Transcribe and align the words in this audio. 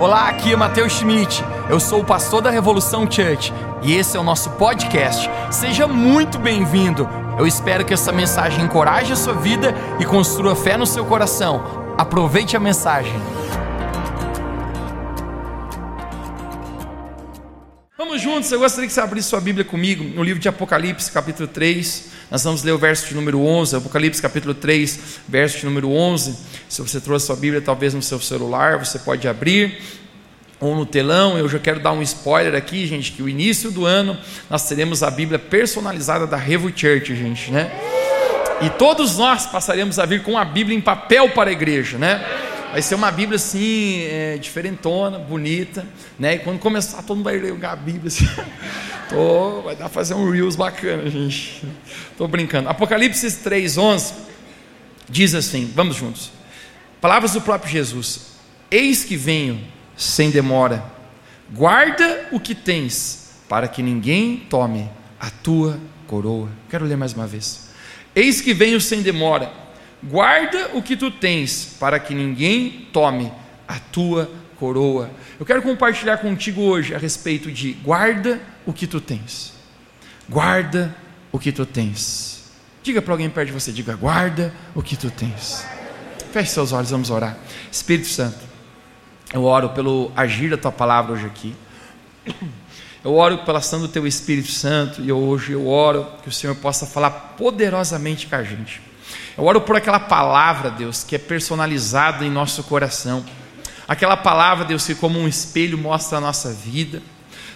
Olá, 0.00 0.30
aqui 0.30 0.50
é 0.50 0.56
Matheus 0.56 0.94
Schmidt. 0.94 1.44
Eu 1.68 1.78
sou 1.78 2.00
o 2.00 2.04
pastor 2.04 2.40
da 2.40 2.48
Revolução 2.48 3.02
Church 3.02 3.52
e 3.82 3.92
esse 3.92 4.16
é 4.16 4.20
o 4.20 4.22
nosso 4.22 4.48
podcast. 4.52 5.28
Seja 5.50 5.86
muito 5.86 6.38
bem-vindo. 6.38 7.06
Eu 7.38 7.46
espero 7.46 7.84
que 7.84 7.92
essa 7.92 8.10
mensagem 8.10 8.64
encoraje 8.64 9.12
a 9.12 9.16
sua 9.16 9.34
vida 9.34 9.74
e 9.98 10.06
construa 10.06 10.56
fé 10.56 10.78
no 10.78 10.86
seu 10.86 11.04
coração. 11.04 11.92
Aproveite 11.98 12.56
a 12.56 12.60
mensagem. 12.60 13.12
Vamos 18.10 18.24
juntos, 18.24 18.50
eu 18.50 18.58
gostaria 18.58 18.88
que 18.88 18.92
você 18.92 19.00
abrisse 19.00 19.28
sua 19.28 19.40
Bíblia 19.40 19.64
comigo 19.64 20.02
no 20.02 20.24
livro 20.24 20.40
de 20.40 20.48
Apocalipse, 20.48 21.12
capítulo 21.12 21.46
3. 21.46 22.10
Nós 22.28 22.42
vamos 22.42 22.64
ler 22.64 22.72
o 22.72 22.76
verso 22.76 23.06
de 23.06 23.14
número 23.14 23.40
11, 23.40 23.76
Apocalipse, 23.76 24.20
capítulo 24.20 24.52
3, 24.52 24.98
verso 25.28 25.58
de 25.58 25.64
número 25.64 25.92
11. 25.92 26.36
Se 26.68 26.82
você 26.82 27.00
trouxe 27.00 27.26
sua 27.26 27.36
Bíblia, 27.36 27.60
talvez 27.60 27.94
no 27.94 28.02
seu 28.02 28.18
celular, 28.18 28.84
você 28.84 28.98
pode 28.98 29.28
abrir 29.28 29.80
ou 30.58 30.74
no 30.74 30.84
telão. 30.84 31.38
Eu 31.38 31.48
já 31.48 31.60
quero 31.60 31.78
dar 31.78 31.92
um 31.92 32.02
spoiler 32.02 32.56
aqui, 32.56 32.84
gente, 32.84 33.12
que 33.12 33.22
o 33.22 33.28
início 33.28 33.70
do 33.70 33.86
ano 33.86 34.18
nós 34.50 34.66
teremos 34.66 35.04
a 35.04 35.10
Bíblia 35.12 35.38
personalizada 35.38 36.26
da 36.26 36.36
Revo 36.36 36.68
Church, 36.76 37.14
gente, 37.14 37.52
né? 37.52 37.70
E 38.60 38.70
todos 38.70 39.18
nós 39.18 39.46
passaremos 39.46 40.00
a 40.00 40.04
vir 40.04 40.24
com 40.24 40.36
a 40.36 40.44
Bíblia 40.44 40.76
em 40.76 40.80
papel 40.80 41.30
para 41.30 41.50
a 41.50 41.52
igreja, 41.52 41.96
né? 41.96 42.49
Vai 42.70 42.82
ser 42.82 42.94
uma 42.94 43.10
Bíblia 43.10 43.34
assim, 43.34 44.02
é, 44.04 44.38
diferentona, 44.38 45.18
bonita, 45.18 45.84
né? 46.16 46.36
E 46.36 46.38
quando 46.38 46.60
começar, 46.60 47.02
todo 47.02 47.16
mundo 47.16 47.24
vai 47.24 47.36
ler 47.36 47.64
a 47.64 47.74
Bíblia 47.74 48.06
assim. 48.06 48.28
Tô, 49.10 49.62
vai 49.62 49.74
dar 49.74 49.86
para 49.86 49.88
fazer 49.88 50.14
um 50.14 50.30
Reels 50.30 50.54
bacana, 50.54 51.10
gente. 51.10 51.66
Tô 52.16 52.28
brincando. 52.28 52.68
Apocalipse 52.68 53.26
3:11 53.26 54.14
diz 55.08 55.34
assim: 55.34 55.70
Vamos 55.74 55.96
juntos. 55.96 56.30
Palavras 57.00 57.32
do 57.32 57.40
próprio 57.40 57.72
Jesus: 57.72 58.36
Eis 58.70 59.04
que 59.04 59.16
venho 59.16 59.60
sem 59.96 60.30
demora. 60.30 60.84
Guarda 61.52 62.28
o 62.30 62.38
que 62.38 62.54
tens, 62.54 63.32
para 63.48 63.66
que 63.66 63.82
ninguém 63.82 64.46
tome 64.48 64.88
a 65.18 65.28
tua 65.28 65.76
coroa. 66.06 66.48
Quero 66.68 66.86
ler 66.86 66.96
mais 66.96 67.14
uma 67.14 67.26
vez. 67.26 67.70
Eis 68.14 68.40
que 68.40 68.54
venho 68.54 68.80
sem 68.80 69.02
demora. 69.02 69.50
Guarda 70.02 70.70
o 70.74 70.82
que 70.82 70.96
tu 70.96 71.10
tens, 71.10 71.76
para 71.78 71.98
que 71.98 72.14
ninguém 72.14 72.88
tome 72.92 73.30
a 73.68 73.78
tua 73.78 74.30
coroa. 74.58 75.10
Eu 75.38 75.46
quero 75.46 75.62
compartilhar 75.62 76.18
contigo 76.18 76.62
hoje 76.62 76.94
a 76.94 76.98
respeito 76.98 77.50
de 77.50 77.72
guarda 77.72 78.40
o 78.64 78.72
que 78.72 78.86
tu 78.86 79.00
tens. 79.00 79.52
Guarda 80.28 80.94
o 81.30 81.38
que 81.38 81.52
tu 81.52 81.66
tens. 81.66 82.50
Diga 82.82 83.02
para 83.02 83.12
alguém 83.12 83.28
perto 83.28 83.48
de 83.48 83.52
você, 83.52 83.72
diga 83.72 83.94
guarda 83.94 84.54
o 84.74 84.82
que 84.82 84.96
tu 84.96 85.10
tens. 85.10 85.66
Feche 86.32 86.50
seus 86.50 86.72
olhos, 86.72 86.90
vamos 86.90 87.10
orar. 87.10 87.36
Espírito 87.70 88.08
Santo, 88.08 88.38
eu 89.32 89.44
oro 89.44 89.70
pelo 89.70 90.10
agir 90.16 90.50
da 90.50 90.56
tua 90.56 90.72
palavra 90.72 91.12
hoje 91.12 91.26
aqui. 91.26 91.54
Eu 93.02 93.14
oro 93.14 93.38
pela 93.38 93.60
ação 93.60 93.80
do 93.80 93.88
teu 93.88 94.06
Espírito 94.06 94.50
Santo 94.50 95.00
e 95.00 95.10
hoje 95.10 95.52
eu 95.52 95.66
oro 95.66 96.06
que 96.22 96.28
o 96.28 96.32
Senhor 96.32 96.54
possa 96.56 96.84
falar 96.84 97.10
poderosamente 97.10 98.26
com 98.26 98.36
a 98.36 98.42
gente. 98.42 98.89
Eu 99.40 99.46
oro 99.46 99.62
por 99.62 99.74
aquela 99.74 99.98
palavra, 99.98 100.70
Deus, 100.70 101.02
que 101.02 101.14
é 101.16 101.18
personalizada 101.18 102.26
em 102.26 102.30
nosso 102.30 102.62
coração. 102.62 103.24
Aquela 103.88 104.14
palavra, 104.14 104.66
Deus, 104.66 104.84
que 104.84 104.94
como 104.94 105.18
um 105.18 105.26
espelho 105.26 105.78
mostra 105.78 106.18
a 106.18 106.20
nossa 106.20 106.52
vida. 106.52 107.00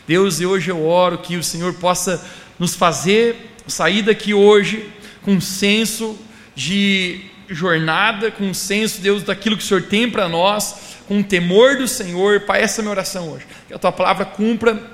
Deus, 0.08 0.40
e 0.40 0.46
hoje 0.46 0.70
eu 0.70 0.82
oro 0.82 1.18
que 1.18 1.36
o 1.36 1.44
Senhor 1.44 1.74
possa 1.74 2.24
nos 2.58 2.74
fazer 2.74 3.54
sair 3.66 4.00
daqui 4.00 4.32
hoje 4.32 4.90
com 5.20 5.32
um 5.32 5.42
senso 5.42 6.18
de 6.54 7.20
jornada, 7.50 8.30
com 8.30 8.44
um 8.44 8.54
senso, 8.54 9.02
Deus, 9.02 9.22
daquilo 9.22 9.54
que 9.54 9.62
o 9.62 9.66
Senhor 9.66 9.82
tem 9.82 10.10
para 10.10 10.26
nós, 10.26 10.96
com 11.06 11.20
o 11.20 11.22
temor 11.22 11.76
do 11.76 11.86
Senhor. 11.86 12.40
Pai, 12.40 12.62
essa 12.62 12.80
é 12.80 12.80
a 12.80 12.84
minha 12.84 12.92
oração 12.92 13.28
hoje. 13.28 13.44
Que 13.68 13.74
a 13.74 13.78
tua 13.78 13.92
palavra 13.92 14.24
cumpra 14.24 14.90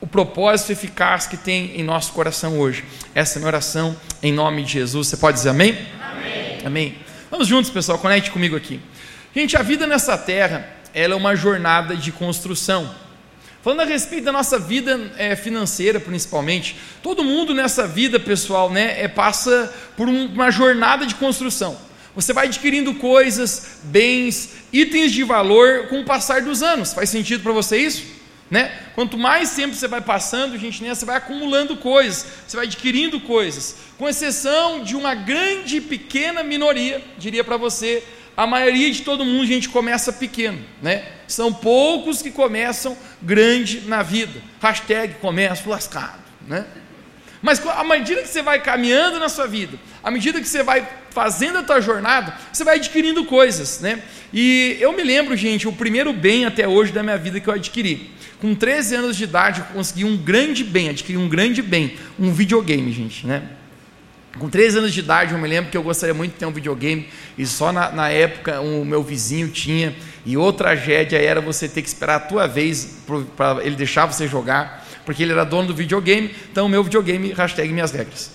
o 0.00 0.06
propósito 0.06 0.72
eficaz 0.72 1.26
que 1.26 1.36
tem 1.36 1.78
em 1.78 1.82
nosso 1.82 2.14
coração 2.14 2.58
hoje. 2.58 2.82
Essa 3.14 3.34
é 3.34 3.36
a 3.36 3.40
minha 3.40 3.48
oração 3.48 3.94
em 4.22 4.32
nome 4.32 4.62
de 4.62 4.72
Jesus. 4.72 5.08
Você 5.08 5.18
pode 5.18 5.36
dizer 5.36 5.50
amém? 5.50 5.72
Amém. 5.72 6.03
Amém. 6.64 6.94
Vamos 7.30 7.46
juntos, 7.46 7.70
pessoal, 7.70 7.98
conecte 7.98 8.30
comigo 8.30 8.56
aqui. 8.56 8.80
Gente, 9.36 9.54
a 9.54 9.60
vida 9.62 9.86
nessa 9.86 10.16
terra, 10.16 10.66
ela 10.94 11.12
é 11.12 11.16
uma 11.16 11.36
jornada 11.36 11.94
de 11.94 12.10
construção. 12.10 12.94
Falando 13.62 13.80
a 13.80 13.84
respeito 13.84 14.24
da 14.24 14.32
nossa 14.32 14.58
vida 14.58 15.12
é, 15.18 15.36
financeira, 15.36 16.00
principalmente, 16.00 16.76
todo 17.02 17.22
mundo 17.22 17.52
nessa 17.52 17.86
vida, 17.86 18.18
pessoal, 18.18 18.70
né, 18.70 18.98
é, 18.98 19.08
passa 19.08 19.70
por 19.94 20.08
um, 20.08 20.24
uma 20.26 20.50
jornada 20.50 21.04
de 21.04 21.14
construção. 21.16 21.76
Você 22.14 22.32
vai 22.32 22.46
adquirindo 22.46 22.94
coisas, 22.94 23.80
bens, 23.82 24.54
itens 24.72 25.12
de 25.12 25.22
valor 25.22 25.88
com 25.88 26.00
o 26.00 26.04
passar 26.04 26.40
dos 26.40 26.62
anos. 26.62 26.94
Faz 26.94 27.10
sentido 27.10 27.42
para 27.42 27.52
você 27.52 27.76
isso? 27.76 28.04
Né? 28.50 28.70
Quanto 28.94 29.16
mais 29.16 29.54
tempo 29.54 29.74
você 29.74 29.88
vai 29.88 30.00
passando, 30.00 30.58
gente, 30.58 30.82
né, 30.82 30.94
você 30.94 31.04
vai 31.04 31.16
acumulando 31.16 31.76
coisas, 31.76 32.26
você 32.46 32.56
vai 32.56 32.66
adquirindo 32.66 33.18
coisas. 33.20 33.76
Com 33.96 34.08
exceção 34.08 34.84
de 34.84 34.94
uma 34.94 35.14
grande 35.14 35.80
pequena 35.80 36.42
minoria, 36.42 37.02
diria 37.16 37.42
para 37.42 37.56
você, 37.56 38.04
a 38.36 38.46
maioria 38.46 38.90
de 38.90 39.02
todo 39.02 39.24
mundo, 39.24 39.46
gente 39.46 39.68
começa 39.68 40.12
pequeno, 40.12 40.60
né? 40.82 41.06
São 41.26 41.52
poucos 41.52 42.20
que 42.20 42.30
começam 42.30 42.96
grande 43.22 43.82
na 43.82 44.02
vida. 44.02 44.42
Hashtag 44.60 45.14
começo 45.14 45.68
lascado, 45.68 46.22
né? 46.46 46.66
Mas 47.44 47.60
à 47.66 47.84
medida 47.84 48.22
que 48.22 48.28
você 48.28 48.40
vai 48.40 48.58
caminhando 48.58 49.20
na 49.20 49.28
sua 49.28 49.46
vida, 49.46 49.78
à 50.02 50.10
medida 50.10 50.40
que 50.40 50.48
você 50.48 50.62
vai 50.62 50.88
fazendo 51.10 51.58
a 51.58 51.62
tua 51.62 51.78
jornada, 51.78 52.32
você 52.50 52.64
vai 52.64 52.76
adquirindo 52.76 53.22
coisas, 53.26 53.80
né? 53.80 54.02
E 54.32 54.78
eu 54.80 54.94
me 54.94 55.02
lembro, 55.02 55.36
gente, 55.36 55.68
o 55.68 55.72
primeiro 55.72 56.10
bem 56.10 56.46
até 56.46 56.66
hoje 56.66 56.90
da 56.90 57.02
minha 57.02 57.18
vida 57.18 57.38
que 57.38 57.46
eu 57.46 57.52
adquiri. 57.52 58.10
Com 58.40 58.54
13 58.54 58.94
anos 58.94 59.14
de 59.14 59.24
idade, 59.24 59.60
eu 59.60 59.66
consegui 59.74 60.06
um 60.06 60.16
grande 60.16 60.64
bem, 60.64 60.88
adquiri 60.88 61.18
um 61.18 61.28
grande 61.28 61.60
bem, 61.60 61.98
um 62.18 62.32
videogame, 62.32 62.90
gente, 62.90 63.26
né? 63.26 63.42
Com 64.38 64.48
13 64.48 64.78
anos 64.78 64.94
de 64.94 65.00
idade, 65.00 65.34
eu 65.34 65.38
me 65.38 65.46
lembro 65.46 65.70
que 65.70 65.76
eu 65.76 65.82
gostaria 65.82 66.14
muito 66.14 66.32
de 66.32 66.38
ter 66.38 66.46
um 66.46 66.50
videogame, 66.50 67.10
e 67.36 67.44
só 67.44 67.70
na, 67.70 67.90
na 67.92 68.08
época 68.08 68.62
o 68.62 68.86
meu 68.86 69.02
vizinho 69.02 69.48
tinha, 69.48 69.94
e 70.24 70.34
outra 70.34 70.68
tragédia 70.68 71.18
era 71.18 71.42
você 71.42 71.68
ter 71.68 71.82
que 71.82 71.88
esperar 71.88 72.16
a 72.16 72.20
tua 72.20 72.46
vez 72.46 73.02
para 73.36 73.62
ele 73.62 73.76
deixar 73.76 74.06
você 74.06 74.26
jogar 74.26 74.83
porque 75.04 75.22
ele 75.22 75.32
era 75.32 75.44
dono 75.44 75.68
do 75.68 75.74
videogame, 75.74 76.34
então 76.50 76.68
meu 76.68 76.82
videogame, 76.82 77.32
hashtag 77.32 77.72
minhas 77.72 77.92
regras. 77.92 78.30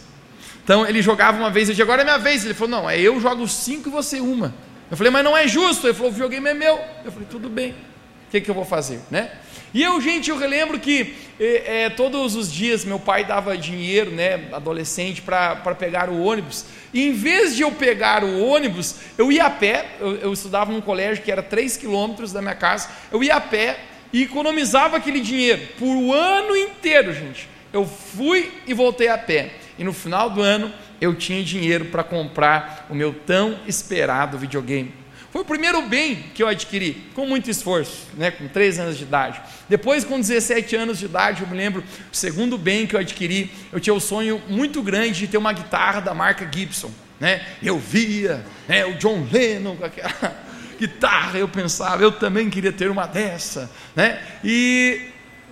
Então 0.64 0.88
ele 0.88 1.02
jogava 1.02 1.38
uma 1.38 1.50
vez, 1.50 1.68
eu 1.68 1.74
disse, 1.74 1.82
agora 1.82 2.02
é 2.02 2.06
minha 2.06 2.20
vez. 2.20 2.46
Ele 2.46 2.54
falou, 2.54 2.70
não, 2.70 2.90
é 2.90 3.00
eu 3.00 3.20
jogo 3.20 3.48
cinco 3.48 3.90
e 3.90 3.92
você 3.92 4.20
uma. 4.20 4.54
Eu 4.92 4.96
falei, 4.96 5.12
mas 5.12 5.24
não 5.24 5.36
é 5.36 5.48
justo. 5.48 5.88
Ele 5.88 5.96
falou, 5.96 6.10
o 6.10 6.14
videogame 6.14 6.48
é 6.48 6.54
meu. 6.54 6.80
Eu 7.04 7.12
falei, 7.12 7.28
tudo 7.30 7.50
bem, 7.50 7.72
o 7.72 8.32
que, 8.32 8.40
que 8.40 8.52
eu 8.52 8.56
vou 8.56 8.66
fazer, 8.66 9.00
né? 9.10 9.32
E 9.74 9.84
eu, 9.84 10.02
gente, 10.02 10.30
eu 10.30 10.38
relembro 10.38 10.80
que 10.80 11.16
é, 11.40 11.90
todos 11.90 12.36
os 12.36 12.52
dias 12.52 12.84
meu 12.84 13.00
pai 13.00 13.24
dava 13.24 13.56
dinheiro, 13.56 14.10
né, 14.10 14.48
adolescente, 14.52 15.22
para 15.22 15.76
pegar 15.78 16.10
o 16.10 16.24
ônibus. 16.24 16.66
E 16.92 17.08
em 17.08 17.14
vez 17.14 17.56
de 17.56 17.62
eu 17.62 17.72
pegar 17.72 18.24
o 18.24 18.44
ônibus, 18.44 18.96
eu 19.18 19.32
ia 19.32 19.46
a 19.46 19.50
pé. 19.50 19.86
Eu, 20.00 20.16
eu 20.18 20.34
estudava 20.34 20.72
num 20.72 20.82
colégio 20.82 21.24
que 21.24 21.32
era 21.32 21.44
3 21.44 21.78
quilômetros 21.78 22.32
da 22.32 22.42
minha 22.42 22.56
casa. 22.56 22.90
Eu 23.12 23.24
ia 23.24 23.36
a 23.36 23.42
pé 23.42 23.78
e 24.12 24.24
economizava 24.24 24.98
aquele 24.98 25.22
dinheiro 25.22 25.62
por 25.78 25.96
o 25.96 26.14
ano 26.14 26.56
inteiro, 26.56 27.14
gente. 27.14 27.50
Eu 27.72 27.86
fui 27.86 28.52
e 28.66 28.74
voltei 28.74 29.08
a 29.08 29.18
pé. 29.18 29.54
E 29.78 29.84
no 29.84 29.94
final 29.94 30.30
do 30.30 30.42
ano 30.42 30.72
eu 31.00 31.16
tinha 31.16 31.44
dinheiro 31.44 31.86
para 31.86 32.04
comprar 32.04 32.88
o 32.90 32.96
meu 32.96 33.14
tão 33.14 33.60
esperado 33.68 34.38
videogame. 34.38 34.94
Foi 35.32 35.42
o 35.42 35.46
primeiro 35.46 35.84
bem 35.84 36.16
que 36.34 36.42
eu 36.42 36.48
adquiri, 36.48 37.08
com 37.14 37.26
muito 37.28 37.52
esforço, 37.52 38.08
né, 38.18 38.32
com 38.32 38.48
13 38.48 38.82
anos 38.82 38.98
de 38.98 39.04
idade. 39.04 39.40
Depois, 39.70 40.04
com 40.04 40.20
17 40.20 40.76
anos 40.76 40.98
de 40.98 41.06
idade, 41.06 41.44
eu 41.44 41.48
me 41.48 41.56
lembro, 41.56 41.84
o 42.12 42.16
segundo 42.16 42.58
bem 42.58 42.88
que 42.88 42.96
eu 42.96 43.00
adquiri, 43.00 43.52
eu 43.72 43.80
tinha 43.80 43.94
o 43.94 44.00
sonho 44.00 44.42
muito 44.48 44.82
grande 44.82 45.20
de 45.20 45.28
ter 45.28 45.38
uma 45.38 45.54
guitarra 45.54 46.00
da 46.02 46.16
marca 46.16 46.50
Gibson. 46.52 46.92
Né? 47.20 47.46
Eu 47.62 47.78
via 47.78 48.44
né, 48.68 48.86
o 48.86 48.96
John 48.96 49.28
Lennon 49.32 49.76
com 49.76 49.86
aquela 49.86 50.36
guitarra, 50.80 51.38
eu 51.38 51.48
pensava, 51.48 52.02
eu 52.02 52.12
também 52.12 52.50
queria 52.50 52.72
ter 52.72 52.90
uma 52.90 53.06
dessa, 53.06 53.70
né? 53.96 54.22
E 54.44 55.02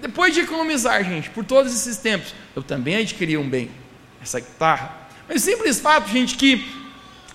depois 0.02 0.34
de 0.34 0.42
economizar, 0.42 1.04
gente, 1.04 1.30
por 1.30 1.44
todos 1.44 1.74
esses 1.74 1.98
tempos, 1.98 2.34
eu 2.56 2.64
também 2.64 2.96
adquiri 2.96 3.38
um 3.38 3.48
bem, 3.48 3.70
essa 4.22 4.40
guitarra. 4.40 5.08
Mas 5.28 5.42
simples 5.42 5.80
fato, 5.80 6.10
gente, 6.10 6.36
que 6.36 6.66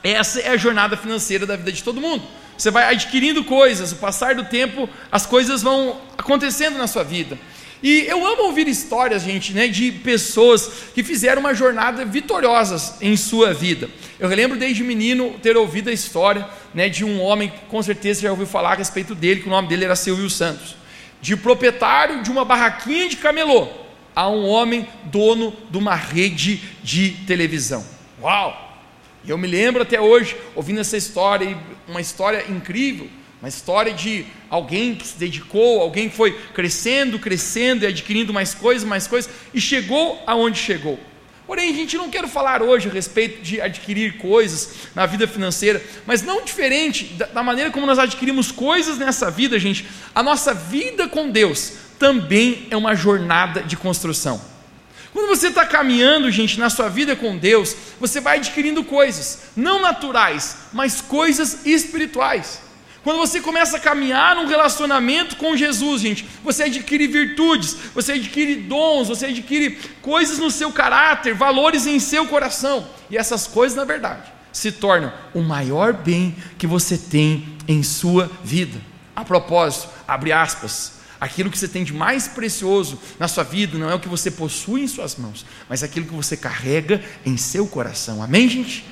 essa 0.02 0.40
é 0.40 0.49
a 0.49 0.56
jornada 0.56 0.96
financeira 0.96 1.44
da 1.46 1.56
vida 1.56 1.70
de 1.70 1.82
todo 1.82 2.00
mundo. 2.00 2.25
Você 2.56 2.70
vai 2.70 2.84
adquirindo 2.93 3.44
coisas, 3.44 3.93
o 3.93 3.96
passar 3.96 4.34
do 4.34 4.44
tempo, 4.44 4.88
as 5.11 5.26
coisas 5.26 5.62
vão 5.62 6.00
acontecendo 6.17 6.78
na 6.78 6.87
sua 6.87 7.02
vida. 7.02 7.38
E 7.82 8.06
eu 8.06 8.25
amo 8.25 8.44
ouvir 8.44 8.69
histórias, 8.69 9.23
gente, 9.23 9.52
né, 9.52 9.67
de 9.67 9.90
pessoas 9.90 10.70
que 10.94 11.02
fizeram 11.02 11.40
uma 11.40 11.52
jornada 11.52 12.05
vitoriosas 12.05 12.94
em 13.00 13.17
sua 13.17 13.52
vida. 13.52 13.90
Eu 14.20 14.29
lembro 14.29 14.56
desde 14.56 14.84
menino 14.84 15.34
ter 15.43 15.56
ouvido 15.56 15.90
a 15.90 15.93
história 15.93 16.46
né, 16.73 16.88
de 16.88 17.05
um 17.05 17.20
homem 17.20 17.49
que 17.49 17.64
com 17.67 17.82
certeza 17.82 18.23
já 18.23 18.31
ouviu 18.31 18.46
falar 18.46 18.73
a 18.73 18.76
respeito 18.76 19.14
dele, 19.17 19.40
que 19.40 19.49
o 19.49 19.50
nome 19.50 19.67
dele 19.67 19.84
era 19.84 19.96
Silvio 19.96 20.31
Santos, 20.31 20.76
de 21.20 21.37
proprietário 21.37 22.23
de 22.23 22.31
uma 22.31 22.44
barraquinha 22.44 23.08
de 23.08 23.17
camelô 23.17 23.69
a 24.14 24.29
um 24.29 24.46
homem 24.46 24.87
dono 25.05 25.52
de 25.69 25.79
uma 25.79 25.96
rede 25.96 26.62
de 26.84 27.11
televisão. 27.26 27.84
Uau! 28.20 28.70
E 29.25 29.31
eu 29.31 29.38
me 29.38 29.49
lembro 29.49 29.82
até 29.82 30.00
hoje, 30.00 30.37
ouvindo 30.55 30.81
essa 30.81 30.96
história, 30.96 31.56
uma 31.88 32.00
história 32.00 32.44
incrível, 32.49 33.08
Uma 33.43 33.49
história 33.49 33.93
de 33.93 34.25
alguém 34.49 34.94
que 34.94 35.05
se 35.05 35.19
dedicou, 35.19 35.81
alguém 35.81 36.09
que 36.09 36.15
foi 36.15 36.31
crescendo, 36.55 37.19
crescendo 37.19 37.83
e 37.83 37.89
adquirindo 37.89 38.33
mais 38.33 38.55
coisas, 38.55 38.87
mais 38.87 39.09
coisas 39.09 39.29
e 39.53 39.61
chegou 39.61 40.23
aonde 40.29 40.61
chegou. 40.61 40.97
Porém, 41.44 41.71
a 41.71 41.75
gente 41.75 41.97
não 41.97 42.09
quer 42.09 42.29
falar 42.29 42.62
hoje 42.62 42.89
a 42.89 42.93
respeito 42.93 43.43
de 43.43 43.61
adquirir 43.61 44.17
coisas 44.19 44.75
na 44.94 45.06
vida 45.06 45.27
financeira, 45.27 45.83
mas 46.06 46.23
não 46.23 46.44
diferente 46.44 47.06
da, 47.15 47.27
da 47.27 47.43
maneira 47.43 47.73
como 47.73 47.85
nós 47.85 47.99
adquirimos 47.99 48.53
coisas 48.53 48.97
nessa 48.97 49.29
vida, 49.29 49.59
gente. 49.59 49.89
A 50.15 50.23
nossa 50.23 50.55
vida 50.55 51.09
com 51.09 51.29
Deus 51.29 51.73
também 51.99 52.69
é 52.71 52.77
uma 52.77 52.94
jornada 52.94 53.65
de 53.65 53.77
construção. 53.77 54.41
Quando 55.12 55.27
você 55.27 55.49
está 55.49 55.67
caminhando, 55.67 56.31
gente, 56.31 56.61
na 56.61 56.71
sua 56.71 56.89
vida 56.89 57.17
com 57.17 57.37
Deus, 57.37 57.75
você 57.99 58.21
vai 58.21 58.39
adquirindo 58.39 58.85
coisas, 58.85 59.47
não 59.56 59.81
naturais, 59.81 60.59
mas 60.73 61.00
coisas 61.00 61.67
espirituais. 61.67 62.61
Quando 63.02 63.19
você 63.19 63.40
começa 63.40 63.76
a 63.76 63.81
caminhar 63.81 64.37
num 64.37 64.46
relacionamento 64.46 65.37
com 65.37 65.56
Jesus, 65.56 66.02
gente, 66.02 66.25
você 66.44 66.64
adquire 66.64 67.06
virtudes, 67.08 67.76
você 67.93 68.12
adquire 68.12 68.54
dons, 68.54 69.08
você 69.08 69.26
adquire 69.26 69.78
coisas 70.00 70.38
no 70.38 70.50
seu 70.50 70.70
caráter, 70.70 71.34
valores 71.34 71.87
em 71.87 71.99
seu 71.99 72.26
coração. 72.26 72.87
E 73.10 73.16
essas 73.16 73.49
coisas, 73.49 73.76
na 73.76 73.84
verdade, 73.84 74.32
se 74.52 74.70
tornam 74.70 75.12
o 75.34 75.40
maior 75.40 75.93
bem 75.93 76.37
que 76.56 76.66
você 76.66 76.96
tem 76.96 77.56
em 77.66 77.82
sua 77.82 78.31
vida. 78.44 78.81
A 79.16 79.25
propósito, 79.25 79.88
abre 80.06 80.31
aspas, 80.31 81.00
aquilo 81.20 81.50
que 81.50 81.58
você 81.58 81.69
tem 81.69 81.82
de 81.82 81.93
mais 81.93 82.28
precioso 82.28 83.00
na 83.19 83.26
sua 83.26 83.43
vida 83.43 83.76
não 83.76 83.90
é 83.90 83.94
o 83.94 84.00
que 84.00 84.08
você 84.08 84.31
possui 84.31 84.82
em 84.82 84.88
suas 84.88 85.16
mãos, 85.16 85.44
mas 85.69 85.82
aquilo 85.82 86.06
que 86.06 86.14
você 86.14 86.37
carrega 86.37 87.02
em 87.26 87.37
seu 87.37 87.66
coração. 87.66 88.22
Amém, 88.22 88.48
gente? 88.48 88.84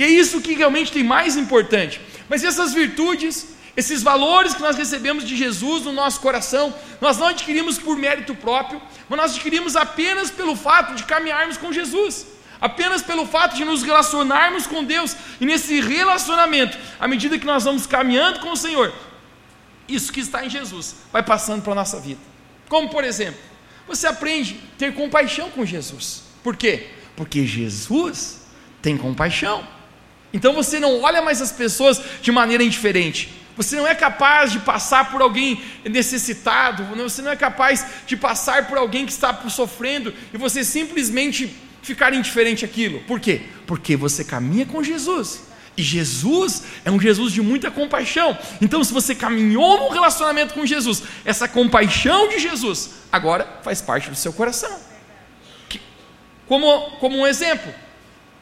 E 0.00 0.02
é 0.02 0.08
isso 0.08 0.40
que 0.40 0.54
realmente 0.54 0.90
tem 0.90 1.04
mais 1.04 1.36
importante. 1.36 2.00
Mas 2.26 2.42
essas 2.42 2.72
virtudes, 2.72 3.48
esses 3.76 4.02
valores 4.02 4.54
que 4.54 4.62
nós 4.62 4.74
recebemos 4.74 5.26
de 5.28 5.36
Jesus 5.36 5.84
no 5.84 5.92
nosso 5.92 6.22
coração, 6.22 6.74
nós 7.02 7.18
não 7.18 7.26
adquirimos 7.26 7.78
por 7.78 7.98
mérito 7.98 8.34
próprio, 8.34 8.80
mas 9.10 9.18
nós 9.20 9.32
adquirimos 9.32 9.76
apenas 9.76 10.30
pelo 10.30 10.56
fato 10.56 10.94
de 10.94 11.04
caminharmos 11.04 11.58
com 11.58 11.70
Jesus. 11.70 12.26
Apenas 12.58 13.02
pelo 13.02 13.26
fato 13.26 13.56
de 13.56 13.62
nos 13.62 13.82
relacionarmos 13.82 14.66
com 14.66 14.82
Deus, 14.82 15.14
e 15.38 15.44
nesse 15.44 15.82
relacionamento, 15.82 16.78
à 16.98 17.06
medida 17.06 17.38
que 17.38 17.44
nós 17.44 17.64
vamos 17.64 17.86
caminhando 17.86 18.40
com 18.40 18.52
o 18.52 18.56
Senhor, 18.56 18.94
isso 19.86 20.10
que 20.14 20.20
está 20.20 20.42
em 20.42 20.48
Jesus 20.48 20.96
vai 21.12 21.22
passando 21.22 21.60
para 21.60 21.72
a 21.72 21.76
nossa 21.76 22.00
vida. 22.00 22.20
Como 22.70 22.88
por 22.88 23.04
exemplo, 23.04 23.40
você 23.86 24.06
aprende 24.06 24.58
a 24.76 24.78
ter 24.78 24.94
compaixão 24.94 25.50
com 25.50 25.66
Jesus. 25.66 26.22
Por 26.42 26.56
quê? 26.56 26.88
Porque 27.14 27.46
Jesus 27.46 28.46
tem 28.80 28.96
compaixão. 28.96 29.79
Então 30.32 30.52
você 30.52 30.78
não 30.78 31.02
olha 31.02 31.20
mais 31.22 31.40
as 31.40 31.52
pessoas 31.52 32.00
de 32.22 32.30
maneira 32.30 32.62
indiferente. 32.62 33.40
Você 33.56 33.76
não 33.76 33.86
é 33.86 33.94
capaz 33.94 34.52
de 34.52 34.60
passar 34.60 35.10
por 35.10 35.20
alguém 35.20 35.62
necessitado, 35.84 36.84
você 36.96 37.20
não 37.20 37.30
é 37.30 37.36
capaz 37.36 37.84
de 38.06 38.16
passar 38.16 38.68
por 38.68 38.78
alguém 38.78 39.04
que 39.04 39.12
está 39.12 39.34
sofrendo 39.48 40.14
e 40.32 40.38
você 40.38 40.64
simplesmente 40.64 41.54
ficar 41.82 42.14
indiferente 42.14 42.64
àquilo. 42.64 43.00
Por 43.00 43.20
quê? 43.20 43.42
Porque 43.66 43.96
você 43.96 44.24
caminha 44.24 44.64
com 44.64 44.82
Jesus. 44.82 45.42
E 45.76 45.82
Jesus 45.82 46.64
é 46.84 46.90
um 46.90 47.00
Jesus 47.00 47.32
de 47.32 47.40
muita 47.40 47.70
compaixão. 47.70 48.36
Então, 48.60 48.82
se 48.84 48.92
você 48.92 49.14
caminhou 49.14 49.78
num 49.78 49.88
relacionamento 49.88 50.54
com 50.54 50.66
Jesus, 50.66 51.02
essa 51.24 51.48
compaixão 51.48 52.28
de 52.28 52.38
Jesus 52.38 52.90
agora 53.10 53.60
faz 53.62 53.80
parte 53.80 54.10
do 54.10 54.16
seu 54.16 54.32
coração. 54.32 54.78
Como, 56.46 56.90
como 56.98 57.16
um 57.16 57.26
exemplo, 57.26 57.72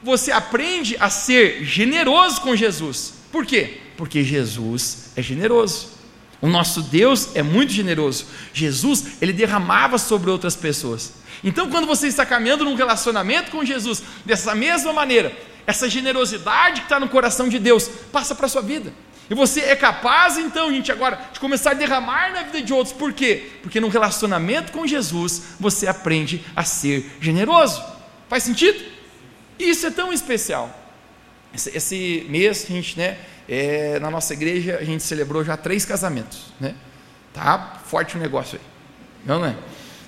você 0.02 0.30
aprende 0.30 0.96
a 1.00 1.10
ser 1.10 1.64
generoso 1.64 2.40
com 2.40 2.54
Jesus. 2.54 3.14
Por 3.32 3.44
quê? 3.44 3.78
Porque 3.96 4.22
Jesus 4.22 5.10
é 5.16 5.22
generoso. 5.22 5.98
O 6.40 6.46
nosso 6.46 6.82
Deus 6.82 7.34
é 7.34 7.42
muito 7.42 7.72
generoso. 7.72 8.26
Jesus, 8.52 9.20
ele 9.20 9.32
derramava 9.32 9.98
sobre 9.98 10.30
outras 10.30 10.54
pessoas. 10.54 11.14
Então, 11.42 11.68
quando 11.70 11.86
você 11.86 12.06
está 12.06 12.24
caminhando 12.24 12.64
num 12.64 12.74
relacionamento 12.74 13.50
com 13.50 13.64
Jesus, 13.64 14.02
dessa 14.24 14.54
mesma 14.54 14.92
maneira, 14.92 15.36
essa 15.66 15.88
generosidade 15.88 16.80
que 16.80 16.86
está 16.86 17.00
no 17.00 17.08
coração 17.08 17.48
de 17.48 17.58
Deus 17.58 17.88
passa 18.12 18.34
para 18.34 18.46
a 18.46 18.48
sua 18.48 18.62
vida. 18.62 18.92
E 19.28 19.34
você 19.34 19.60
é 19.60 19.76
capaz, 19.76 20.38
então, 20.38 20.72
gente, 20.72 20.90
agora, 20.90 21.20
de 21.32 21.38
começar 21.38 21.72
a 21.72 21.74
derramar 21.74 22.32
na 22.32 22.44
vida 22.44 22.62
de 22.62 22.72
outros. 22.72 22.94
Por 22.94 23.12
quê? 23.12 23.50
Porque 23.62 23.80
no 23.80 23.88
relacionamento 23.88 24.72
com 24.72 24.86
Jesus, 24.86 25.42
você 25.60 25.86
aprende 25.86 26.44
a 26.56 26.64
ser 26.64 27.04
generoso. 27.20 27.82
Faz 28.28 28.44
sentido? 28.44 28.97
Isso 29.58 29.86
é 29.86 29.90
tão 29.90 30.12
especial. 30.12 30.70
Esse, 31.54 31.76
esse 31.76 32.26
mês, 32.28 32.66
a 32.68 32.72
gente, 32.72 32.98
né, 32.98 33.18
é, 33.48 33.98
na 33.98 34.10
nossa 34.10 34.32
igreja, 34.32 34.78
a 34.80 34.84
gente 34.84 35.02
celebrou 35.02 35.44
já 35.44 35.56
três 35.56 35.84
casamentos. 35.84 36.52
Né? 36.60 36.74
Tá 37.32 37.80
forte 37.86 38.16
o 38.16 38.20
negócio 38.20 38.58
aí. 38.58 38.66
Não, 39.24 39.38
não 39.38 39.46
é? 39.46 39.56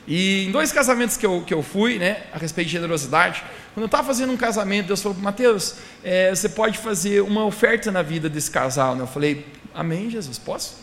E 0.07 0.47
em 0.47 0.51
dois 0.51 0.73
casamentos 0.73 1.17
que 1.17 1.25
eu, 1.25 1.43
que 1.47 1.55
eu 1.55 1.63
fui, 1.63 1.99
né, 1.99 2.25
a 2.33 2.39
respeito 2.39 2.67
de 2.67 2.73
generosidade, 2.73 3.43
quando 3.75 3.83
eu 3.83 3.87
estava 3.87 4.07
fazendo 4.07 4.33
um 4.33 4.37
casamento, 4.37 4.89
Deus 4.89 5.01
falou, 5.03 5.17
Mateus, 5.19 5.77
é, 6.03 6.31
você 6.31 6.49
pode 6.49 6.79
fazer 6.79 7.21
uma 7.23 7.45
oferta 7.45 7.91
na 7.91 8.03
vida 8.03 8.29
desse 8.29 8.51
casal. 8.51 8.97
Né? 8.97 9.03
Eu 9.03 9.07
falei, 9.07 9.47
amém, 9.75 10.11
Jesus, 10.11 10.39
posso? 10.39 10.77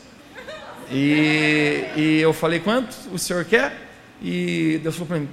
E, 0.89 1.85
e 1.97 2.19
eu 2.21 2.31
falei, 2.31 2.59
quanto 2.59 2.95
o 3.11 3.19
senhor 3.19 3.43
quer? 3.43 3.75
E 4.21 4.79
Deus 4.81 4.95
falou 4.95 5.07
para 5.07 5.19
mim, 5.19 5.29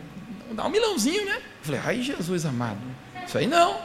dá 0.52 0.66
um 0.66 0.70
milãozinho, 0.70 1.24
né? 1.24 1.40
Eu 1.64 1.66
falei, 1.66 1.80
ai, 1.82 2.02
Jesus 2.02 2.44
amado. 2.44 2.78
Isso 3.26 3.38
aí 3.38 3.46
não. 3.46 3.78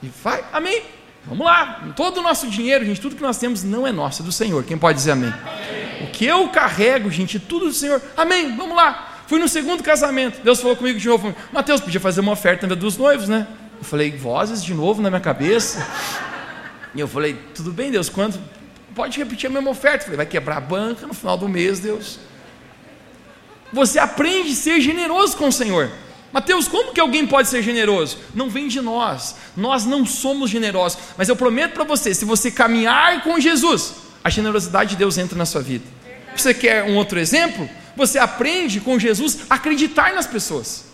E 0.00 0.08
vai, 0.22 0.44
amém. 0.52 0.84
Vamos 1.24 1.44
lá. 1.44 1.88
Todo 1.96 2.18
o 2.18 2.22
nosso 2.22 2.46
dinheiro, 2.46 2.84
gente, 2.84 3.00
tudo 3.00 3.16
que 3.16 3.22
nós 3.22 3.36
temos 3.36 3.64
não 3.64 3.84
é 3.84 3.90
nosso, 3.90 4.22
é 4.22 4.24
do 4.24 4.30
Senhor. 4.30 4.62
Quem 4.62 4.78
pode 4.78 4.98
dizer 4.98 5.10
amém? 5.10 5.32
amém? 5.32 6.08
O 6.08 6.12
que 6.12 6.24
eu 6.24 6.48
carrego, 6.50 7.10
gente, 7.10 7.40
tudo 7.40 7.66
do 7.66 7.72
Senhor. 7.72 8.00
Amém. 8.16 8.56
Vamos 8.56 8.76
lá. 8.76 9.24
Fui 9.26 9.40
no 9.40 9.48
segundo 9.48 9.82
casamento. 9.82 10.40
Deus 10.40 10.60
falou 10.60 10.76
comigo 10.76 11.00
de 11.00 11.08
novo. 11.08 11.34
Mateus, 11.52 11.80
podia 11.80 11.98
fazer 11.98 12.20
uma 12.20 12.30
oferta 12.30 12.64
dos 12.76 12.96
noivos, 12.96 13.28
né? 13.28 13.48
Eu 13.76 13.84
falei, 13.84 14.12
vozes 14.12 14.62
de 14.62 14.72
novo 14.72 15.02
na 15.02 15.10
minha 15.10 15.20
cabeça. 15.20 15.84
E 16.94 17.00
eu 17.00 17.08
falei, 17.08 17.36
tudo 17.52 17.72
bem, 17.72 17.90
Deus, 17.90 18.08
quanto? 18.08 18.38
Pode 18.94 19.18
repetir 19.18 19.50
a 19.50 19.52
mesma 19.52 19.70
oferta. 19.70 19.98
Eu 19.98 20.04
falei, 20.04 20.16
vai 20.18 20.26
quebrar 20.26 20.58
a 20.58 20.60
banca 20.60 21.08
no 21.08 21.12
final 21.12 21.36
do 21.36 21.48
mês, 21.48 21.80
Deus. 21.80 22.20
Você 23.72 23.98
aprende 23.98 24.52
a 24.52 24.54
ser 24.54 24.80
generoso 24.80 25.36
com 25.36 25.48
o 25.48 25.52
Senhor. 25.52 25.90
Mateus, 26.36 26.68
como 26.68 26.92
que 26.92 27.00
alguém 27.00 27.26
pode 27.26 27.48
ser 27.48 27.62
generoso? 27.62 28.18
Não 28.34 28.50
vem 28.50 28.68
de 28.68 28.78
nós, 28.82 29.36
nós 29.56 29.86
não 29.86 30.04
somos 30.04 30.50
generosos, 30.50 30.98
mas 31.16 31.30
eu 31.30 31.34
prometo 31.34 31.72
para 31.72 31.82
você: 31.82 32.12
se 32.12 32.26
você 32.26 32.50
caminhar 32.50 33.22
com 33.22 33.40
Jesus, 33.40 33.94
a 34.22 34.28
generosidade 34.28 34.90
de 34.90 34.96
Deus 34.96 35.16
entra 35.16 35.38
na 35.38 35.46
sua 35.46 35.62
vida. 35.62 35.86
Você 36.36 36.52
quer 36.52 36.84
um 36.84 36.96
outro 36.96 37.18
exemplo? 37.18 37.66
Você 37.96 38.18
aprende 38.18 38.80
com 38.80 38.98
Jesus 38.98 39.46
a 39.48 39.54
acreditar 39.54 40.12
nas 40.12 40.26
pessoas, 40.26 40.84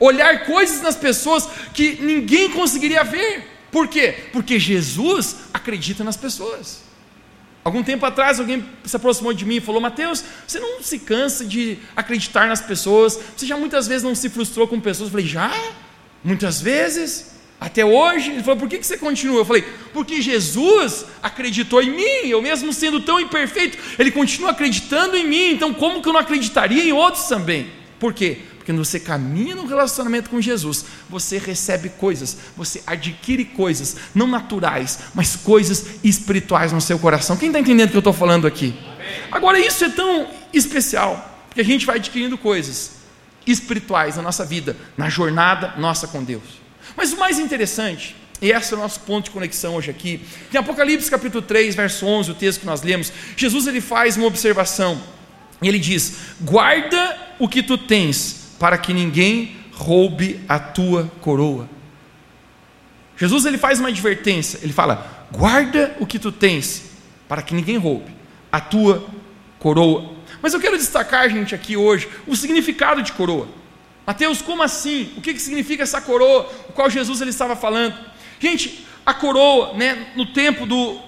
olhar 0.00 0.46
coisas 0.46 0.80
nas 0.80 0.96
pessoas 0.96 1.46
que 1.74 1.98
ninguém 2.00 2.48
conseguiria 2.48 3.04
ver. 3.04 3.46
Por 3.70 3.88
quê? 3.88 4.30
Porque 4.32 4.58
Jesus 4.58 5.36
acredita 5.52 6.02
nas 6.02 6.16
pessoas. 6.16 6.80
Algum 7.64 7.82
tempo 7.82 8.04
atrás, 8.04 8.40
alguém 8.40 8.64
se 8.84 8.96
aproximou 8.96 9.32
de 9.32 9.44
mim 9.44 9.56
e 9.56 9.60
falou: 9.60 9.80
Mateus, 9.80 10.24
você 10.46 10.58
não 10.58 10.82
se 10.82 10.98
cansa 10.98 11.44
de 11.44 11.78
acreditar 11.94 12.48
nas 12.48 12.60
pessoas? 12.60 13.18
Você 13.36 13.46
já 13.46 13.56
muitas 13.56 13.86
vezes 13.86 14.02
não 14.02 14.14
se 14.14 14.28
frustrou 14.28 14.66
com 14.66 14.80
pessoas? 14.80 15.08
Eu 15.08 15.12
falei: 15.12 15.26
Já? 15.26 15.52
Muitas 16.24 16.60
vezes? 16.60 17.32
Até 17.60 17.84
hoje? 17.84 18.32
Ele 18.32 18.42
falou: 18.42 18.58
Por 18.58 18.68
que 18.68 18.82
você 18.82 18.98
continua? 18.98 19.38
Eu 19.38 19.44
falei: 19.44 19.64
Porque 19.92 20.20
Jesus 20.20 21.06
acreditou 21.22 21.80
em 21.80 21.90
mim, 21.90 22.28
eu 22.28 22.42
mesmo 22.42 22.72
sendo 22.72 23.00
tão 23.00 23.20
imperfeito, 23.20 23.78
ele 23.96 24.10
continua 24.10 24.50
acreditando 24.50 25.16
em 25.16 25.24
mim, 25.24 25.52
então 25.52 25.72
como 25.72 26.02
que 26.02 26.08
eu 26.08 26.12
não 26.12 26.20
acreditaria 26.20 26.82
em 26.82 26.92
outros 26.92 27.28
também? 27.28 27.70
Por 28.00 28.12
quê? 28.12 28.38
Porque 28.62 28.72
quando 28.72 28.84
você 28.84 29.00
caminha 29.00 29.56
no 29.56 29.66
relacionamento 29.66 30.30
com 30.30 30.40
Jesus, 30.40 30.84
você 31.10 31.36
recebe 31.36 31.88
coisas, 31.88 32.36
você 32.56 32.80
adquire 32.86 33.44
coisas, 33.44 33.96
não 34.14 34.28
naturais, 34.28 35.00
mas 35.16 35.34
coisas 35.34 35.84
espirituais 36.04 36.70
no 36.70 36.80
seu 36.80 36.96
coração. 36.96 37.36
Quem 37.36 37.48
está 37.48 37.58
entendendo 37.58 37.88
o 37.88 37.90
que 37.90 37.96
eu 37.96 38.00
estou 38.00 38.12
falando 38.12 38.46
aqui? 38.46 38.72
Agora, 39.32 39.58
isso 39.58 39.84
é 39.84 39.88
tão 39.88 40.28
especial, 40.52 41.44
porque 41.48 41.60
a 41.60 41.64
gente 41.64 41.84
vai 41.84 41.96
adquirindo 41.96 42.38
coisas 42.38 42.92
espirituais 43.44 44.14
na 44.14 44.22
nossa 44.22 44.44
vida, 44.44 44.76
na 44.96 45.08
jornada 45.08 45.74
nossa 45.76 46.06
com 46.06 46.22
Deus. 46.22 46.44
Mas 46.96 47.12
o 47.12 47.16
mais 47.16 47.40
interessante, 47.40 48.14
e 48.40 48.52
esse 48.52 48.72
é 48.72 48.76
o 48.76 48.80
nosso 48.80 49.00
ponto 49.00 49.24
de 49.24 49.32
conexão 49.32 49.74
hoje 49.74 49.90
aqui, 49.90 50.24
em 50.54 50.56
Apocalipse 50.56 51.10
capítulo 51.10 51.42
3, 51.42 51.74
verso 51.74 52.06
11, 52.06 52.30
o 52.30 52.34
texto 52.34 52.60
que 52.60 52.66
nós 52.66 52.80
lemos, 52.80 53.12
Jesus 53.36 53.66
ele 53.66 53.80
faz 53.80 54.16
uma 54.16 54.26
observação, 54.26 55.02
ele 55.60 55.80
diz: 55.80 56.14
guarda 56.40 57.18
o 57.40 57.48
que 57.48 57.60
tu 57.60 57.76
tens, 57.76 58.41
para 58.62 58.78
que 58.78 58.94
ninguém 58.94 59.56
roube 59.72 60.38
a 60.48 60.56
tua 60.56 61.10
coroa. 61.20 61.68
Jesus 63.16 63.44
ele 63.44 63.58
faz 63.58 63.80
uma 63.80 63.88
advertência, 63.88 64.60
ele 64.62 64.72
fala: 64.72 65.26
guarda 65.32 65.96
o 65.98 66.06
que 66.06 66.16
tu 66.16 66.30
tens, 66.30 66.92
para 67.28 67.42
que 67.42 67.56
ninguém 67.56 67.76
roube 67.76 68.14
a 68.52 68.60
tua 68.60 69.04
coroa. 69.58 70.12
Mas 70.40 70.54
eu 70.54 70.60
quero 70.60 70.78
destacar, 70.78 71.28
gente, 71.28 71.56
aqui 71.56 71.76
hoje, 71.76 72.08
o 72.24 72.36
significado 72.36 73.02
de 73.02 73.10
coroa. 73.10 73.48
Mateus, 74.06 74.40
como 74.40 74.62
assim? 74.62 75.12
O 75.16 75.20
que, 75.20 75.34
que 75.34 75.42
significa 75.42 75.82
essa 75.82 76.00
coroa, 76.00 76.48
o 76.68 76.72
qual 76.72 76.88
Jesus 76.88 77.20
ele 77.20 77.30
estava 77.30 77.56
falando? 77.56 77.98
Gente, 78.38 78.86
a 79.04 79.12
coroa, 79.12 79.72
né, 79.72 80.06
no 80.14 80.26
tempo 80.26 80.66
do, 80.66 81.00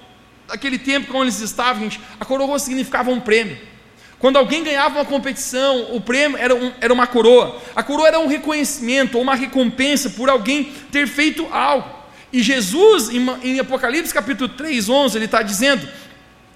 daquele 0.49 0.76
tempo, 0.76 1.06
como 1.06 1.23
eles 1.23 1.38
estavam, 1.38 1.84
gente, 1.84 2.00
a 2.18 2.25
coroa 2.25 2.58
significava 2.58 3.12
um 3.12 3.20
prêmio. 3.20 3.73
Quando 4.24 4.38
alguém 4.38 4.64
ganhava 4.64 4.94
uma 4.94 5.04
competição, 5.04 5.94
o 5.94 6.00
prêmio 6.00 6.38
era, 6.38 6.54
um, 6.54 6.72
era 6.80 6.90
uma 6.90 7.06
coroa. 7.06 7.60
A 7.76 7.82
coroa 7.82 8.08
era 8.08 8.18
um 8.18 8.26
reconhecimento 8.26 9.18
ou 9.18 9.22
uma 9.22 9.34
recompensa 9.34 10.08
por 10.08 10.30
alguém 10.30 10.72
ter 10.90 11.06
feito 11.06 11.46
algo. 11.52 11.86
E 12.32 12.42
Jesus, 12.42 13.10
em, 13.10 13.22
em 13.42 13.60
Apocalipse 13.60 14.14
capítulo 14.14 14.48
3, 14.48 14.88
11, 14.88 15.18
ele 15.18 15.26
está 15.26 15.42
dizendo: 15.42 15.86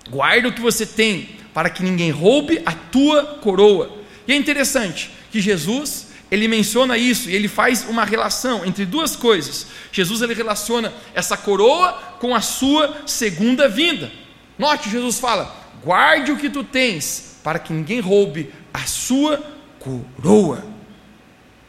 guarda 0.09 0.49
o 0.49 0.53
que 0.55 0.63
você 0.63 0.87
tem, 0.87 1.29
para 1.53 1.69
que 1.69 1.83
ninguém 1.83 2.11
roube 2.11 2.63
a 2.65 2.73
tua 2.73 3.23
coroa. 3.43 3.99
E 4.27 4.33
é 4.33 4.35
interessante 4.35 5.11
que 5.31 5.39
Jesus, 5.39 6.07
ele 6.31 6.49
menciona 6.49 6.97
isso 6.97 7.29
e 7.29 7.37
ele 7.37 7.49
faz 7.49 7.87
uma 7.87 8.07
relação 8.07 8.65
entre 8.65 8.87
duas 8.87 9.15
coisas. 9.15 9.67
Jesus 9.93 10.23
ele 10.23 10.33
relaciona 10.33 10.91
essa 11.15 11.37
coroa 11.37 11.93
com 12.19 12.35
a 12.35 12.41
sua 12.41 13.03
segunda 13.05 13.69
vinda. 13.69 14.11
Note, 14.59 14.89
Jesus 14.89 15.19
fala: 15.19 15.55
guarde 15.85 16.33
o 16.33 16.39
que 16.39 16.49
tu 16.49 16.65
tens, 16.65 17.28
para 17.49 17.59
que 17.59 17.73
ninguém 17.73 17.99
roube 17.99 18.53
a 18.75 18.81
sua 18.81 19.43
coroa. 19.79 20.67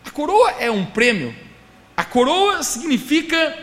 A 0.03 0.09
coroa 0.09 0.51
é 0.59 0.69
um 0.69 0.85
prêmio. 0.85 1.33
A 1.95 2.03
coroa 2.03 2.63
significa 2.63 3.57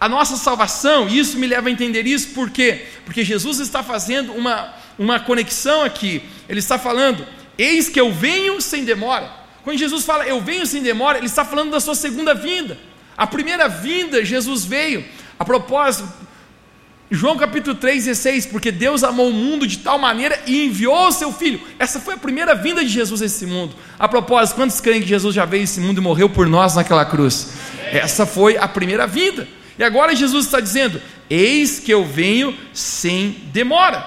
a 0.00 0.08
nossa 0.08 0.36
salvação, 0.36 1.08
e 1.08 1.20
isso 1.20 1.38
me 1.38 1.46
leva 1.46 1.68
a 1.68 1.70
entender 1.70 2.04
isso, 2.04 2.30
por 2.30 2.50
quê? 2.50 2.86
Porque 3.04 3.22
Jesus 3.22 3.60
está 3.60 3.80
fazendo 3.80 4.32
uma, 4.32 4.74
uma 4.98 5.20
conexão 5.20 5.84
aqui, 5.84 6.24
ele 6.48 6.58
está 6.58 6.80
falando, 6.80 7.24
eis 7.56 7.88
que 7.88 8.00
eu 8.00 8.12
venho 8.12 8.60
sem 8.60 8.84
demora. 8.84 9.30
Quando 9.62 9.78
Jesus 9.78 10.04
fala 10.04 10.26
eu 10.26 10.40
venho 10.40 10.66
sem 10.66 10.82
demora, 10.82 11.18
ele 11.18 11.26
está 11.26 11.44
falando 11.44 11.70
da 11.70 11.78
sua 11.78 11.94
segunda 11.94 12.34
vinda. 12.34 12.76
A 13.16 13.24
primeira 13.24 13.68
vinda, 13.68 14.24
Jesus 14.24 14.64
veio, 14.64 15.04
a 15.38 15.44
propósito, 15.44 16.12
João 17.14 17.36
capítulo 17.36 17.76
3, 17.76 18.06
16, 18.06 18.46
porque 18.46 18.72
Deus 18.72 19.04
amou 19.04 19.28
o 19.28 19.32
mundo 19.34 19.66
de 19.66 19.80
tal 19.80 19.98
maneira 19.98 20.42
e 20.46 20.64
enviou 20.64 21.08
o 21.08 21.12
seu 21.12 21.30
Filho. 21.30 21.60
Essa 21.78 22.00
foi 22.00 22.14
a 22.14 22.16
primeira 22.16 22.54
vinda 22.54 22.82
de 22.82 22.88
Jesus 22.88 23.20
a 23.20 23.26
esse 23.26 23.44
mundo. 23.44 23.74
A 23.98 24.08
propósito, 24.08 24.56
quantos 24.56 24.80
creem 24.80 25.02
que 25.02 25.08
Jesus 25.08 25.34
já 25.34 25.44
veio 25.44 25.60
a 25.60 25.64
esse 25.64 25.78
mundo 25.78 25.98
e 25.98 26.00
morreu 26.00 26.30
por 26.30 26.46
nós 26.46 26.74
naquela 26.74 27.04
cruz? 27.04 27.52
Essa 27.92 28.24
foi 28.24 28.56
a 28.56 28.66
primeira 28.66 29.06
vinda. 29.06 29.46
E 29.78 29.84
agora 29.84 30.16
Jesus 30.16 30.46
está 30.46 30.58
dizendo: 30.58 31.02
Eis 31.28 31.78
que 31.78 31.92
eu 31.92 32.02
venho 32.02 32.56
sem 32.72 33.32
demora. 33.52 33.98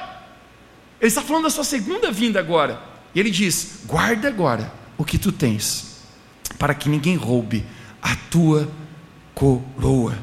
Ele 1.00 1.08
está 1.08 1.22
falando 1.22 1.44
da 1.44 1.52
sua 1.52 1.64
segunda 1.64 2.12
vinda 2.12 2.40
agora. 2.40 2.82
E 3.14 3.20
ele 3.20 3.30
diz: 3.30 3.82
Guarda 3.86 4.30
agora 4.30 4.74
o 4.98 5.06
que 5.06 5.20
tu 5.20 5.32
tens, 5.32 6.02
para 6.58 6.74
que 6.74 6.90
ninguém 6.90 7.16
roube 7.16 7.64
a 8.02 8.16
tua 8.32 8.68
coroa. 9.36 10.18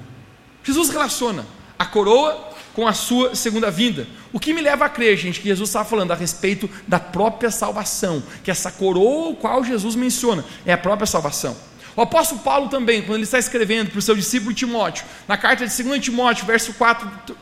Jesus 0.64 0.90
relaciona 0.90 1.46
a 1.78 1.86
coroa 1.86 2.51
com 2.74 2.86
a 2.86 2.92
sua 2.92 3.34
segunda 3.34 3.70
vinda. 3.70 4.06
O 4.32 4.40
que 4.40 4.52
me 4.52 4.60
leva 4.60 4.86
a 4.86 4.88
crer, 4.88 5.16
gente, 5.16 5.40
que 5.40 5.48
Jesus 5.48 5.68
está 5.68 5.84
falando 5.84 6.12
a 6.12 6.14
respeito 6.14 6.68
da 6.86 6.98
própria 6.98 7.50
salvação, 7.50 8.22
que 8.42 8.50
essa 8.50 8.70
coroa 8.70 9.30
o 9.30 9.36
qual 9.36 9.62
Jesus 9.62 9.94
menciona 9.94 10.44
é 10.64 10.72
a 10.72 10.78
própria 10.78 11.06
salvação. 11.06 11.56
O 11.94 12.00
apóstolo 12.00 12.40
Paulo 12.40 12.68
também, 12.68 13.02
quando 13.02 13.16
ele 13.16 13.24
está 13.24 13.38
escrevendo 13.38 13.90
para 13.90 13.98
o 13.98 14.02
seu 14.02 14.14
discípulo 14.14 14.54
Timóteo, 14.54 15.04
na 15.28 15.36
carta 15.36 15.66
de 15.66 15.82
2 15.82 16.02
Timóteo, 16.02 16.46
verso 16.46 16.72
4, 16.72 17.36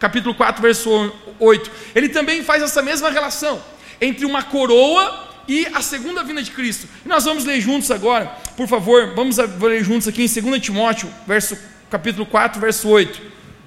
capítulo 0.00 0.34
4, 0.34 0.60
verso 0.60 1.12
8, 1.38 1.70
ele 1.94 2.08
também 2.08 2.42
faz 2.42 2.62
essa 2.62 2.82
mesma 2.82 3.10
relação 3.10 3.62
entre 4.00 4.26
uma 4.26 4.42
coroa 4.42 5.30
e 5.46 5.66
a 5.72 5.80
segunda 5.80 6.24
vinda 6.24 6.42
de 6.42 6.50
Cristo. 6.50 6.88
E 7.04 7.08
nós 7.08 7.24
vamos 7.24 7.44
ler 7.44 7.60
juntos 7.60 7.92
agora, 7.92 8.26
por 8.56 8.66
favor, 8.66 9.14
vamos 9.14 9.36
ler 9.36 9.84
juntos 9.84 10.08
aqui 10.08 10.24
em 10.24 10.42
2 10.42 10.60
Timóteo, 10.60 11.08
verso, 11.24 11.56
capítulo 11.88 12.26
4, 12.26 12.60
verso 12.60 12.88
8. 12.88 13.22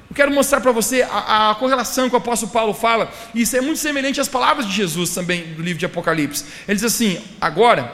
Eu 0.10 0.16
quero 0.16 0.32
mostrar 0.32 0.62
para 0.62 0.72
você 0.72 1.02
a, 1.02 1.52
a, 1.52 1.56
correlação 1.56 2.10
que 2.10 2.16
o 2.16 2.18
apóstolo 2.18 2.52
Paulo 2.52 2.74
fala, 2.74 3.12
e 3.34 3.42
isso 3.42 3.58
é 3.58 3.62
muito 3.62 3.80
semelhante 3.80 4.22
às 4.22 4.28
palavras 4.28 4.68
de 4.68 4.74
Jesus 4.74 5.10
também, 5.10 5.54
do 5.54 5.62
livro 5.62 5.80
de 5.80 5.86
Apocalipse. 5.86 6.46
Ele 6.68 6.76
diz 6.76 6.84
assim: 6.84 7.20
Agora 7.42 7.92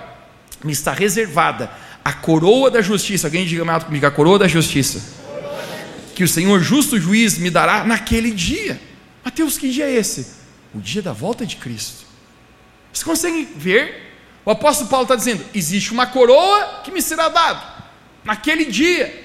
me 0.63 0.72
está 0.72 0.91
reservada 0.91 1.72
a 2.03 2.13
coroa 2.13 2.70
da 2.70 2.82
justiça. 2.82 3.27
Alguém 3.27 3.46
diga 3.46 3.63
comigo: 3.80 4.06
a 4.06 4.12
coroa 4.12 4.39
da 4.39 4.48
justiça. 4.48 5.22
Que 6.13 6.24
o 6.24 6.27
Senhor, 6.27 6.60
justo 6.62 7.00
juiz, 7.00 7.38
me 7.38 7.50
dará 7.50 7.84
naquele 7.84 8.32
dia. 8.32 8.80
Mateus, 9.24 9.58
que 9.58 9.70
dia 9.70 9.86
é 9.86 9.96
esse? 9.96 10.41
O 10.74 10.80
dia 10.80 11.01
da 11.01 11.13
volta 11.13 11.46
de 11.46 11.56
Cristo. 11.56 12.06
Vocês 12.91 13.03
conseguem 13.03 13.46
ver? 13.56 14.12
O 14.44 14.51
apóstolo 14.51 14.89
Paulo 14.89 15.06
está 15.06 15.15
dizendo: 15.15 15.44
existe 15.53 15.91
uma 15.91 16.06
coroa 16.06 16.82
que 16.84 16.91
me 16.91 17.01
será 17.01 17.30
dada 17.30 17.62
naquele 18.24 18.65
dia. 18.65 19.21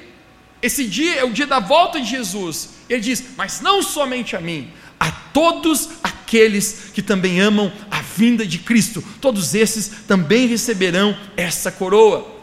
Esse 0.66 0.84
dia 0.84 1.14
é 1.14 1.24
o 1.24 1.30
dia 1.30 1.46
da 1.46 1.60
volta 1.60 2.00
de 2.00 2.08
Jesus. 2.10 2.70
Ele 2.88 3.00
diz: 3.00 3.22
Mas 3.36 3.60
não 3.60 3.80
somente 3.80 4.34
a 4.34 4.40
mim, 4.40 4.68
a 4.98 5.12
todos 5.12 5.90
aqueles 6.02 6.90
que 6.92 7.00
também 7.00 7.40
amam 7.40 7.72
a 7.88 8.02
vinda 8.02 8.44
de 8.44 8.58
Cristo, 8.58 9.00
todos 9.20 9.54
esses 9.54 9.88
também 10.08 10.48
receberão 10.48 11.16
essa 11.36 11.70
coroa. 11.70 12.34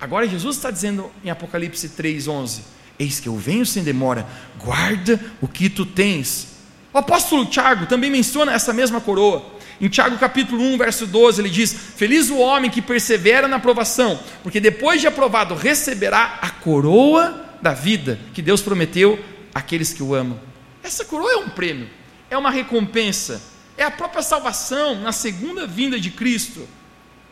Agora 0.00 0.26
Jesus 0.26 0.56
está 0.56 0.72
dizendo 0.72 1.08
em 1.22 1.30
Apocalipse 1.30 1.90
3,11: 1.90 2.62
Eis 2.98 3.20
que 3.20 3.28
eu 3.28 3.36
venho 3.36 3.64
sem 3.64 3.84
demora, 3.84 4.26
guarda 4.58 5.20
o 5.40 5.46
que 5.46 5.70
tu 5.70 5.86
tens. 5.86 6.48
O 6.92 6.98
apóstolo 6.98 7.46
Tiago 7.46 7.86
também 7.86 8.10
menciona 8.10 8.52
essa 8.52 8.72
mesma 8.72 9.00
coroa. 9.00 9.60
Em 9.80 9.88
Tiago 9.88 10.18
capítulo 10.18 10.62
1, 10.62 10.76
verso 10.76 11.06
12, 11.06 11.40
ele 11.40 11.48
diz: 11.48 11.72
Feliz 11.72 12.28
o 12.28 12.36
homem 12.36 12.70
que 12.70 12.82
persevera 12.82 13.48
na 13.48 13.56
aprovação, 13.56 14.20
porque 14.42 14.60
depois 14.60 15.00
de 15.00 15.06
aprovado 15.06 15.54
receberá 15.54 16.38
a 16.42 16.49
coroa 16.62 17.58
da 17.60 17.72
vida 17.72 18.18
que 18.32 18.42
Deus 18.42 18.62
prometeu 18.62 19.22
àqueles 19.54 19.92
que 19.92 20.02
o 20.02 20.14
amam. 20.14 20.40
Essa 20.82 21.04
coroa 21.04 21.32
é 21.32 21.36
um 21.36 21.48
prêmio, 21.48 21.88
é 22.30 22.36
uma 22.36 22.50
recompensa, 22.50 23.42
é 23.76 23.84
a 23.84 23.90
própria 23.90 24.22
salvação 24.22 25.00
na 25.00 25.12
segunda 25.12 25.66
vinda 25.66 25.98
de 25.98 26.10
Cristo. 26.10 26.66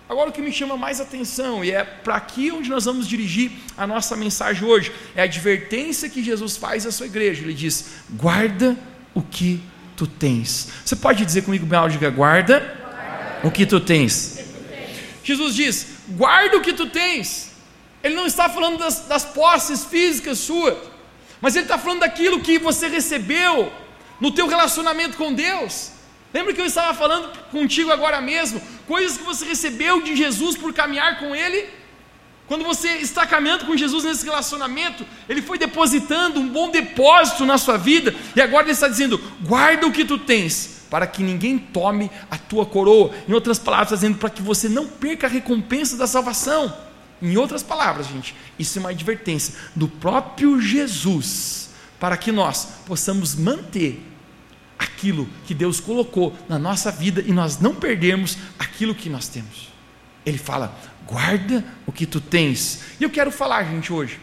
Agora 0.09 0.31
o 0.31 0.33
que 0.33 0.41
me 0.41 0.51
chama 0.51 0.77
mais 0.77 1.01
atenção, 1.01 1.63
e 1.63 1.71
é 1.71 1.85
para 1.85 2.17
aqui 2.17 2.51
onde 2.51 2.71
nós 2.71 2.87
vamos 2.87 3.07
dirigir 3.07 3.53
a 3.77 3.87
nossa 3.87 4.17
mensagem 4.17 4.67
hoje, 4.67 4.91
é 5.15 5.21
a 5.21 5.25
advertência 5.25 6.09
que 6.09 6.25
Jesus 6.25 6.57
faz 6.57 6.87
à 6.87 6.93
sua 6.93 7.07
igreja. 7.07 7.43
Ele 7.43 7.53
diz: 7.53 7.91
guarda 8.11 8.77
o 9.15 9.21
que 9.21 9.61
tu 9.95 10.07
tens. 10.07 10.69
Você 10.83 10.97
pode 10.97 11.27
dizer 11.27 11.43
comigo, 11.43 11.67
diga, 11.91 12.09
guarda, 12.09 12.61
guarda. 12.61 13.41
o 13.47 13.51
que 13.51 13.67
tu 13.67 13.81
tens. 13.81 14.39
Jesus 15.23 15.55
diz: 15.55 15.87
guarda 16.09 16.57
o 16.57 16.63
que 16.63 16.73
tu 16.73 16.87
tens. 16.87 17.48
Ele 18.03 18.15
não 18.15 18.27
está 18.27 18.49
falando 18.49 18.79
das, 18.79 19.01
das 19.07 19.25
posses 19.25 19.85
físicas 19.85 20.39
suas, 20.39 20.77
mas 21.41 21.57
ele 21.57 21.65
está 21.65 21.79
falando 21.79 22.01
daquilo 22.01 22.41
que 22.41 22.59
você 22.59 22.89
recebeu 22.89 23.73
no 24.21 24.31
teu 24.31 24.47
relacionamento 24.47 25.17
com 25.17 25.33
Deus. 25.33 25.93
Lembra 26.33 26.53
que 26.53 26.61
eu 26.61 26.67
estava 26.67 26.93
falando 26.95 27.31
contigo 27.51 27.91
agora 27.91 28.21
mesmo? 28.21 28.61
Coisas 28.87 29.17
que 29.17 29.25
você 29.25 29.45
recebeu 29.45 30.03
de 30.03 30.15
Jesus 30.15 30.57
por 30.57 30.73
caminhar 30.73 31.19
com 31.19 31.35
Ele? 31.35 31.67
Quando 32.47 32.65
você 32.65 32.89
está 32.97 33.27
caminhando 33.27 33.67
com 33.67 33.77
Jesus 33.77 34.05
nesse 34.05 34.25
relacionamento, 34.25 35.05
Ele 35.29 35.43
foi 35.43 35.59
depositando 35.59 36.41
um 36.41 36.49
bom 36.49 36.71
depósito 36.71 37.45
na 37.45 37.59
sua 37.59 37.77
vida, 37.77 38.15
e 38.35 38.41
agora 38.41 38.65
Ele 38.65 38.73
está 38.73 38.89
dizendo: 38.89 39.19
guarda 39.43 39.87
o 39.87 39.93
que 39.93 40.05
tu 40.05 40.19
tens, 40.19 40.87
para 40.91 41.07
que 41.07 41.23
ninguém 41.23 41.59
tome 41.59 42.11
a 42.31 42.37
tua 42.37 42.65
coroa. 42.65 43.15
Em 43.29 43.33
outras 43.33 43.59
palavras, 43.59 43.89
está 43.89 43.97
dizendo 43.97 44.19
para 44.19 44.31
que 44.31 44.43
você 44.43 44.69
não 44.69 44.87
perca 44.87 45.27
a 45.27 45.31
recompensa 45.31 45.97
da 45.97 46.07
salvação. 46.07 46.75
Em 47.21 47.37
outras 47.37 47.63
palavras, 47.63 48.07
gente, 48.07 48.35
isso 48.59 48.79
é 48.79 48.81
uma 48.81 48.91
advertência 48.91 49.55
do 49.75 49.89
próprio 49.89 50.61
Jesus, 50.61 51.71
para 51.99 52.17
que 52.17 52.31
nós 52.31 52.69
possamos 52.87 53.35
manter 53.35 54.05
aquilo 54.79 55.29
que 55.45 55.55
Deus 55.55 55.81
colocou 55.81 56.37
na 56.49 56.59
nossa 56.59 56.93
vida 56.93 57.23
e 57.27 57.33
nós 57.33 57.59
não 57.59 57.75
perdermos 57.75 58.39
aquilo 58.59 58.95
que 58.95 59.09
nós 59.09 59.29
temos. 59.29 59.69
Ele 60.25 60.39
fala: 60.39 60.77
guarda 61.07 61.65
o 61.87 61.93
que 61.93 62.07
tu 62.07 62.21
tens. 62.21 62.83
E 63.01 63.03
eu 63.03 63.11
quero 63.11 63.33
falar, 63.33 63.65
gente, 63.65 63.93
hoje, 63.93 64.21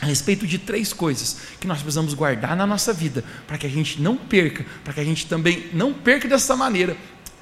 a 0.00 0.06
respeito 0.06 0.46
de 0.46 0.58
três 0.58 0.92
coisas 0.92 1.38
que 1.60 1.66
nós 1.66 1.78
precisamos 1.78 2.12
guardar 2.12 2.56
na 2.56 2.66
nossa 2.66 2.92
vida, 2.92 3.24
para 3.46 3.56
que 3.56 3.66
a 3.66 3.70
gente 3.70 4.00
não 4.00 4.16
perca, 4.16 4.66
para 4.82 4.92
que 4.92 5.00
a 5.00 5.04
gente 5.04 5.26
também 5.26 5.68
não 5.72 5.92
perca 5.92 6.28
dessa 6.28 6.56
maneira 6.56 6.96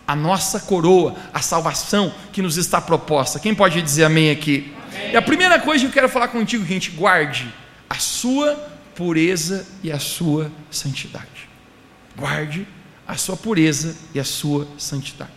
a 0.06 0.14
nossa 0.14 0.60
coroa, 0.60 1.16
a 1.32 1.40
salvação 1.40 2.14
que 2.32 2.42
nos 2.42 2.56
está 2.56 2.80
proposta. 2.80 3.38
Quem 3.38 3.54
pode 3.54 3.80
dizer 3.80 4.04
amém 4.04 4.30
aqui? 4.30 4.72
Amém. 4.88 5.12
E 5.12 5.16
a 5.16 5.22
primeira 5.22 5.58
coisa 5.58 5.84
que 5.84 5.88
eu 5.88 5.92
quero 5.92 6.08
falar 6.08 6.28
contigo, 6.28 6.64
gente, 6.64 6.90
guarde 6.90 7.52
a 7.88 7.96
sua 7.96 8.54
pureza 8.94 9.66
e 9.82 9.90
a 9.90 9.98
sua 9.98 10.50
santidade. 10.70 11.48
Guarde 12.16 12.66
a 13.06 13.16
sua 13.16 13.36
pureza 13.36 13.96
e 14.14 14.20
a 14.20 14.24
sua 14.24 14.68
santidade. 14.78 15.32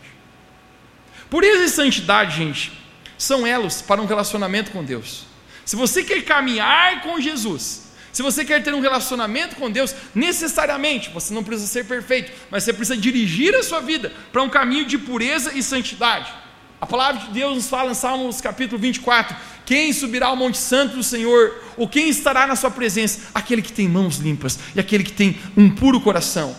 Pureza 1.30 1.64
e 1.64 1.70
santidade, 1.70 2.38
gente, 2.38 2.72
são 3.18 3.46
elos 3.46 3.82
para 3.82 4.02
um 4.02 4.06
relacionamento 4.06 4.72
com 4.72 4.84
Deus. 4.84 5.26
Se 5.66 5.76
você 5.76 6.04
quer 6.04 6.24
caminhar 6.24 7.02
com 7.02 7.20
Jesus, 7.20 7.87
se 8.18 8.24
você 8.24 8.44
quer 8.44 8.64
ter 8.64 8.74
um 8.74 8.80
relacionamento 8.80 9.58
com 9.58 9.70
Deus, 9.70 9.94
necessariamente, 10.16 11.12
você 11.12 11.32
não 11.32 11.44
precisa 11.44 11.68
ser 11.68 11.86
perfeito, 11.86 12.32
mas 12.50 12.64
você 12.64 12.74
precisa 12.74 12.98
dirigir 12.98 13.54
a 13.54 13.62
sua 13.62 13.80
vida 13.80 14.12
para 14.32 14.42
um 14.42 14.50
caminho 14.50 14.88
de 14.88 14.98
pureza 14.98 15.54
e 15.54 15.62
santidade. 15.62 16.34
A 16.82 16.88
palavra 16.88 17.28
de 17.28 17.32
Deus 17.32 17.54
nos 17.54 17.70
fala 17.70 17.92
em 17.92 17.94
Salmos 17.94 18.42
capítulo 18.42 18.82
24: 18.82 19.38
Quem 19.68 19.94
subirá 19.94 20.26
ao 20.26 20.36
Monte 20.36 20.58
Santo 20.58 20.96
do 20.96 21.04
Senhor, 21.04 21.62
ou 21.78 21.88
quem 21.88 22.10
estará 22.10 22.48
na 22.48 22.56
sua 22.56 22.72
presença? 22.72 23.30
Aquele 23.36 23.62
que 23.62 23.72
tem 23.72 23.88
mãos 23.88 24.18
limpas 24.18 24.58
e 24.76 24.80
aquele 24.80 25.04
que 25.04 25.14
tem 25.14 25.38
um 25.56 25.70
puro 25.70 26.02
coração. 26.02 26.56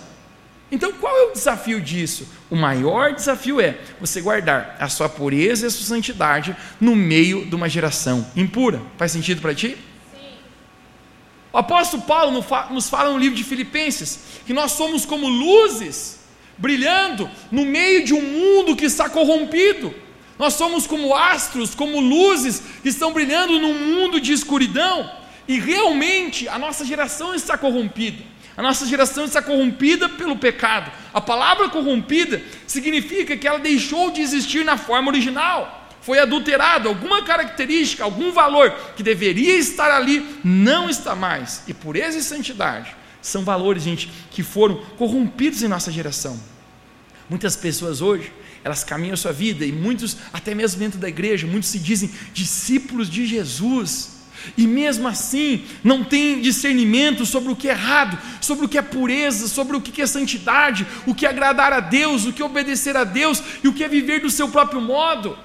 Então, 0.70 0.92
qual 0.92 1.16
é 1.16 1.22
o 1.24 1.32
desafio 1.32 1.80
disso? 1.80 2.28
O 2.48 2.54
maior 2.54 3.12
desafio 3.12 3.60
é 3.60 3.80
você 4.00 4.20
guardar 4.20 4.76
a 4.78 4.88
sua 4.88 5.08
pureza 5.08 5.66
e 5.66 5.66
a 5.66 5.70
sua 5.70 5.86
santidade 5.86 6.54
no 6.80 6.94
meio 6.94 7.44
de 7.46 7.56
uma 7.56 7.68
geração 7.68 8.24
impura. 8.36 8.80
Faz 8.96 9.10
sentido 9.10 9.40
para 9.40 9.52
ti? 9.52 9.76
O 11.52 11.58
apóstolo 11.58 12.02
Paulo 12.02 12.44
nos 12.70 12.88
fala 12.88 13.10
no 13.10 13.18
livro 13.18 13.36
de 13.36 13.44
Filipenses 13.44 14.20
que 14.46 14.52
nós 14.52 14.72
somos 14.72 15.04
como 15.04 15.28
luzes 15.28 16.18
brilhando 16.58 17.30
no 17.50 17.64
meio 17.64 18.04
de 18.04 18.12
um 18.12 18.20
mundo 18.20 18.76
que 18.76 18.84
está 18.84 19.08
corrompido. 19.08 19.94
Nós 20.38 20.54
somos 20.54 20.86
como 20.86 21.14
astros, 21.14 21.74
como 21.74 22.00
luzes 22.00 22.62
que 22.82 22.88
estão 22.88 23.12
brilhando 23.12 23.58
num 23.58 23.74
mundo 23.74 24.20
de 24.20 24.32
escuridão, 24.32 25.10
e 25.48 25.58
realmente 25.58 26.48
a 26.48 26.58
nossa 26.58 26.84
geração 26.84 27.34
está 27.34 27.56
corrompida. 27.56 28.22
A 28.56 28.62
nossa 28.62 28.86
geração 28.86 29.24
está 29.24 29.40
corrompida 29.40 30.08
pelo 30.08 30.36
pecado. 30.36 30.90
A 31.14 31.20
palavra 31.20 31.68
corrompida 31.68 32.42
significa 32.66 33.36
que 33.36 33.46
ela 33.46 33.58
deixou 33.58 34.10
de 34.10 34.20
existir 34.20 34.64
na 34.64 34.76
forma 34.76 35.08
original. 35.08 35.77
Foi 36.08 36.18
adulterado, 36.18 36.88
alguma 36.88 37.22
característica, 37.22 38.02
algum 38.02 38.32
valor 38.32 38.74
que 38.96 39.02
deveria 39.02 39.58
estar 39.58 39.90
ali, 39.90 40.40
não 40.42 40.88
está 40.88 41.14
mais. 41.14 41.62
E 41.68 41.74
pureza 41.74 42.16
e 42.16 42.22
santidade 42.22 42.96
são 43.20 43.44
valores, 43.44 43.82
gente, 43.82 44.10
que 44.30 44.42
foram 44.42 44.76
corrompidos 44.96 45.62
em 45.62 45.68
nossa 45.68 45.92
geração. 45.92 46.40
Muitas 47.28 47.56
pessoas 47.56 48.00
hoje 48.00 48.32
elas 48.64 48.82
caminham 48.82 49.12
a 49.12 49.18
sua 49.18 49.32
vida, 49.32 49.66
e 49.66 49.70
muitos, 49.70 50.16
até 50.32 50.54
mesmo 50.54 50.78
dentro 50.78 50.98
da 50.98 51.10
igreja, 51.10 51.46
muitos 51.46 51.68
se 51.68 51.78
dizem 51.78 52.10
discípulos 52.32 53.10
de 53.10 53.26
Jesus, 53.26 54.22
e 54.56 54.66
mesmo 54.66 55.06
assim 55.06 55.66
não 55.84 56.02
têm 56.02 56.40
discernimento 56.40 57.26
sobre 57.26 57.52
o 57.52 57.56
que 57.56 57.68
é 57.68 57.72
errado, 57.72 58.18
sobre 58.40 58.64
o 58.64 58.68
que 58.68 58.78
é 58.78 58.82
pureza, 58.82 59.46
sobre 59.46 59.76
o 59.76 59.80
que 59.82 60.00
é 60.00 60.06
santidade, 60.06 60.86
o 61.06 61.14
que 61.14 61.26
é 61.26 61.28
agradar 61.28 61.70
a 61.74 61.80
Deus, 61.80 62.24
o 62.24 62.32
que 62.32 62.40
é 62.40 62.46
obedecer 62.46 62.96
a 62.96 63.04
Deus 63.04 63.42
e 63.62 63.68
o 63.68 63.74
que 63.74 63.84
é 63.84 63.88
viver 63.88 64.22
do 64.22 64.30
seu 64.30 64.48
próprio 64.48 64.80
modo. 64.80 65.36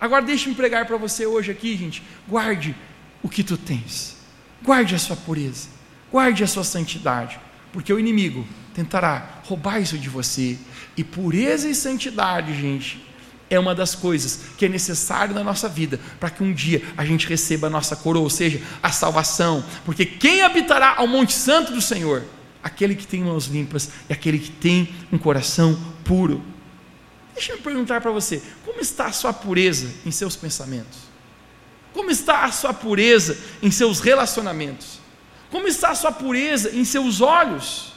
Agora 0.00 0.22
deixe-me 0.22 0.54
pregar 0.54 0.86
para 0.86 0.96
você 0.96 1.26
hoje 1.26 1.50
aqui, 1.50 1.76
gente. 1.76 2.02
Guarde 2.26 2.74
o 3.22 3.28
que 3.28 3.42
tu 3.42 3.56
tens, 3.56 4.16
guarde 4.62 4.94
a 4.94 4.98
sua 4.98 5.16
pureza, 5.16 5.68
guarde 6.10 6.44
a 6.44 6.46
sua 6.46 6.64
santidade, 6.64 7.38
porque 7.72 7.92
o 7.92 7.98
inimigo 7.98 8.46
tentará 8.74 9.40
roubar 9.44 9.80
isso 9.80 9.98
de 9.98 10.08
você, 10.08 10.56
e 10.96 11.02
pureza 11.02 11.68
e 11.68 11.74
santidade, 11.74 12.54
gente, 12.60 13.04
é 13.50 13.58
uma 13.58 13.74
das 13.74 13.94
coisas 13.94 14.40
que 14.56 14.66
é 14.66 14.68
necessário 14.68 15.34
na 15.34 15.42
nossa 15.42 15.68
vida 15.68 15.98
para 16.20 16.30
que 16.30 16.42
um 16.42 16.52
dia 16.52 16.82
a 16.96 17.04
gente 17.04 17.26
receba 17.26 17.66
a 17.66 17.70
nossa 17.70 17.96
coroa, 17.96 18.22
ou 18.22 18.30
seja, 18.30 18.60
a 18.82 18.90
salvação. 18.90 19.64
Porque 19.84 20.04
quem 20.04 20.42
habitará 20.42 20.94
ao 20.96 21.06
Monte 21.06 21.32
Santo 21.32 21.72
do 21.72 21.80
Senhor? 21.80 22.24
Aquele 22.62 22.94
que 22.94 23.06
tem 23.06 23.22
mãos 23.22 23.46
limpas 23.46 23.90
e 24.08 24.12
aquele 24.12 24.38
que 24.38 24.50
tem 24.50 24.94
um 25.10 25.18
coração 25.18 25.78
puro. 26.04 26.42
Deixa 27.38 27.52
eu 27.52 27.58
perguntar 27.58 28.00
para 28.00 28.10
você: 28.10 28.42
como 28.64 28.80
está 28.80 29.06
a 29.06 29.12
sua 29.12 29.32
pureza 29.32 29.88
em 30.04 30.10
seus 30.10 30.34
pensamentos? 30.34 30.98
Como 31.92 32.10
está 32.10 32.44
a 32.44 32.50
sua 32.50 32.74
pureza 32.74 33.38
em 33.62 33.70
seus 33.70 34.00
relacionamentos? 34.00 34.98
Como 35.48 35.68
está 35.68 35.90
a 35.90 35.94
sua 35.94 36.10
pureza 36.10 36.74
em 36.74 36.84
seus 36.84 37.20
olhos? 37.20 37.92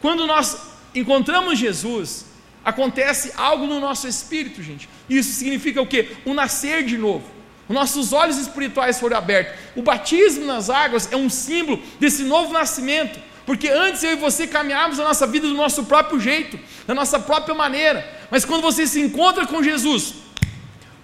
Quando 0.00 0.26
nós 0.26 0.58
encontramos 0.92 1.56
Jesus, 1.56 2.26
acontece 2.64 3.32
algo 3.36 3.64
no 3.64 3.78
nosso 3.78 4.08
espírito, 4.08 4.60
gente. 4.60 4.88
Isso 5.08 5.30
significa 5.32 5.80
o 5.80 5.86
quê? 5.86 6.16
O 6.24 6.34
nascer 6.34 6.84
de 6.84 6.98
novo. 6.98 7.24
Os 7.68 7.74
nossos 7.74 8.12
olhos 8.12 8.38
espirituais 8.38 8.98
foram 8.98 9.16
abertos. 9.16 9.54
O 9.76 9.82
batismo 9.82 10.44
nas 10.44 10.68
águas 10.68 11.08
é 11.12 11.16
um 11.16 11.30
símbolo 11.30 11.80
desse 12.00 12.24
novo 12.24 12.52
nascimento. 12.52 13.20
Porque 13.46 13.68
antes 13.68 14.02
eu 14.02 14.12
e 14.12 14.16
você 14.16 14.46
caminhávamos 14.46 14.98
a 14.98 15.04
nossa 15.04 15.26
vida 15.26 15.46
do 15.46 15.54
nosso 15.54 15.84
próprio 15.84 16.18
jeito, 16.18 16.58
da 16.86 16.94
nossa 16.94 17.18
própria 17.18 17.54
maneira. 17.54 18.06
Mas 18.30 18.44
quando 18.44 18.62
você 18.62 18.86
se 18.86 19.00
encontra 19.00 19.46
com 19.46 19.62
Jesus, 19.62 20.14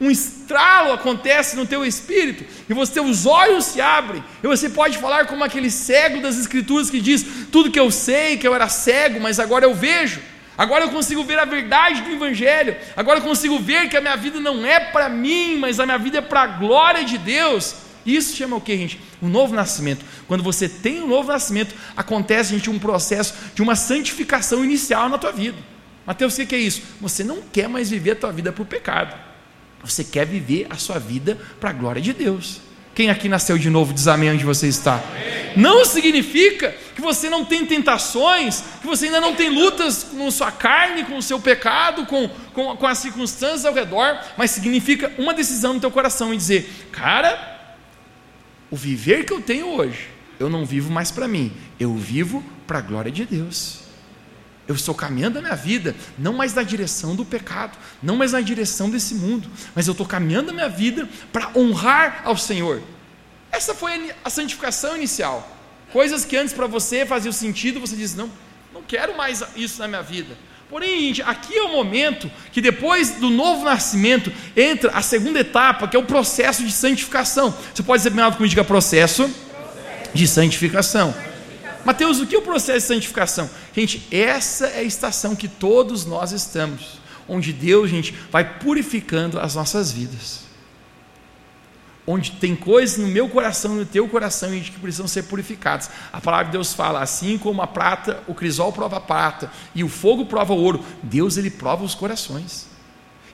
um 0.00 0.10
estralo 0.10 0.94
acontece 0.94 1.54
no 1.54 1.66
teu 1.66 1.84
espírito, 1.84 2.42
e 2.68 2.72
você, 2.72 3.00
os 3.00 3.26
olhos 3.26 3.66
se 3.66 3.80
abrem, 3.80 4.24
e 4.42 4.46
você 4.46 4.70
pode 4.70 4.96
falar 4.96 5.26
como 5.26 5.44
aquele 5.44 5.70
cego 5.70 6.22
das 6.22 6.38
escrituras 6.38 6.88
que 6.88 7.00
diz: 7.00 7.24
tudo 7.52 7.70
que 7.70 7.78
eu 7.78 7.90
sei, 7.90 8.38
que 8.38 8.48
eu 8.48 8.54
era 8.54 8.68
cego, 8.68 9.20
mas 9.20 9.38
agora 9.38 9.66
eu 9.66 9.74
vejo. 9.74 10.20
Agora 10.56 10.84
eu 10.84 10.90
consigo 10.90 11.24
ver 11.24 11.38
a 11.38 11.46
verdade 11.46 12.02
do 12.02 12.10
Evangelho. 12.10 12.76
Agora 12.94 13.18
eu 13.18 13.22
consigo 13.22 13.58
ver 13.58 13.88
que 13.88 13.96
a 13.96 14.00
minha 14.00 14.16
vida 14.16 14.38
não 14.40 14.64
é 14.64 14.78
para 14.78 15.08
mim, 15.08 15.56
mas 15.58 15.80
a 15.80 15.86
minha 15.86 15.96
vida 15.96 16.18
é 16.18 16.20
para 16.20 16.42
a 16.42 16.46
glória 16.46 17.02
de 17.02 17.16
Deus. 17.16 17.76
Isso 18.04 18.36
chama 18.36 18.56
o 18.56 18.60
que, 18.60 18.76
gente? 18.76 19.00
Um 19.22 19.28
novo 19.28 19.54
nascimento. 19.54 20.04
Quando 20.26 20.42
você 20.42 20.68
tem 20.68 21.02
um 21.02 21.08
novo 21.08 21.28
nascimento, 21.28 21.74
acontece, 21.96 22.50
gente, 22.50 22.70
um 22.70 22.78
processo 22.78 23.34
de 23.54 23.62
uma 23.62 23.76
santificação 23.76 24.64
inicial 24.64 25.08
na 25.08 25.18
tua 25.18 25.32
vida. 25.32 25.58
Mateus, 26.06 26.36
o 26.38 26.46
que 26.46 26.54
é 26.54 26.58
isso? 26.58 26.82
Você 27.00 27.22
não 27.22 27.42
quer 27.42 27.68
mais 27.68 27.90
viver 27.90 28.12
a 28.12 28.16
tua 28.16 28.32
vida 28.32 28.52
por 28.52 28.66
pecado. 28.66 29.14
Você 29.82 30.04
quer 30.04 30.26
viver 30.26 30.66
a 30.70 30.76
sua 30.76 30.98
vida 30.98 31.38
para 31.58 31.70
a 31.70 31.72
glória 31.72 32.02
de 32.02 32.12
Deus. 32.12 32.60
Quem 32.94 33.08
aqui 33.08 33.28
nasceu 33.28 33.56
de 33.56 33.70
novo 33.70 33.94
diz 33.94 34.08
amém 34.08 34.30
onde 34.30 34.44
você 34.44 34.66
está. 34.66 35.00
Não 35.56 35.84
significa 35.84 36.74
que 36.94 37.00
você 37.00 37.30
não 37.30 37.44
tem 37.44 37.64
tentações, 37.64 38.62
que 38.80 38.86
você 38.86 39.06
ainda 39.06 39.20
não 39.20 39.34
tem 39.34 39.48
lutas 39.48 40.04
com 40.04 40.30
sua 40.30 40.50
carne, 40.50 41.04
com 41.04 41.16
o 41.16 41.22
seu 41.22 41.40
pecado, 41.40 42.04
com, 42.06 42.28
com, 42.52 42.76
com 42.76 42.86
as 42.86 42.98
circunstâncias 42.98 43.64
ao 43.64 43.72
redor, 43.72 44.18
mas 44.36 44.50
significa 44.50 45.12
uma 45.16 45.32
decisão 45.32 45.74
no 45.74 45.80
teu 45.80 45.90
coração 45.90 46.34
e 46.34 46.36
dizer: 46.36 46.88
cara, 46.92 47.59
o 48.70 48.76
viver 48.76 49.24
que 49.24 49.32
eu 49.32 49.40
tenho 49.40 49.68
hoje, 49.68 50.08
eu 50.38 50.48
não 50.48 50.64
vivo 50.64 50.90
mais 50.90 51.10
para 51.10 51.26
mim, 51.26 51.52
eu 51.78 51.94
vivo 51.94 52.42
para 52.66 52.78
a 52.78 52.82
glória 52.82 53.10
de 53.10 53.24
Deus. 53.24 53.80
Eu 54.68 54.76
estou 54.76 54.94
caminhando 54.94 55.38
a 55.38 55.42
minha 55.42 55.56
vida, 55.56 55.96
não 56.16 56.32
mais 56.32 56.54
na 56.54 56.62
direção 56.62 57.16
do 57.16 57.24
pecado, 57.24 57.76
não 58.00 58.16
mais 58.16 58.32
na 58.32 58.40
direção 58.40 58.88
desse 58.88 59.14
mundo, 59.14 59.50
mas 59.74 59.88
eu 59.88 59.92
estou 59.92 60.06
caminhando 60.06 60.50
a 60.50 60.52
minha 60.52 60.68
vida 60.68 61.08
para 61.32 61.50
honrar 61.56 62.22
ao 62.24 62.36
Senhor. 62.36 62.80
Essa 63.50 63.74
foi 63.74 64.14
a 64.24 64.30
santificação 64.30 64.96
inicial. 64.96 65.56
Coisas 65.92 66.24
que 66.24 66.36
antes 66.36 66.54
para 66.54 66.68
você 66.68 67.04
faziam 67.04 67.32
sentido, 67.32 67.80
você 67.80 67.96
diz: 67.96 68.14
não, 68.14 68.30
não 68.72 68.80
quero 68.80 69.16
mais 69.16 69.42
isso 69.56 69.80
na 69.80 69.88
minha 69.88 70.02
vida. 70.02 70.38
Porém, 70.70 71.12
aqui 71.24 71.58
é 71.58 71.62
o 71.64 71.72
momento 71.72 72.30
que 72.52 72.60
depois 72.60 73.10
do 73.16 73.28
novo 73.28 73.64
nascimento 73.64 74.32
entra 74.56 74.92
a 74.92 75.02
segunda 75.02 75.40
etapa, 75.40 75.88
que 75.88 75.96
é 75.96 75.98
o 75.98 76.04
processo 76.04 76.62
de 76.64 76.70
santificação. 76.70 77.52
Você 77.74 77.82
pode 77.82 78.04
dizer 78.04 78.10
comigo, 78.14 78.46
diga 78.46 78.62
processo 78.62 79.28
de 80.14 80.28
santificação. 80.28 81.12
Mateus, 81.84 82.20
o 82.20 82.26
que 82.26 82.36
é 82.36 82.38
o 82.38 82.42
processo 82.42 82.86
de 82.86 82.94
santificação? 82.94 83.50
Gente, 83.74 84.06
essa 84.12 84.66
é 84.66 84.78
a 84.78 84.84
estação 84.84 85.34
que 85.34 85.48
todos 85.48 86.06
nós 86.06 86.30
estamos, 86.30 87.00
onde 87.28 87.52
Deus, 87.52 87.90
gente, 87.90 88.14
vai 88.30 88.58
purificando 88.60 89.40
as 89.40 89.56
nossas 89.56 89.90
vidas. 89.90 90.49
Onde 92.12 92.32
tem 92.32 92.56
coisas 92.56 92.98
no 92.98 93.06
meu 93.06 93.28
coração, 93.28 93.76
no 93.76 93.86
teu 93.86 94.08
coração, 94.08 94.50
gente, 94.50 94.72
que 94.72 94.80
precisam 94.80 95.06
ser 95.06 95.22
purificadas. 95.22 95.88
A 96.12 96.20
palavra 96.20 96.46
de 96.46 96.52
Deus 96.52 96.74
fala: 96.74 97.00
assim 97.00 97.38
como 97.38 97.62
a 97.62 97.68
prata, 97.68 98.20
o 98.26 98.34
crisol 98.34 98.72
prova 98.72 98.96
a 98.96 99.00
prata 99.00 99.48
e 99.76 99.84
o 99.84 99.88
fogo 99.88 100.26
prova 100.26 100.52
o 100.52 100.56
ouro, 100.56 100.84
Deus 101.04 101.36
ele 101.36 101.50
prova 101.50 101.84
os 101.84 101.94
corações. 101.94 102.66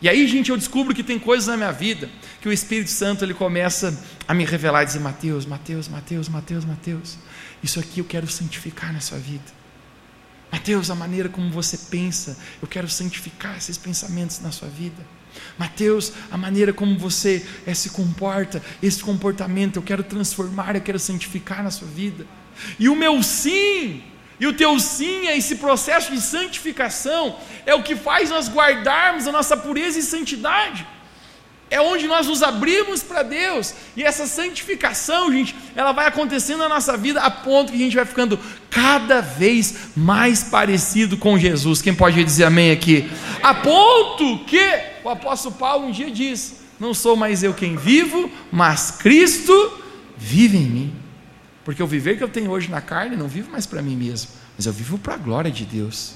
E 0.03 0.11
aí, 0.11 0.29
gente, 0.29 0.51
eu 0.51 0.59
descubro 0.59 0.95
que 0.95 1.03
tem 1.03 1.19
coisas 1.19 1.47
na 1.47 1.57
minha 1.57 1.73
vida 1.73 2.11
que 2.43 2.51
o 2.51 2.53
Espírito 2.53 2.91
Santo 2.91 3.25
ele 3.25 3.33
começa 3.33 3.99
a 4.29 4.35
me 4.35 4.45
revelar 4.45 4.83
e 4.83 4.87
dizer: 4.87 5.01
Mateus, 5.01 5.47
Mateus, 5.47 5.89
Mateus, 5.89 6.29
Mateus, 6.29 6.65
Mateus. 6.67 7.17
Isso 7.63 7.81
aqui 7.81 8.01
eu 8.01 8.05
quero 8.05 8.29
santificar 8.29 8.93
na 8.93 9.01
sua 9.01 9.17
vida. 9.17 9.57
Mateus, 10.53 10.91
a 10.91 10.95
maneira 10.95 11.31
como 11.31 11.51
você 11.51 11.79
pensa, 11.91 12.37
eu 12.61 12.69
quero 12.69 12.91
santificar 12.91 13.57
esses 13.57 13.79
pensamentos 13.79 14.39
na 14.41 14.53
sua 14.53 14.69
vida. 14.69 15.03
Mateus, 15.59 16.13
a 16.31 16.37
maneira 16.37 16.73
como 16.73 16.99
você 16.99 17.45
é, 17.67 17.75
se 17.75 17.91
comporta, 17.91 18.63
esse 18.83 19.03
comportamento 19.03 19.77
eu 19.77 19.83
quero 19.83 20.03
transformar, 20.03 20.75
eu 20.75 20.81
quero 20.81 20.99
santificar 20.99 21.63
na 21.63 21.71
sua 21.71 21.89
vida. 21.89 22.27
E 22.79 22.89
o 22.89 22.97
meu 22.97 23.23
sim, 23.23 24.03
e 24.39 24.47
o 24.47 24.53
teu 24.53 24.79
sim 24.79 25.27
é 25.27 25.37
esse 25.37 25.57
processo 25.57 26.13
de 26.13 26.21
santificação, 26.21 27.37
é 27.65 27.75
o 27.75 27.83
que 27.83 27.97
faz 27.97 28.31
nós 28.31 28.49
guardarmos 28.49 29.27
a 29.27 29.33
nossa 29.33 29.57
pureza 29.57 29.99
e 29.99 30.03
santidade 30.03 30.87
é 31.69 31.81
onde 31.81 32.07
nós 32.07 32.27
nos 32.27 32.43
abrimos 32.43 33.03
para 33.03 33.23
Deus, 33.23 33.75
e 33.97 34.03
essa 34.03 34.27
santificação, 34.27 35.33
gente, 35.33 35.55
ela 35.75 35.93
vai 35.93 36.07
acontecendo 36.07 36.59
na 36.59 36.69
nossa 36.69 36.97
vida 36.97 37.21
a 37.21 37.31
ponto 37.31 37.73
que 37.73 37.79
a 37.79 37.81
gente 37.81 37.97
vai 37.97 38.05
ficando 38.05 38.39
cada 38.71 39.21
vez 39.21 39.91
mais 39.97 40.45
parecido 40.45 41.17
com 41.17 41.37
Jesus. 41.37 41.83
Quem 41.83 41.95
pode 41.95 42.23
dizer 42.23 42.45
amém 42.45 42.71
aqui? 42.71 43.11
A 43.43 43.53
ponto 43.53 44.45
que 44.45 44.96
o 45.07 45.09
apóstolo 45.09 45.55
Paulo 45.55 45.87
um 45.87 45.91
dia 45.93 46.11
diz: 46.11 46.63
Não 46.81 46.93
sou 46.93 47.15
mais 47.15 47.43
eu 47.43 47.55
quem 47.55 47.77
vivo, 47.77 48.31
mas 48.51 48.91
Cristo 48.91 49.81
vive 50.17 50.59
em 50.59 50.67
mim. 50.67 50.95
Porque 51.65 51.83
o 51.83 51.87
viver 51.87 52.17
que 52.17 52.25
eu 52.25 52.29
tenho 52.29 52.51
hoje 52.51 52.69
na 52.69 52.81
carne, 52.81 53.17
não 53.17 53.29
vivo 53.29 53.51
mais 53.51 53.67
para 53.67 53.81
mim 53.81 53.97
mesmo, 53.97 54.31
mas 54.57 54.67
eu 54.67 54.73
vivo 54.73 54.99
para 54.99 55.15
a 55.15 55.17
glória 55.17 55.51
de 55.51 55.65
Deus. 55.65 56.15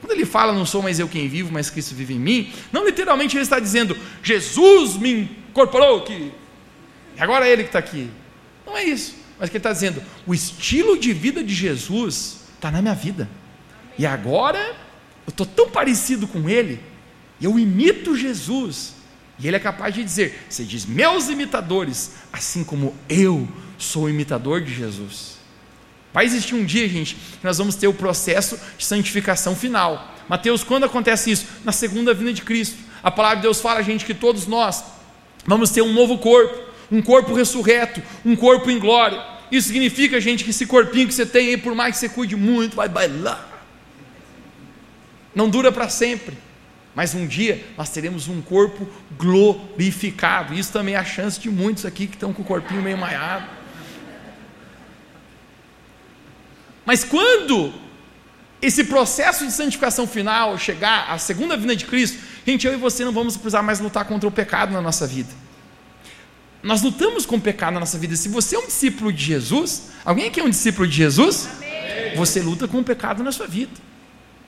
Quando 0.00 0.12
ele 0.12 0.24
fala, 0.24 0.52
não 0.52 0.64
sou 0.64 0.82
mais 0.82 0.98
eu 0.98 1.08
quem 1.08 1.28
vivo, 1.28 1.50
mas 1.52 1.70
Cristo 1.70 1.94
vive 1.94 2.14
em 2.14 2.18
mim, 2.18 2.52
não 2.70 2.84
literalmente 2.84 3.36
ele 3.36 3.42
está 3.42 3.58
dizendo, 3.58 3.96
Jesus 4.22 4.96
me 4.96 5.28
incorporou 5.50 5.98
aqui, 5.98 6.32
e 7.16 7.20
agora 7.20 7.48
é 7.48 7.52
ele 7.52 7.64
que 7.64 7.70
está 7.70 7.80
aqui. 7.80 8.10
Não 8.64 8.76
é 8.76 8.84
isso. 8.84 9.14
Mas 9.38 9.50
que 9.50 9.56
ele 9.56 9.60
está 9.60 9.72
dizendo, 9.72 10.02
o 10.26 10.32
estilo 10.32 10.98
de 10.98 11.12
vida 11.12 11.42
de 11.42 11.54
Jesus 11.54 12.40
está 12.54 12.70
na 12.70 12.80
minha 12.80 12.94
vida. 12.94 13.28
E 13.98 14.06
agora 14.06 14.58
eu 15.26 15.30
estou 15.30 15.44
tão 15.44 15.68
parecido 15.68 16.28
com 16.28 16.48
ele, 16.48 16.80
eu 17.40 17.58
imito 17.58 18.16
Jesus. 18.16 18.94
E 19.38 19.46
ele 19.46 19.56
é 19.56 19.60
capaz 19.60 19.94
de 19.94 20.02
dizer: 20.02 20.46
Você 20.48 20.64
diz, 20.64 20.84
meus 20.84 21.28
imitadores, 21.28 22.12
assim 22.32 22.64
como 22.64 22.94
eu 23.08 23.48
sou 23.76 24.10
imitador 24.10 24.60
de 24.60 24.74
Jesus. 24.74 25.38
Vai 26.12 26.24
existir 26.24 26.54
um 26.54 26.64
dia, 26.64 26.88
gente, 26.88 27.14
que 27.14 27.44
nós 27.44 27.58
vamos 27.58 27.76
ter 27.76 27.86
o 27.86 27.94
processo 27.94 28.58
de 28.76 28.84
santificação 28.84 29.54
final. 29.54 30.16
Mateus, 30.28 30.64
quando 30.64 30.84
acontece 30.84 31.30
isso? 31.30 31.46
Na 31.64 31.72
segunda 31.72 32.12
vinda 32.12 32.32
de 32.32 32.42
Cristo. 32.42 32.76
A 33.02 33.10
palavra 33.10 33.36
de 33.36 33.42
Deus 33.42 33.60
fala, 33.60 33.82
gente, 33.82 34.04
que 34.04 34.14
todos 34.14 34.46
nós 34.46 34.82
vamos 35.46 35.70
ter 35.70 35.82
um 35.82 35.92
novo 35.92 36.18
corpo, 36.18 36.58
um 36.90 37.00
corpo 37.00 37.34
ressurreto, 37.34 38.02
um 38.24 38.34
corpo 38.34 38.70
em 38.70 38.78
glória. 38.78 39.22
Isso 39.50 39.68
significa, 39.68 40.20
gente, 40.20 40.44
que 40.44 40.50
esse 40.50 40.66
corpinho 40.66 41.06
que 41.06 41.14
você 41.14 41.24
tem 41.24 41.48
aí, 41.48 41.56
por 41.56 41.74
mais 41.74 41.94
que 41.94 42.00
você 42.00 42.08
cuide 42.08 42.36
muito, 42.36 42.76
vai 42.76 42.88
bailar. 42.88 43.46
Não 45.34 45.48
dura 45.48 45.70
para 45.70 45.88
sempre. 45.88 46.36
Mas 46.98 47.14
um 47.14 47.28
dia 47.28 47.64
nós 47.76 47.90
teremos 47.90 48.26
um 48.26 48.42
corpo 48.42 48.84
glorificado. 49.16 50.52
Isso 50.52 50.72
também 50.72 50.96
é 50.96 50.98
a 50.98 51.04
chance 51.04 51.38
de 51.38 51.48
muitos 51.48 51.86
aqui 51.86 52.08
que 52.08 52.16
estão 52.16 52.32
com 52.32 52.42
o 52.42 52.44
corpinho 52.44 52.82
meio 52.82 52.98
maiado. 52.98 53.46
Mas 56.84 57.04
quando 57.04 57.72
esse 58.60 58.82
processo 58.82 59.46
de 59.46 59.52
santificação 59.52 60.08
final 60.08 60.58
chegar, 60.58 61.08
a 61.08 61.18
segunda 61.18 61.56
vinda 61.56 61.76
de 61.76 61.84
Cristo, 61.84 62.18
gente, 62.44 62.66
eu 62.66 62.72
e 62.72 62.76
você 62.76 63.04
não 63.04 63.12
vamos 63.12 63.36
precisar 63.36 63.62
mais 63.62 63.78
lutar 63.78 64.04
contra 64.04 64.28
o 64.28 64.32
pecado 64.32 64.72
na 64.72 64.82
nossa 64.82 65.06
vida. 65.06 65.30
Nós 66.64 66.82
lutamos 66.82 67.24
com 67.24 67.36
o 67.36 67.40
pecado 67.40 67.74
na 67.74 67.78
nossa 67.78 67.96
vida. 67.96 68.16
Se 68.16 68.28
você 68.28 68.56
é 68.56 68.58
um 68.58 68.66
discípulo 68.66 69.12
de 69.12 69.22
Jesus, 69.22 69.90
alguém 70.04 70.26
aqui 70.26 70.40
é 70.40 70.42
um 70.42 70.50
discípulo 70.50 70.88
de 70.88 70.96
Jesus? 70.96 71.48
Amém. 71.58 72.16
Você 72.16 72.42
luta 72.42 72.66
com 72.66 72.80
o 72.80 72.84
pecado 72.84 73.22
na 73.22 73.30
sua 73.30 73.46
vida. 73.46 73.87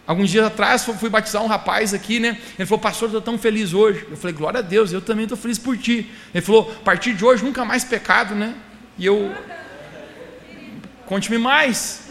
Alguns 0.07 0.31
dias 0.31 0.45
atrás 0.45 0.85
fui 0.85 1.09
batizar 1.09 1.43
um 1.43 1.47
rapaz 1.47 1.95
aqui, 1.95 2.19
né? 2.19 2.37
Ele 2.59 2.67
falou, 2.67 2.81
pastor, 2.81 3.09
estou 3.09 3.23
tão 3.23 3.39
feliz 3.39 3.73
hoje. 3.73 4.07
Eu 4.11 4.17
falei, 4.17 4.35
glória 4.35 4.59
a 4.59 4.63
Deus, 4.63 4.93
eu 4.93 5.01
também 5.01 5.25
estou 5.25 5.39
feliz 5.39 5.59
por 5.59 5.77
ti. 5.77 6.11
Ele 6.35 6.45
falou, 6.45 6.75
a 6.81 6.85
partir 6.85 7.15
de 7.15 7.25
hoje 7.25 7.45
nunca 7.45 7.65
mais 7.65 7.85
pecado, 7.85 8.35
né? 8.35 8.55
E 8.99 9.07
eu, 9.07 9.33
conte-me 11.07 11.39
mais. 11.39 12.09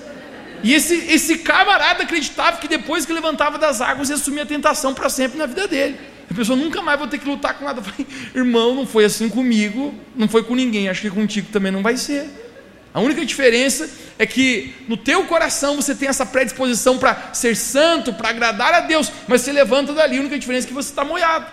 E 0.63 0.73
esse, 0.73 0.95
esse 0.95 1.39
camarada 1.39 2.03
acreditava 2.03 2.57
que 2.57 2.67
depois 2.67 3.05
que 3.05 3.13
levantava 3.13 3.57
das 3.57 3.81
águas 3.81 4.09
ia 4.09 4.15
assumir 4.15 4.41
a 4.41 4.45
tentação 4.45 4.93
para 4.93 5.09
sempre 5.09 5.37
na 5.37 5.45
vida 5.45 5.67
dele. 5.67 5.97
A 6.29 6.33
pessoa 6.33 6.55
nunca 6.55 6.81
mais 6.81 6.99
vai 6.99 7.07
ter 7.07 7.17
que 7.17 7.27
lutar 7.27 7.57
com 7.57 7.65
nada. 7.65 7.79
Eu 7.79 7.83
falei, 7.83 8.07
irmão, 8.35 8.75
não 8.75 8.85
foi 8.85 9.05
assim 9.05 9.27
comigo, 9.29 9.93
não 10.15 10.27
foi 10.27 10.43
com 10.43 10.55
ninguém, 10.55 10.87
acho 10.87 11.01
que 11.01 11.09
contigo 11.09 11.49
também 11.51 11.71
não 11.71 11.81
vai 11.81 11.97
ser. 11.97 12.29
A 12.93 12.99
única 12.99 13.25
diferença 13.25 13.89
é 14.17 14.25
que 14.25 14.73
no 14.87 14.97
teu 14.97 15.25
coração 15.25 15.75
você 15.75 15.93
tem 15.93 16.09
essa 16.09 16.25
predisposição 16.25 16.97
para 16.97 17.33
ser 17.33 17.55
santo, 17.55 18.13
para 18.13 18.29
agradar 18.29 18.73
a 18.73 18.79
Deus, 18.81 19.11
mas 19.27 19.41
você 19.41 19.51
levanta 19.51 19.93
dali, 19.93 20.17
a 20.17 20.21
única 20.21 20.39
diferença 20.39 20.67
é 20.67 20.69
que 20.69 20.73
você 20.73 20.89
está 20.89 21.05
molhado. 21.05 21.45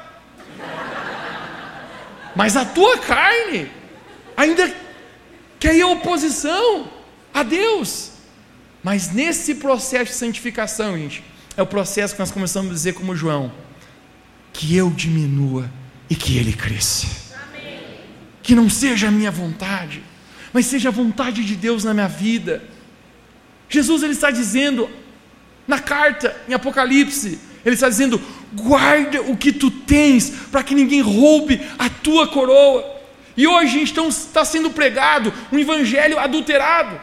Mas 2.34 2.56
a 2.56 2.64
tua 2.64 2.98
carne 2.98 3.70
ainda 4.36 4.72
quer 5.58 5.74
ir 5.74 5.84
oposição 5.84 6.90
a 7.32 7.42
Deus. 7.42 8.12
Mas 8.82 9.10
nesse 9.10 9.56
processo 9.56 10.12
de 10.12 10.18
santificação, 10.18 10.96
gente, 10.96 11.24
é 11.56 11.62
o 11.62 11.66
processo 11.66 12.14
que 12.14 12.20
nós 12.20 12.30
começamos 12.30 12.70
a 12.70 12.74
dizer 12.74 12.92
como 12.94 13.16
João: 13.16 13.50
que 14.52 14.76
eu 14.76 14.90
diminua 14.90 15.70
e 16.08 16.14
que 16.14 16.38
ele 16.38 16.52
cresça. 16.52 17.06
Amém. 17.48 17.80
Que 18.42 18.54
não 18.54 18.70
seja 18.70 19.08
a 19.08 19.10
minha 19.10 19.30
vontade, 19.30 20.02
mas 20.56 20.64
seja 20.64 20.88
a 20.88 20.90
vontade 20.90 21.44
de 21.44 21.54
Deus 21.54 21.84
na 21.84 21.92
minha 21.92 22.08
vida. 22.08 22.64
Jesus 23.68 24.02
ele 24.02 24.14
está 24.14 24.30
dizendo 24.30 24.88
na 25.68 25.78
carta 25.78 26.34
em 26.48 26.54
Apocalipse, 26.54 27.38
ele 27.62 27.74
está 27.74 27.90
dizendo: 27.90 28.18
guarda 28.54 29.20
o 29.20 29.36
que 29.36 29.52
tu 29.52 29.70
tens, 29.70 30.30
para 30.50 30.62
que 30.62 30.74
ninguém 30.74 31.02
roube 31.02 31.60
a 31.78 31.90
tua 31.90 32.26
coroa. 32.26 33.02
E 33.36 33.46
hoje 33.46 33.82
então 33.82 34.08
está 34.08 34.46
sendo 34.46 34.70
pregado 34.70 35.30
um 35.52 35.58
evangelho 35.58 36.18
adulterado. 36.18 36.98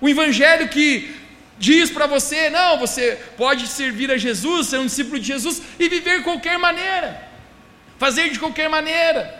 O 0.00 0.08
evangelho 0.08 0.68
que 0.68 1.16
diz 1.58 1.90
para 1.90 2.06
você: 2.06 2.48
não, 2.48 2.78
você 2.78 3.18
pode 3.36 3.66
servir 3.66 4.08
a 4.12 4.16
Jesus, 4.16 4.68
ser 4.68 4.78
um 4.78 4.86
discípulo 4.86 5.18
de 5.18 5.26
Jesus 5.26 5.60
e 5.80 5.88
viver 5.88 6.18
de 6.18 6.22
qualquer 6.22 6.60
maneira, 6.60 7.28
fazer 7.98 8.30
de 8.30 8.38
qualquer 8.38 8.68
maneira, 8.68 9.34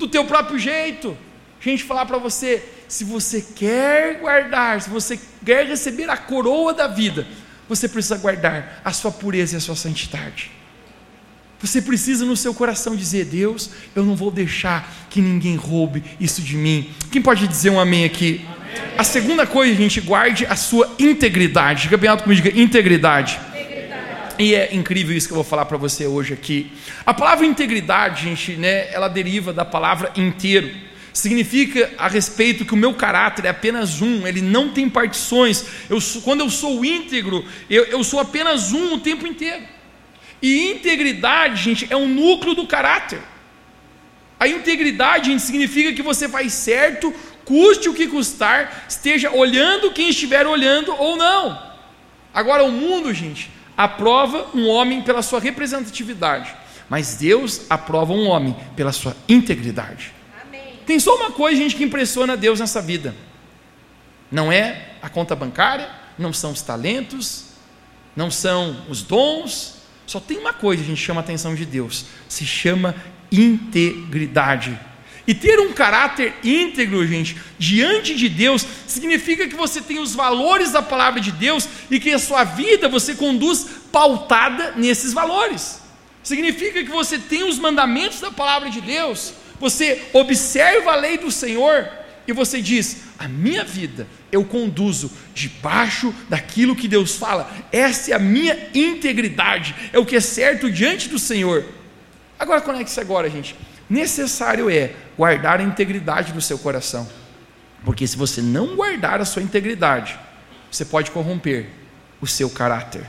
do 0.00 0.08
teu 0.08 0.24
próprio 0.24 0.58
jeito. 0.58 1.16
Gente, 1.60 1.84
falar 1.84 2.04
para 2.04 2.18
você: 2.18 2.77
se 2.88 3.04
você 3.04 3.40
quer 3.42 4.18
guardar, 4.18 4.80
se 4.80 4.88
você 4.88 5.20
quer 5.44 5.66
receber 5.66 6.08
a 6.08 6.16
coroa 6.16 6.72
da 6.72 6.86
vida, 6.86 7.26
você 7.68 7.86
precisa 7.86 8.16
guardar 8.16 8.80
a 8.84 8.92
sua 8.92 9.12
pureza 9.12 9.54
e 9.54 9.58
a 9.58 9.60
sua 9.60 9.76
santidade. 9.76 10.50
Você 11.60 11.82
precisa 11.82 12.24
no 12.24 12.36
seu 12.36 12.54
coração 12.54 12.96
dizer: 12.96 13.26
Deus, 13.26 13.70
eu 13.94 14.04
não 14.04 14.16
vou 14.16 14.30
deixar 14.30 14.90
que 15.10 15.20
ninguém 15.20 15.56
roube 15.56 16.02
isso 16.18 16.40
de 16.40 16.56
mim. 16.56 16.90
Quem 17.10 17.20
pode 17.20 17.46
dizer 17.46 17.70
um 17.70 17.78
amém 17.78 18.04
aqui? 18.04 18.46
A 18.96 19.04
segunda 19.04 19.46
coisa, 19.46 19.74
gente, 19.74 20.00
guarde 20.00 20.46
a 20.46 20.56
sua 20.56 20.94
integridade. 20.98 21.82
Diga 21.82 21.96
bem 21.96 22.08
alto 22.08 22.22
comigo, 22.22 22.40
diga 22.40 22.58
integridade. 22.58 23.38
integridade. 23.50 24.34
E 24.38 24.54
é 24.54 24.74
incrível 24.74 25.16
isso 25.16 25.26
que 25.26 25.32
eu 25.32 25.36
vou 25.36 25.44
falar 25.44 25.64
para 25.64 25.76
você 25.76 26.06
hoje 26.06 26.32
aqui. 26.32 26.72
A 27.04 27.12
palavra 27.12 27.44
integridade, 27.44 28.24
gente, 28.24 28.52
né, 28.52 28.92
ela 28.92 29.08
deriva 29.08 29.52
da 29.52 29.64
palavra 29.64 30.12
inteiro. 30.16 30.87
Significa 31.18 31.92
a 31.98 32.06
respeito 32.06 32.64
que 32.64 32.74
o 32.74 32.76
meu 32.76 32.94
caráter 32.94 33.44
é 33.44 33.48
apenas 33.48 34.00
um, 34.00 34.24
ele 34.24 34.40
não 34.40 34.68
tem 34.68 34.88
partições. 34.88 35.66
Eu 35.90 36.00
sou, 36.00 36.22
quando 36.22 36.42
eu 36.42 36.48
sou 36.48 36.84
íntegro, 36.84 37.44
eu, 37.68 37.86
eu 37.86 38.04
sou 38.04 38.20
apenas 38.20 38.72
um 38.72 38.94
o 38.94 39.00
tempo 39.00 39.26
inteiro. 39.26 39.64
E 40.40 40.70
integridade, 40.70 41.60
gente, 41.60 41.88
é 41.90 41.96
um 41.96 42.06
núcleo 42.06 42.54
do 42.54 42.68
caráter. 42.68 43.18
A 44.38 44.46
integridade 44.46 45.28
gente, 45.28 45.42
significa 45.42 45.92
que 45.92 46.02
você 46.02 46.28
faz 46.28 46.52
certo 46.52 47.12
custe 47.44 47.88
o 47.88 47.94
que 47.94 48.06
custar, 48.06 48.84
esteja 48.88 49.32
olhando 49.32 49.90
quem 49.90 50.10
estiver 50.10 50.46
olhando 50.46 50.94
ou 50.96 51.16
não. 51.16 51.60
Agora, 52.32 52.62
o 52.62 52.70
mundo, 52.70 53.12
gente, 53.12 53.50
aprova 53.76 54.50
um 54.54 54.68
homem 54.68 55.02
pela 55.02 55.20
sua 55.20 55.40
representatividade, 55.40 56.54
mas 56.88 57.16
Deus 57.16 57.62
aprova 57.68 58.12
um 58.12 58.28
homem 58.28 58.54
pela 58.76 58.92
sua 58.92 59.16
integridade. 59.28 60.16
Tem 60.88 60.98
só 60.98 61.16
uma 61.16 61.30
coisa, 61.30 61.60
gente, 61.60 61.76
que 61.76 61.84
impressiona 61.84 62.34
Deus 62.34 62.60
nessa 62.60 62.80
vida: 62.80 63.14
não 64.32 64.50
é 64.50 64.94
a 65.02 65.08
conta 65.10 65.36
bancária, 65.36 65.86
não 66.18 66.32
são 66.32 66.52
os 66.52 66.62
talentos, 66.62 67.44
não 68.16 68.30
são 68.30 68.86
os 68.88 69.02
dons, 69.02 69.74
só 70.06 70.18
tem 70.18 70.38
uma 70.38 70.54
coisa 70.54 70.82
que 70.82 70.90
a 70.90 70.94
gente 70.94 71.04
chama 71.04 71.20
a 71.20 71.24
atenção 71.24 71.54
de 71.54 71.66
Deus: 71.66 72.06
se 72.26 72.46
chama 72.46 72.94
integridade. 73.30 74.80
E 75.26 75.34
ter 75.34 75.60
um 75.60 75.74
caráter 75.74 76.34
íntegro, 76.42 77.06
gente, 77.06 77.36
diante 77.58 78.14
de 78.14 78.30
Deus, 78.30 78.66
significa 78.86 79.46
que 79.46 79.54
você 79.54 79.82
tem 79.82 79.98
os 79.98 80.14
valores 80.14 80.72
da 80.72 80.80
palavra 80.80 81.20
de 81.20 81.30
Deus 81.30 81.68
e 81.90 82.00
que 82.00 82.14
a 82.14 82.18
sua 82.18 82.44
vida 82.44 82.88
você 82.88 83.14
conduz 83.14 83.66
pautada 83.92 84.72
nesses 84.74 85.12
valores. 85.12 85.82
Significa 86.22 86.82
que 86.82 86.90
você 86.90 87.18
tem 87.18 87.44
os 87.44 87.58
mandamentos 87.58 88.20
da 88.20 88.30
palavra 88.30 88.70
de 88.70 88.80
Deus, 88.80 89.34
você 89.60 90.02
observa 90.12 90.92
a 90.92 90.96
lei 90.96 91.18
do 91.18 91.30
Senhor 91.30 91.88
e 92.26 92.32
você 92.32 92.60
diz: 92.62 92.98
a 93.18 93.26
minha 93.28 93.64
vida 93.64 94.06
eu 94.30 94.44
conduzo 94.44 95.10
debaixo 95.34 96.14
daquilo 96.28 96.76
que 96.76 96.88
Deus 96.88 97.16
fala, 97.16 97.50
essa 97.72 98.12
é 98.12 98.14
a 98.14 98.18
minha 98.18 98.68
integridade, 98.74 99.74
é 99.92 99.98
o 99.98 100.06
que 100.06 100.16
é 100.16 100.20
certo 100.20 100.70
diante 100.70 101.08
do 101.08 101.18
Senhor. 101.18 101.64
Agora 102.38 102.60
conecte-se 102.60 103.00
agora, 103.00 103.28
gente 103.28 103.56
necessário 103.88 104.68
é 104.68 104.92
guardar 105.16 105.60
a 105.60 105.62
integridade 105.62 106.32
do 106.32 106.40
seu 106.40 106.58
coração. 106.58 107.08
Porque 107.84 108.06
se 108.06 108.16
você 108.16 108.42
não 108.42 108.76
guardar 108.76 109.20
a 109.20 109.24
sua 109.24 109.42
integridade, 109.42 110.18
você 110.70 110.84
pode 110.84 111.10
corromper 111.10 111.66
o 112.20 112.26
seu 112.26 112.50
caráter. 112.50 113.04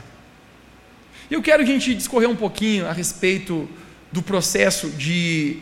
Eu 1.30 1.42
quero 1.42 1.64
que 1.64 1.70
a 1.70 1.74
gente 1.74 1.94
discorrer 1.94 2.28
um 2.28 2.36
pouquinho 2.36 2.86
a 2.86 2.92
respeito 2.92 3.68
do 4.10 4.22
processo 4.22 4.88
de, 4.90 5.58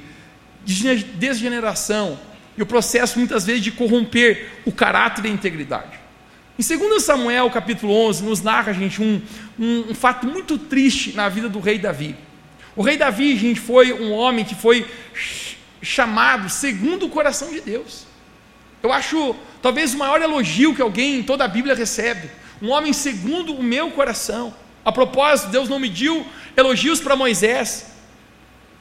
de 0.68 1.02
desgeneração 1.02 2.18
e 2.54 2.62
o 2.62 2.66
processo 2.66 3.18
muitas 3.18 3.46
vezes 3.46 3.62
de 3.62 3.72
corromper 3.72 4.50
o 4.66 4.72
caráter 4.72 5.24
e 5.24 5.28
a 5.28 5.30
integridade. 5.30 5.98
Em 6.58 6.62
2 6.62 7.02
Samuel 7.02 7.48
capítulo 7.50 7.94
11 8.08 8.22
nos 8.22 8.42
narra, 8.42 8.74
gente, 8.74 9.00
um, 9.00 9.22
um, 9.58 9.90
um 9.90 9.94
fato 9.94 10.26
muito 10.26 10.58
triste 10.58 11.14
na 11.16 11.28
vida 11.28 11.48
do 11.48 11.58
rei 11.58 11.78
Davi. 11.78 12.14
O 12.76 12.82
rei 12.82 12.98
Davi, 12.98 13.34
gente, 13.36 13.58
foi 13.58 13.92
um 13.94 14.12
homem 14.12 14.44
que 14.44 14.54
foi 14.54 14.86
chamado 15.80 16.50
segundo 16.50 17.06
o 17.06 17.08
coração 17.08 17.50
de 17.50 17.62
Deus. 17.62 18.06
Eu 18.82 18.92
acho 18.92 19.34
talvez 19.62 19.94
o 19.94 19.98
maior 19.98 20.20
elogio 20.20 20.74
que 20.74 20.82
alguém 20.82 21.20
em 21.20 21.22
toda 21.22 21.44
a 21.44 21.48
Bíblia 21.48 21.74
recebe. 21.74 22.28
Um 22.60 22.68
homem 22.70 22.92
segundo 22.92 23.54
o 23.54 23.62
meu 23.62 23.90
coração. 23.92 24.54
A 24.84 24.92
propósito, 24.92 25.50
Deus 25.50 25.68
não 25.68 25.78
mediu 25.78 26.26
elogios 26.56 27.00
para 27.00 27.16
Moisés. 27.16 27.86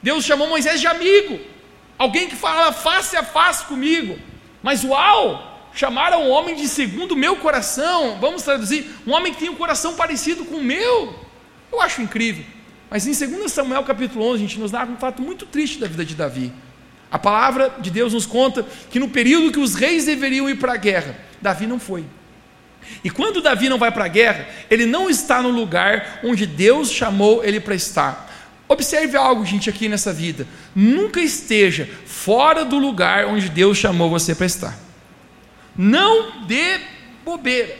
Deus 0.01 0.25
chamou 0.25 0.49
Moisés 0.49 0.81
de 0.81 0.87
amigo, 0.87 1.39
alguém 1.97 2.27
que 2.27 2.35
fala 2.35 2.71
face 2.71 3.15
a 3.15 3.23
face 3.23 3.65
comigo. 3.65 4.17
Mas 4.61 4.83
uau, 4.83 5.69
chamaram 5.73 6.23
um 6.23 6.29
homem 6.29 6.55
de 6.55 6.67
segundo 6.67 7.15
meu 7.15 7.37
coração, 7.37 8.17
vamos 8.19 8.43
traduzir, 8.43 8.85
um 9.05 9.13
homem 9.13 9.33
que 9.33 9.39
tem 9.39 9.49
um 9.49 9.55
coração 9.55 9.95
parecido 9.95 10.45
com 10.45 10.55
o 10.55 10.63
meu. 10.63 11.15
Eu 11.71 11.81
acho 11.81 12.01
incrível. 12.01 12.43
Mas 12.89 13.05
em 13.05 13.11
2 13.11 13.51
Samuel 13.51 13.83
capítulo 13.83 14.25
11, 14.25 14.35
a 14.35 14.47
gente 14.47 14.59
nos 14.59 14.71
dá 14.71 14.83
um 14.83 14.97
fato 14.97 15.21
muito 15.21 15.45
triste 15.45 15.79
da 15.79 15.87
vida 15.87 16.05
de 16.05 16.15
Davi. 16.15 16.51
A 17.11 17.19
palavra 17.19 17.73
de 17.79 17.89
Deus 17.89 18.13
nos 18.13 18.25
conta 18.25 18.65
que 18.89 18.99
no 18.99 19.09
período 19.09 19.51
que 19.51 19.59
os 19.59 19.75
reis 19.75 20.05
deveriam 20.05 20.49
ir 20.49 20.57
para 20.57 20.73
a 20.73 20.77
guerra, 20.77 21.15
Davi 21.41 21.67
não 21.67 21.79
foi. 21.79 22.05
E 23.03 23.09
quando 23.09 23.41
Davi 23.41 23.69
não 23.69 23.77
vai 23.77 23.91
para 23.91 24.05
a 24.05 24.09
guerra, 24.09 24.47
ele 24.69 24.85
não 24.85 25.09
está 25.09 25.41
no 25.41 25.49
lugar 25.49 26.19
onde 26.23 26.45
Deus 26.45 26.91
chamou 26.91 27.43
ele 27.43 27.59
para 27.59 27.75
estar. 27.75 28.26
Observe 28.67 29.15
algo, 29.15 29.45
gente, 29.45 29.69
aqui 29.69 29.87
nessa 29.87 30.11
vida. 30.11 30.45
Nunca 30.75 31.21
esteja 31.21 31.89
fora 32.05 32.65
do 32.65 32.77
lugar 32.77 33.25
onde 33.25 33.49
Deus 33.49 33.77
chamou 33.77 34.09
você 34.09 34.35
para 34.35 34.45
estar. 34.45 34.77
Não 35.75 36.45
dê 36.45 36.79
bobeira. 37.23 37.75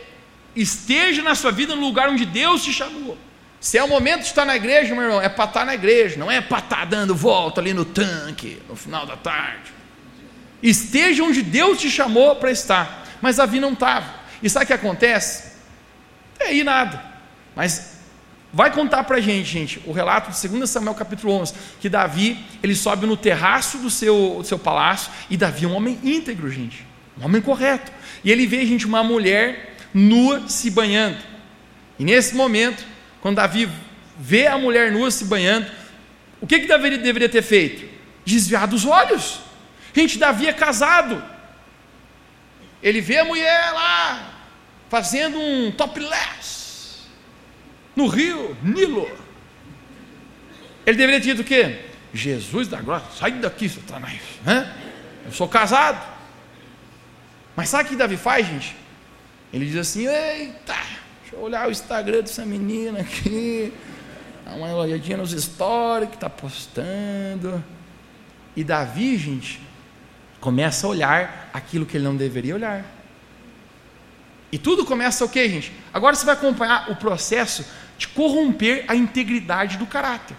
Esteja 0.56 1.22
na 1.22 1.34
sua 1.34 1.52
vida 1.52 1.76
no 1.76 1.82
lugar 1.82 2.08
onde 2.08 2.24
Deus 2.24 2.64
te 2.64 2.72
chamou. 2.72 3.18
Se 3.60 3.76
é 3.76 3.82
o 3.82 3.88
momento 3.88 4.20
de 4.20 4.26
estar 4.26 4.44
na 4.44 4.56
igreja, 4.56 4.94
meu 4.94 5.04
irmão, 5.04 5.20
é 5.20 5.28
para 5.28 5.44
estar 5.44 5.64
na 5.64 5.74
igreja, 5.74 6.16
não 6.16 6.30
é 6.30 6.40
para 6.40 6.58
estar 6.58 6.86
dando 6.86 7.14
volta 7.14 7.60
ali 7.60 7.74
no 7.74 7.84
tanque 7.84 8.62
no 8.68 8.76
final 8.76 9.04
da 9.04 9.16
tarde. 9.16 9.72
Esteja 10.62 11.22
onde 11.22 11.42
Deus 11.42 11.78
te 11.78 11.90
chamou 11.90 12.36
para 12.36 12.50
estar. 12.50 13.06
Mas 13.20 13.36
Davi 13.36 13.60
não 13.60 13.72
estava. 13.72 14.14
E 14.42 14.48
sabe 14.48 14.64
o 14.64 14.66
que 14.68 14.72
acontece? 14.72 15.52
É 16.38 16.48
aí 16.48 16.64
nada. 16.64 17.02
Mas 17.54 17.97
vai 18.52 18.72
contar 18.72 19.04
para 19.04 19.16
a 19.16 19.20
gente, 19.20 19.48
gente, 19.48 19.82
o 19.86 19.92
relato 19.92 20.30
de 20.30 20.48
2 20.48 20.68
Samuel 20.68 20.94
capítulo 20.94 21.32
11, 21.34 21.54
que 21.80 21.88
Davi, 21.88 22.38
ele 22.62 22.74
sobe 22.74 23.06
no 23.06 23.16
terraço 23.16 23.78
do 23.78 23.90
seu, 23.90 24.36
do 24.38 24.44
seu 24.44 24.58
palácio, 24.58 25.12
e 25.28 25.36
Davi 25.36 25.64
é 25.64 25.68
um 25.68 25.74
homem 25.74 25.98
íntegro, 26.02 26.50
gente, 26.50 26.86
um 27.20 27.24
homem 27.24 27.42
correto. 27.42 27.92
E 28.24 28.30
ele 28.30 28.46
vê, 28.46 28.64
gente, 28.64 28.86
uma 28.86 29.02
mulher 29.02 29.76
nua 29.92 30.48
se 30.48 30.70
banhando. 30.70 31.18
E 31.98 32.04
nesse 32.04 32.34
momento, 32.34 32.84
quando 33.20 33.36
Davi 33.36 33.68
vê 34.18 34.46
a 34.46 34.56
mulher 34.56 34.92
nua 34.92 35.10
se 35.10 35.24
banhando, 35.24 35.66
o 36.40 36.46
que, 36.46 36.60
que 36.60 36.66
Davi 36.66 36.96
deveria 36.98 37.28
ter 37.28 37.42
feito? 37.42 37.88
Desviado 38.24 38.74
os 38.74 38.84
olhos. 38.84 39.40
Gente, 39.94 40.18
Davi 40.18 40.46
é 40.46 40.52
casado. 40.52 41.22
Ele 42.82 43.00
vê 43.00 43.18
a 43.18 43.24
mulher 43.24 43.72
lá, 43.72 44.30
fazendo 44.88 45.38
um 45.38 45.72
topless, 45.72 46.57
no 47.98 48.06
rio 48.06 48.56
Nilo. 48.62 49.10
Ele 50.86 50.96
deveria 50.96 51.20
ter 51.20 51.34
dito 51.34 51.42
o 51.42 51.44
quê? 51.44 51.80
Jesus 52.14 52.68
da 52.68 52.80
glória, 52.80 53.04
sai 53.18 53.32
daqui, 53.32 53.68
Satanás. 53.68 54.20
Hã? 54.46 54.72
Eu 55.26 55.32
sou 55.32 55.48
casado. 55.48 56.00
Mas 57.56 57.68
sabe 57.68 57.84
o 57.84 57.86
que 57.88 57.96
Davi 57.96 58.16
faz, 58.16 58.46
gente? 58.46 58.76
Ele 59.52 59.66
diz 59.66 59.76
assim: 59.76 60.06
eita, 60.06 60.76
deixa 61.20 61.34
eu 61.34 61.40
olhar 61.40 61.66
o 61.66 61.72
Instagram 61.72 62.20
dessa 62.20 62.46
menina 62.46 63.00
aqui. 63.00 63.72
Dá 64.44 64.52
uma 64.52 64.72
olhadinha 64.74 65.16
nos 65.16 65.32
stories 65.32 66.08
que 66.08 66.14
está 66.14 66.30
postando. 66.30 67.62
E 68.54 68.62
Davi, 68.62 69.18
gente, 69.18 69.60
começa 70.40 70.86
a 70.86 70.90
olhar 70.90 71.50
aquilo 71.52 71.84
que 71.84 71.96
ele 71.96 72.04
não 72.04 72.16
deveria 72.16 72.54
olhar. 72.54 72.84
E 74.50 74.56
tudo 74.56 74.86
começa 74.86 75.24
o 75.24 75.28
que, 75.28 75.46
gente? 75.48 75.72
Agora 75.92 76.14
você 76.14 76.24
vai 76.24 76.34
acompanhar 76.34 76.90
o 76.90 76.96
processo 76.96 77.66
de 77.98 78.08
corromper 78.08 78.84
a 78.88 78.94
integridade 78.94 79.76
do 79.76 79.84
caráter. 79.84 80.36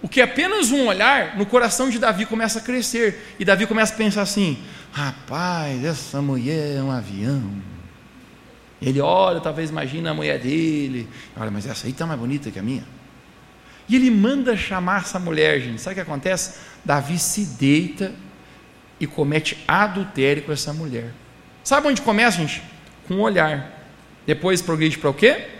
O 0.00 0.08
que 0.08 0.20
é 0.20 0.24
apenas 0.24 0.70
um 0.70 0.86
olhar 0.86 1.36
no 1.36 1.44
coração 1.44 1.90
de 1.90 1.98
Davi 1.98 2.24
começa 2.24 2.60
a 2.60 2.62
crescer. 2.62 3.34
E 3.38 3.44
Davi 3.44 3.66
começa 3.66 3.94
a 3.94 3.96
pensar 3.96 4.22
assim: 4.22 4.62
rapaz, 4.92 5.82
essa 5.84 6.22
mulher 6.22 6.76
é 6.76 6.82
um 6.82 6.90
avião. 6.92 7.50
Ele 8.80 9.00
olha, 9.00 9.40
talvez 9.40 9.70
imagina 9.70 10.10
a 10.10 10.14
mulher 10.14 10.38
dele. 10.38 11.08
Olha, 11.36 11.50
mas 11.50 11.66
essa 11.66 11.86
aí 11.86 11.90
está 11.90 12.06
mais 12.06 12.20
bonita 12.20 12.50
que 12.50 12.58
a 12.60 12.62
minha. 12.62 12.84
E 13.88 13.96
ele 13.96 14.10
manda 14.10 14.56
chamar 14.56 15.00
essa 15.00 15.18
mulher, 15.18 15.60
gente. 15.60 15.80
Sabe 15.80 15.94
o 15.94 15.96
que 15.96 16.00
acontece? 16.02 16.60
Davi 16.84 17.18
se 17.18 17.44
deita 17.58 18.12
e 19.00 19.06
comete 19.06 19.58
adultério 19.66 20.42
com 20.44 20.52
essa 20.52 20.72
mulher. 20.72 21.12
Sabe 21.64 21.88
onde 21.88 22.02
começa, 22.02 22.36
gente? 22.36 22.62
Com 23.08 23.14
um 23.14 23.20
olhar. 23.20 23.72
Depois 24.26 24.62
progride 24.62 24.98
para 24.98 25.10
o 25.10 25.14
quê? 25.14 25.57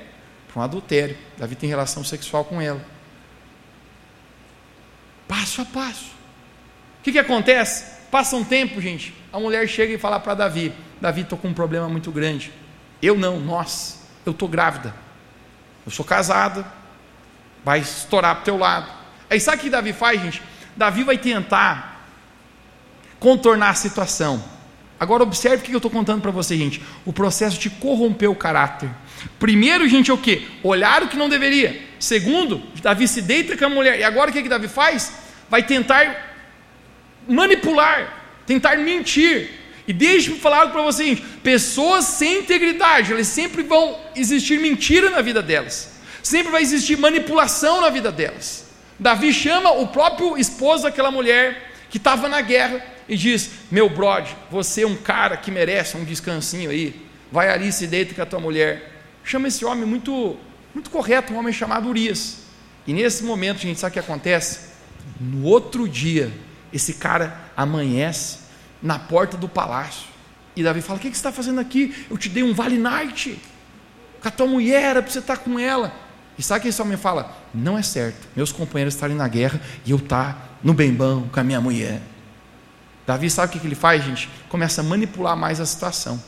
Um 0.58 0.62
adultério. 0.62 1.16
Davi 1.38 1.54
tem 1.54 1.68
relação 1.68 2.02
sexual 2.02 2.44
com 2.44 2.60
ela. 2.60 2.84
Passo 5.28 5.62
a 5.62 5.64
passo. 5.64 6.06
O 6.98 7.02
que, 7.04 7.12
que 7.12 7.18
acontece? 7.18 7.84
Passa 8.10 8.34
um 8.34 8.42
tempo, 8.42 8.80
gente. 8.80 9.14
A 9.32 9.38
mulher 9.38 9.68
chega 9.68 9.92
e 9.92 9.98
fala 9.98 10.18
para 10.18 10.34
Davi: 10.34 10.72
Davi, 11.00 11.20
estou 11.20 11.38
com 11.38 11.46
um 11.46 11.54
problema 11.54 11.88
muito 11.88 12.10
grande. 12.10 12.52
Eu 13.00 13.16
não, 13.16 13.38
nós. 13.38 14.02
Eu 14.26 14.32
estou 14.32 14.48
grávida. 14.48 14.92
Eu 15.86 15.92
sou 15.92 16.04
casada. 16.04 16.66
Vai 17.64 17.78
estourar 17.78 18.34
para 18.34 18.42
o 18.42 18.44
teu 18.44 18.58
lado. 18.58 18.90
Aí 19.30 19.38
sabe 19.38 19.58
o 19.58 19.60
que 19.60 19.70
Davi 19.70 19.92
faz, 19.92 20.20
gente? 20.20 20.42
Davi 20.76 21.04
vai 21.04 21.18
tentar 21.18 22.04
contornar 23.20 23.70
a 23.70 23.74
situação. 23.74 24.42
Agora 24.98 25.22
observe 25.22 25.58
o 25.58 25.60
que 25.60 25.72
eu 25.72 25.76
estou 25.76 25.90
contando 25.90 26.20
para 26.20 26.32
você, 26.32 26.56
gente. 26.56 26.82
O 27.04 27.12
processo 27.12 27.60
de 27.60 27.70
corromper 27.70 28.28
o 28.28 28.34
caráter. 28.34 28.90
Primeiro, 29.38 29.88
gente, 29.88 30.10
é 30.10 30.14
o 30.14 30.18
que? 30.18 30.46
Olhar 30.62 31.02
o 31.02 31.08
que 31.08 31.16
não 31.16 31.28
deveria. 31.28 31.80
Segundo, 31.98 32.62
Davi 32.82 33.08
se 33.08 33.22
deita 33.22 33.56
com 33.56 33.64
a 33.64 33.68
mulher. 33.68 33.98
E 33.98 34.04
agora 34.04 34.30
o 34.30 34.32
que, 34.32 34.42
que 34.42 34.48
Davi 34.48 34.68
faz? 34.68 35.12
Vai 35.48 35.62
tentar 35.62 36.34
manipular, 37.28 38.42
tentar 38.46 38.76
mentir. 38.78 39.50
E 39.86 39.92
deixe-me 39.92 40.38
falar 40.38 40.60
algo 40.60 40.72
para 40.72 40.82
você, 40.82 41.04
gente. 41.04 41.22
Pessoas 41.42 42.04
sem 42.04 42.40
integridade, 42.40 43.12
elas 43.12 43.26
sempre 43.26 43.62
vão 43.62 43.98
existir 44.14 44.60
mentira 44.60 45.10
na 45.10 45.22
vida 45.22 45.42
delas. 45.42 45.98
Sempre 46.22 46.52
vai 46.52 46.62
existir 46.62 46.98
manipulação 46.98 47.80
na 47.80 47.88
vida 47.88 48.12
delas. 48.12 48.68
Davi 48.98 49.32
chama 49.32 49.70
o 49.70 49.88
próprio 49.88 50.36
esposo 50.36 50.82
daquela 50.82 51.10
mulher 51.10 51.72
que 51.88 51.96
estava 51.96 52.28
na 52.28 52.40
guerra 52.40 52.84
e 53.08 53.16
diz: 53.16 53.50
Meu 53.70 53.88
brode, 53.88 54.36
você 54.50 54.82
é 54.82 54.86
um 54.86 54.96
cara 54.96 55.36
que 55.36 55.50
merece 55.50 55.96
um 55.96 56.04
descansinho 56.04 56.70
aí, 56.70 56.94
vai 57.32 57.48
ali 57.48 57.68
e 57.68 57.72
se 57.72 57.86
deita 57.86 58.14
com 58.14 58.22
a 58.22 58.26
tua 58.26 58.40
mulher. 58.40 58.97
Chama 59.24 59.48
esse 59.48 59.64
homem 59.64 59.84
muito, 59.84 60.36
muito 60.74 60.90
correto, 60.90 61.32
um 61.32 61.38
homem 61.38 61.52
chamado 61.52 61.88
Urias. 61.88 62.38
E 62.86 62.92
nesse 62.92 63.22
momento, 63.22 63.58
gente 63.58 63.78
sabe 63.78 63.90
o 63.90 63.92
que 63.94 63.98
acontece? 63.98 64.68
No 65.20 65.44
outro 65.44 65.88
dia, 65.88 66.32
esse 66.72 66.94
cara 66.94 67.38
amanhece 67.56 68.38
na 68.82 68.98
porta 68.98 69.36
do 69.36 69.48
palácio. 69.48 70.08
E 70.56 70.62
Davi 70.62 70.80
fala: 70.80 70.98
O 70.98 71.02
que, 71.02 71.08
você 71.08 71.14
está 71.14 71.32
fazendo 71.32 71.60
aqui? 71.60 72.06
Eu 72.10 72.16
te 72.16 72.28
dei 72.28 72.42
um 72.42 72.54
vale 72.54 72.78
night 72.78 73.38
com 74.20 74.28
a 74.28 74.30
tua 74.30 74.46
mulher, 74.46 74.82
era 74.82 75.02
para 75.02 75.10
você 75.10 75.18
estar 75.18 75.36
tá 75.36 75.42
com 75.42 75.58
ela. 75.58 75.92
E 76.38 76.42
sabe 76.42 76.62
que 76.62 76.68
esse 76.68 76.80
homem 76.80 76.96
fala? 76.96 77.36
Não 77.52 77.76
é 77.76 77.82
certo, 77.82 78.28
meus 78.34 78.52
companheiros 78.52 78.94
estarem 78.94 79.16
na 79.16 79.26
guerra 79.26 79.60
e 79.84 79.90
eu 79.90 79.96
estar 79.96 80.34
tá 80.34 80.48
no 80.62 80.72
bem-bom 80.72 81.28
com 81.32 81.40
a 81.40 81.44
minha 81.44 81.60
mulher. 81.60 82.00
Davi 83.06 83.30
sabe 83.30 83.56
o 83.56 83.60
que 83.60 83.66
ele 83.66 83.74
faz, 83.74 84.04
gente? 84.04 84.28
Começa 84.48 84.80
a 84.80 84.84
manipular 84.84 85.36
mais 85.36 85.60
a 85.60 85.66
situação. 85.66 86.22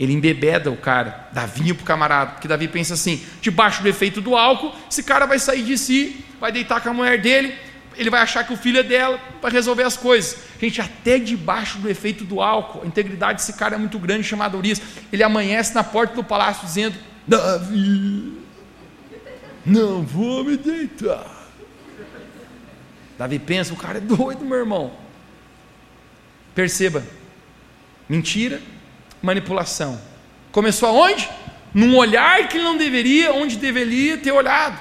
Ele 0.00 0.12
embebeda 0.12 0.70
o 0.70 0.76
cara, 0.76 1.28
dá 1.32 1.46
vinho 1.46 1.74
para 1.74 1.82
o 1.82 1.86
camarada, 1.86 2.32
porque 2.32 2.48
Davi 2.48 2.66
pensa 2.66 2.94
assim: 2.94 3.22
debaixo 3.40 3.82
do 3.82 3.88
efeito 3.88 4.20
do 4.20 4.36
álcool, 4.36 4.74
esse 4.90 5.02
cara 5.02 5.26
vai 5.26 5.38
sair 5.38 5.62
de 5.62 5.76
si, 5.78 6.24
vai 6.40 6.50
deitar 6.50 6.80
com 6.80 6.90
a 6.90 6.94
mulher 6.94 7.20
dele, 7.20 7.54
ele 7.96 8.10
vai 8.10 8.20
achar 8.20 8.44
que 8.44 8.52
o 8.52 8.56
filho 8.56 8.78
é 8.78 8.82
dela, 8.82 9.20
vai 9.40 9.50
resolver 9.50 9.82
as 9.82 9.96
coisas. 9.96 10.38
Gente, 10.60 10.80
até 10.80 11.18
debaixo 11.18 11.78
do 11.78 11.88
efeito 11.88 12.24
do 12.24 12.40
álcool, 12.40 12.82
a 12.82 12.86
integridade 12.86 13.40
desse 13.40 13.52
cara 13.52 13.74
é 13.74 13.78
muito 13.78 13.98
grande, 13.98 14.24
chamado 14.24 14.56
Urias. 14.56 14.80
Ele 15.12 15.22
amanhece 15.22 15.74
na 15.74 15.84
porta 15.84 16.14
do 16.14 16.24
palácio 16.24 16.66
dizendo: 16.66 16.96
Davi, 17.26 18.38
não 19.64 20.02
vou 20.02 20.44
me 20.44 20.56
deitar. 20.56 21.26
Davi 23.18 23.38
pensa: 23.38 23.72
o 23.72 23.76
cara 23.76 23.98
é 23.98 24.00
doido, 24.00 24.44
meu 24.44 24.58
irmão. 24.58 24.92
Perceba, 26.54 27.02
mentira, 28.08 28.60
manipulação. 29.22 30.00
Começou 30.50 30.88
aonde? 30.88 31.28
Num 31.72 31.96
olhar 31.96 32.48
que 32.48 32.58
ele 32.58 32.64
não 32.64 32.76
deveria, 32.76 33.32
onde 33.32 33.56
deveria 33.56 34.18
ter 34.18 34.32
olhado. 34.32 34.78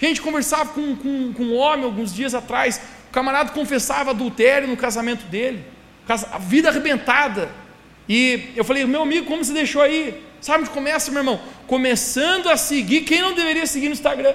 Gente, 0.00 0.20
conversava 0.20 0.72
com, 0.72 0.94
com, 0.96 1.32
com 1.32 1.42
um 1.42 1.56
homem 1.56 1.84
alguns 1.84 2.14
dias 2.14 2.34
atrás, 2.34 2.80
o 3.08 3.12
camarada 3.12 3.52
confessava 3.52 4.10
adultério 4.10 4.68
no 4.68 4.76
casamento 4.76 5.24
dele, 5.26 5.64
a 6.08 6.38
vida 6.38 6.68
arrebentada. 6.68 7.50
E 8.08 8.50
eu 8.54 8.64
falei, 8.64 8.84
meu 8.84 9.02
amigo, 9.02 9.26
como 9.26 9.44
você 9.44 9.52
deixou 9.52 9.80
aí? 9.80 10.22
Sabe 10.40 10.60
onde 10.60 10.70
começa, 10.70 11.10
meu 11.10 11.20
irmão? 11.20 11.40
Começando 11.66 12.50
a 12.50 12.56
seguir 12.56 13.00
quem 13.00 13.22
não 13.22 13.32
deveria 13.32 13.66
seguir 13.66 13.86
no 13.86 13.94
Instagram. 13.94 14.34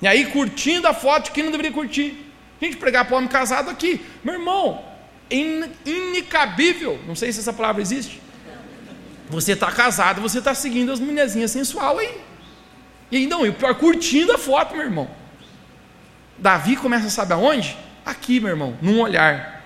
E 0.00 0.08
aí 0.08 0.26
curtindo 0.26 0.88
a 0.88 0.94
foto 0.94 1.26
de 1.26 1.30
quem 1.32 1.44
não 1.44 1.50
deveria 1.50 1.72
curtir. 1.72 2.24
Gente, 2.60 2.76
pregar 2.76 3.04
para 3.04 3.16
homem 3.16 3.28
casado 3.28 3.68
aqui. 3.68 4.00
Meu 4.24 4.34
irmão, 4.34 4.82
inicabível, 5.30 6.98
não 7.06 7.14
sei 7.14 7.30
se 7.30 7.40
essa 7.40 7.52
palavra 7.52 7.82
existe. 7.82 8.22
Você 9.28 9.52
está 9.52 9.70
casado, 9.70 10.20
você 10.20 10.38
está 10.38 10.54
seguindo 10.54 10.90
as 10.90 11.00
mulherzinhas 11.00 11.50
sensual 11.50 11.98
aí. 11.98 12.20
E 13.10 13.26
não, 13.26 13.44
e 13.44 13.50
o 13.50 13.54
pior, 13.54 13.74
curtindo 13.74 14.32
a 14.32 14.38
foto, 14.38 14.74
meu 14.74 14.84
irmão. 14.84 15.08
Davi 16.38 16.76
começa, 16.76 17.10
sabe 17.10 17.32
aonde? 17.32 17.76
Aqui, 18.04 18.40
meu 18.40 18.50
irmão, 18.50 18.76
num 18.80 19.00
olhar. 19.00 19.62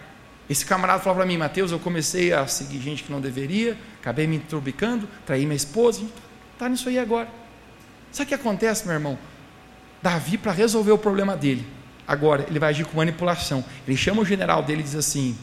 Esse 0.48 0.66
camarada 0.66 1.01
falou 1.01 1.16
para 1.16 1.27
mim, 1.27 1.37
Mateus, 1.37 1.70
eu 1.70 1.79
comecei 1.79 2.33
a 2.33 2.46
seguir 2.46 2.81
gente 2.81 3.05
que 3.05 3.12
não 3.12 3.20
deveria, 3.20 3.77
acabei 4.01 4.27
me 4.27 4.37
entrubicando, 4.37 5.09
traí 5.25 5.44
minha 5.44 5.57
esposa, 5.57 6.03
está 6.53 6.68
nisso 6.68 6.88
aí 6.88 6.98
agora. 6.98 7.29
Sabe 8.11 8.25
o 8.25 8.29
que 8.29 8.35
acontece, 8.35 8.85
meu 8.85 8.94
irmão? 8.94 9.18
Davi, 10.03 10.37
para 10.37 10.53
resolver 10.53 10.92
o 10.92 10.98
problema 10.98 11.37
dele, 11.37 11.66
agora 12.07 12.44
ele 12.48 12.59
vai 12.59 12.70
agir 12.70 12.85
com 12.85 12.96
manipulação. 12.96 13.64
Ele 13.87 13.96
chama 13.96 14.22
o 14.22 14.25
general 14.25 14.62
dele 14.62 14.81
e 14.81 14.85
diz 14.85 14.96
assim: 14.96 15.37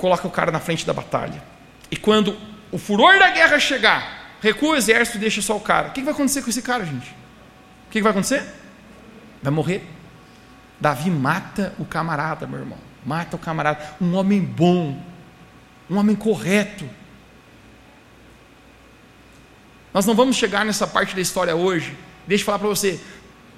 coloca 0.00 0.26
o 0.26 0.30
cara 0.30 0.50
na 0.50 0.58
frente 0.58 0.86
da 0.86 0.92
batalha. 0.92 1.42
E 1.90 1.96
quando 1.96 2.36
o 2.72 2.78
furor 2.78 3.18
da 3.18 3.30
guerra 3.30 3.58
chegar, 3.58 4.36
recua 4.40 4.70
o 4.70 4.76
exército 4.76 5.18
e 5.18 5.20
deixa 5.20 5.42
só 5.42 5.56
o 5.56 5.60
cara. 5.60 5.88
O 5.88 5.92
que 5.92 6.00
vai 6.02 6.14
acontecer 6.14 6.42
com 6.42 6.50
esse 6.50 6.62
cara, 6.62 6.84
gente? 6.84 7.10
O 7.86 7.90
que 7.90 8.00
vai 8.00 8.10
acontecer? 8.10 8.42
Vai 9.42 9.52
morrer. 9.52 9.84
Davi 10.80 11.10
mata 11.10 11.74
o 11.78 11.84
camarada, 11.84 12.46
meu 12.46 12.60
irmão. 12.60 12.78
Mata 13.04 13.36
o 13.36 13.38
camarada. 13.38 13.96
Um 14.00 14.14
homem 14.14 14.40
bom. 14.40 15.00
Um 15.88 15.98
homem 15.98 16.16
correto. 16.16 16.88
Nós 19.92 20.06
não 20.06 20.14
vamos 20.14 20.36
chegar 20.36 20.64
nessa 20.64 20.86
parte 20.86 21.14
da 21.14 21.20
história 21.20 21.54
hoje. 21.54 21.96
Deixa 22.26 22.42
eu 22.42 22.46
falar 22.46 22.60
para 22.60 22.68
você. 22.68 22.98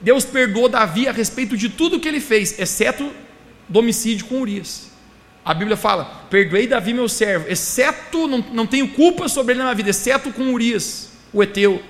Deus 0.01 0.25
perdoou 0.25 0.69
Davi 0.69 1.07
a 1.07 1.13
respeito 1.13 1.57
de 1.57 1.69
tudo 1.69 2.01
que 2.01 2.09
ele 2.09 2.21
fez, 2.21 2.59
exceto 2.59 3.13
do 3.69 3.79
homicídio 3.79 4.27
com 4.27 4.41
Urias. 4.41 4.92
A 5.45 5.53
Bíblia 5.53 5.77
fala: 5.77 6.05
Perdoei 6.31 6.67
Davi, 6.67 6.95
meu 6.95 7.09
servo, 7.09 7.49
exceto, 7.49 8.27
não, 8.29 8.39
não 8.53 8.67
tenho 8.67 8.89
culpa 8.89 9.29
sobre 9.29 9.55
ele 9.55 9.63
na 9.63 9.75
vida, 9.75 9.91
exceto 9.91 10.33
com 10.33 10.53
Urias, 10.53 11.13
o 11.33 11.43
Eteu. 11.43 11.83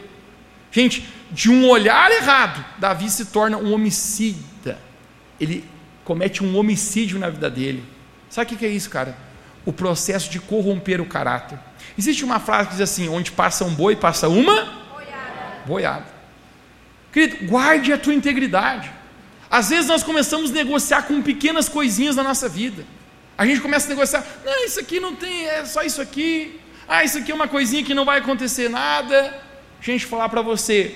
Gente, 0.70 1.06
de 1.30 1.50
um 1.50 1.68
olhar 1.68 2.10
errado, 2.10 2.64
Davi 2.78 3.10
se 3.10 3.26
torna 3.26 3.58
um 3.58 3.72
homicida. 3.72 4.78
Ele 5.38 5.64
comete 6.04 6.42
um 6.42 6.56
homicídio 6.56 7.18
na 7.18 7.28
vida 7.28 7.50
dele. 7.50 7.84
Sabe 8.30 8.54
o 8.54 8.56
que 8.56 8.64
é 8.64 8.68
isso, 8.68 8.88
cara? 8.88 9.16
O 9.66 9.72
processo 9.72 10.30
de 10.30 10.40
corromper 10.40 11.00
o 11.00 11.06
caráter. 11.06 11.58
Existe 11.98 12.24
uma 12.24 12.40
frase 12.40 12.68
que 12.68 12.74
diz 12.74 12.80
assim: 12.80 13.08
onde 13.08 13.32
passa 13.32 13.64
um 13.64 13.74
boi, 13.74 13.94
passa 13.94 14.28
uma 14.28 14.64
boiada. 14.94 15.66
boiada. 15.66 16.06
Querido, 17.12 17.46
guarde 17.46 17.92
a 17.92 17.98
tua 17.98 18.14
integridade. 18.14 18.90
Às 19.50 19.68
vezes 19.68 19.86
nós 19.86 20.02
começamos 20.02 20.50
a 20.50 20.54
negociar 20.54 21.02
com 21.02 21.20
pequenas 21.20 21.68
coisinhas 21.68 22.16
na 22.16 22.22
nossa 22.22 22.48
vida. 22.48 22.86
A 23.36 23.46
gente 23.46 23.60
começa 23.60 23.86
a 23.86 23.90
negociar, 23.90 24.24
não, 24.44 24.64
isso 24.64 24.78
aqui 24.78 25.00
não 25.00 25.16
tem, 25.16 25.46
é 25.46 25.64
só 25.64 25.82
isso 25.82 26.00
aqui. 26.00 26.60
Ah, 26.86 27.02
isso 27.04 27.18
aqui 27.18 27.32
é 27.32 27.34
uma 27.34 27.48
coisinha 27.48 27.82
que 27.82 27.94
não 27.94 28.04
vai 28.04 28.18
acontecer 28.18 28.68
nada. 28.68 29.42
Gente, 29.80 30.06
falar 30.06 30.28
para 30.28 30.42
você, 30.42 30.94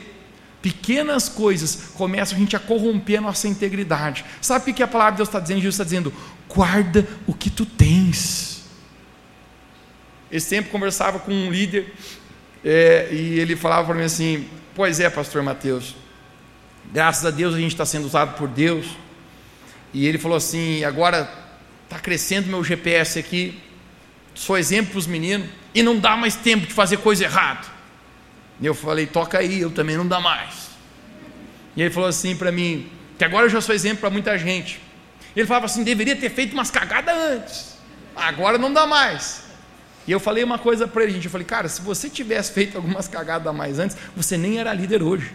pequenas 0.60 1.28
coisas 1.28 1.90
começam 1.94 2.36
a 2.36 2.40
gente 2.40 2.54
a 2.54 2.58
corromper 2.58 3.18
a 3.18 3.22
nossa 3.22 3.48
integridade. 3.48 4.24
Sabe 4.40 4.70
o 4.70 4.74
que 4.74 4.82
a 4.82 4.88
palavra 4.88 5.12
de 5.12 5.16
Deus 5.18 5.28
está 5.28 5.40
dizendo? 5.40 5.58
Jesus 5.58 5.74
está 5.74 5.84
dizendo, 5.84 6.12
guarda 6.48 7.06
o 7.26 7.32
que 7.32 7.50
tu 7.50 7.64
tens. 7.64 8.64
Esse 10.30 10.50
tempo 10.50 10.70
conversava 10.70 11.18
com 11.18 11.32
um 11.32 11.50
líder 11.50 11.92
é, 12.64 13.08
e 13.12 13.38
ele 13.38 13.54
falava 13.54 13.86
para 13.86 13.94
mim 13.94 14.04
assim: 14.04 14.48
Pois 14.74 14.98
é, 14.98 15.08
pastor 15.08 15.42
Mateus, 15.42 15.94
graças 16.92 17.24
a 17.24 17.30
Deus 17.30 17.54
a 17.54 17.58
gente 17.58 17.72
está 17.72 17.86
sendo 17.86 18.06
usado 18.06 18.36
por 18.36 18.48
Deus. 18.48 18.86
E 19.94 20.06
ele 20.06 20.18
falou 20.18 20.36
assim: 20.36 20.82
Agora 20.84 21.45
está 21.86 21.98
crescendo 21.98 22.48
meu 22.48 22.62
GPS 22.62 23.18
aqui, 23.18 23.60
sou 24.34 24.58
exemplo 24.58 24.92
para 24.92 24.98
os 24.98 25.06
meninos, 25.06 25.48
e 25.74 25.82
não 25.82 25.98
dá 25.98 26.16
mais 26.16 26.36
tempo 26.36 26.66
de 26.66 26.72
fazer 26.72 26.98
coisa 26.98 27.24
errada. 27.24 27.66
E 28.60 28.66
eu 28.66 28.74
falei: 28.74 29.06
Toca 29.06 29.38
aí, 29.38 29.60
eu 29.60 29.70
também 29.70 29.96
não 29.96 30.06
dá 30.06 30.20
mais. 30.20 30.70
E 31.76 31.82
ele 31.82 31.90
falou 31.90 32.08
assim 32.08 32.36
para 32.36 32.52
mim: 32.52 32.90
Que 33.18 33.24
agora 33.24 33.46
eu 33.46 33.50
já 33.50 33.60
sou 33.60 33.74
exemplo 33.74 33.98
para 33.98 34.10
muita 34.10 34.38
gente. 34.38 34.80
Ele 35.34 35.46
falava 35.46 35.66
assim: 35.66 35.84
Deveria 35.84 36.16
ter 36.16 36.30
feito 36.30 36.52
umas 36.52 36.70
cagadas 36.70 37.14
antes, 37.14 37.78
agora 38.14 38.58
não 38.58 38.72
dá 38.72 38.86
mais. 38.86 39.46
E 40.06 40.12
eu 40.12 40.20
falei 40.20 40.44
uma 40.44 40.58
coisa 40.58 40.86
para 40.86 41.02
ele, 41.02 41.12
gente, 41.14 41.24
eu 41.24 41.30
falei, 41.30 41.44
cara, 41.44 41.68
se 41.68 41.82
você 41.82 42.08
tivesse 42.08 42.52
feito 42.52 42.76
algumas 42.76 43.08
cagadas 43.08 43.46
a 43.48 43.52
mais 43.52 43.80
antes, 43.80 43.96
você 44.14 44.36
nem 44.36 44.58
era 44.58 44.72
líder 44.72 45.02
hoje. 45.02 45.32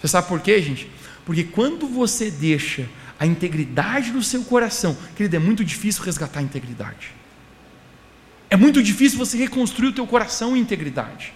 Você 0.00 0.08
sabe 0.08 0.26
por 0.26 0.40
quê, 0.40 0.60
gente? 0.62 0.90
Porque 1.26 1.44
quando 1.44 1.86
você 1.86 2.30
deixa 2.30 2.88
a 3.24 3.26
integridade 3.26 4.10
do 4.10 4.22
seu 4.22 4.44
coração, 4.44 4.96
querido, 5.16 5.36
é 5.36 5.38
muito 5.38 5.64
difícil 5.64 6.04
resgatar 6.04 6.40
a 6.40 6.42
integridade. 6.42 7.12
É 8.50 8.56
muito 8.56 8.82
difícil 8.82 9.18
você 9.18 9.38
reconstruir 9.38 9.88
o 9.88 9.92
teu 9.92 10.06
coração 10.06 10.54
em 10.54 10.60
integridade. 10.60 11.32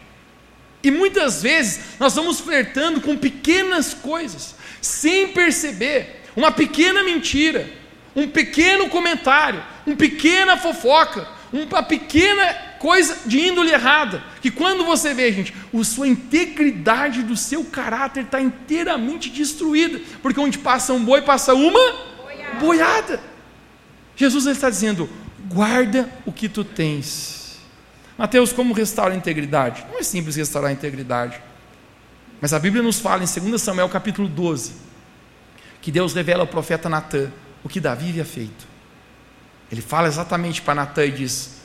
E 0.82 0.90
muitas 0.90 1.42
vezes 1.42 1.80
nós 1.98 2.14
vamos 2.14 2.40
flertando 2.40 3.00
com 3.00 3.16
pequenas 3.16 3.94
coisas, 3.94 4.54
sem 4.82 5.28
perceber, 5.28 6.24
uma 6.36 6.52
pequena 6.52 7.02
mentira, 7.02 7.68
um 8.14 8.28
pequeno 8.28 8.90
comentário, 8.90 9.64
uma 9.86 9.96
pequena 9.96 10.58
fofoca, 10.58 11.26
uma 11.50 11.82
pequena 11.82 12.54
coisa 12.78 13.18
de 13.26 13.38
índole 13.38 13.70
errada, 13.70 14.22
que 14.40 14.50
quando 14.50 14.84
você 14.84 15.12
vê, 15.12 15.32
gente, 15.32 15.54
a 15.74 15.84
sua 15.84 16.08
integridade 16.08 17.22
do 17.22 17.36
seu 17.36 17.64
caráter 17.64 18.24
está 18.24 18.40
inteiramente 18.40 19.28
destruída, 19.30 20.00
porque 20.22 20.40
onde 20.40 20.58
passa 20.58 20.92
um 20.92 21.04
boi, 21.04 21.22
passa 21.22 21.54
uma 21.54 21.80
boiada. 22.22 22.58
boiada. 22.58 23.20
Jesus 24.16 24.46
está 24.46 24.70
dizendo: 24.70 25.08
guarda 25.48 26.08
o 26.24 26.32
que 26.32 26.48
tu 26.48 26.64
tens. 26.64 27.58
Mateus, 28.16 28.52
como 28.52 28.74
restaurar 28.74 29.12
a 29.12 29.16
integridade? 29.16 29.86
Não 29.90 29.98
é 29.98 30.02
simples 30.02 30.36
restaurar 30.36 30.70
a 30.70 30.72
integridade. 30.72 31.40
Mas 32.40 32.52
a 32.52 32.58
Bíblia 32.58 32.82
nos 32.82 32.98
fala 33.00 33.22
em 33.22 33.50
2 33.50 33.60
Samuel 33.60 33.88
capítulo 33.88 34.28
12, 34.28 34.72
que 35.80 35.90
Deus 35.92 36.14
revela 36.14 36.42
ao 36.42 36.46
profeta 36.46 36.88
Natã 36.88 37.30
o 37.62 37.68
que 37.68 37.80
Davi 37.80 38.08
havia 38.08 38.24
feito. 38.24 38.66
Ele 39.70 39.80
fala 39.80 40.08
exatamente 40.08 40.62
para 40.62 40.74
Natan 40.74 41.06
e 41.06 41.12
diz: 41.12 41.57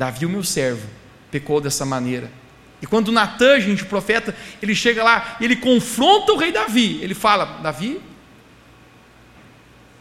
Davi, 0.00 0.24
o 0.24 0.30
meu 0.30 0.42
servo, 0.42 0.88
pecou 1.30 1.60
dessa 1.60 1.84
maneira. 1.84 2.32
E 2.80 2.86
quando 2.86 3.12
Natan, 3.12 3.60
gente, 3.60 3.82
o 3.82 3.86
profeta, 3.86 4.34
ele 4.62 4.74
chega 4.74 5.04
lá 5.04 5.36
ele 5.38 5.56
confronta 5.56 6.32
o 6.32 6.38
rei 6.38 6.50
Davi. 6.50 6.98
Ele 7.02 7.12
fala: 7.12 7.58
Davi, 7.62 8.00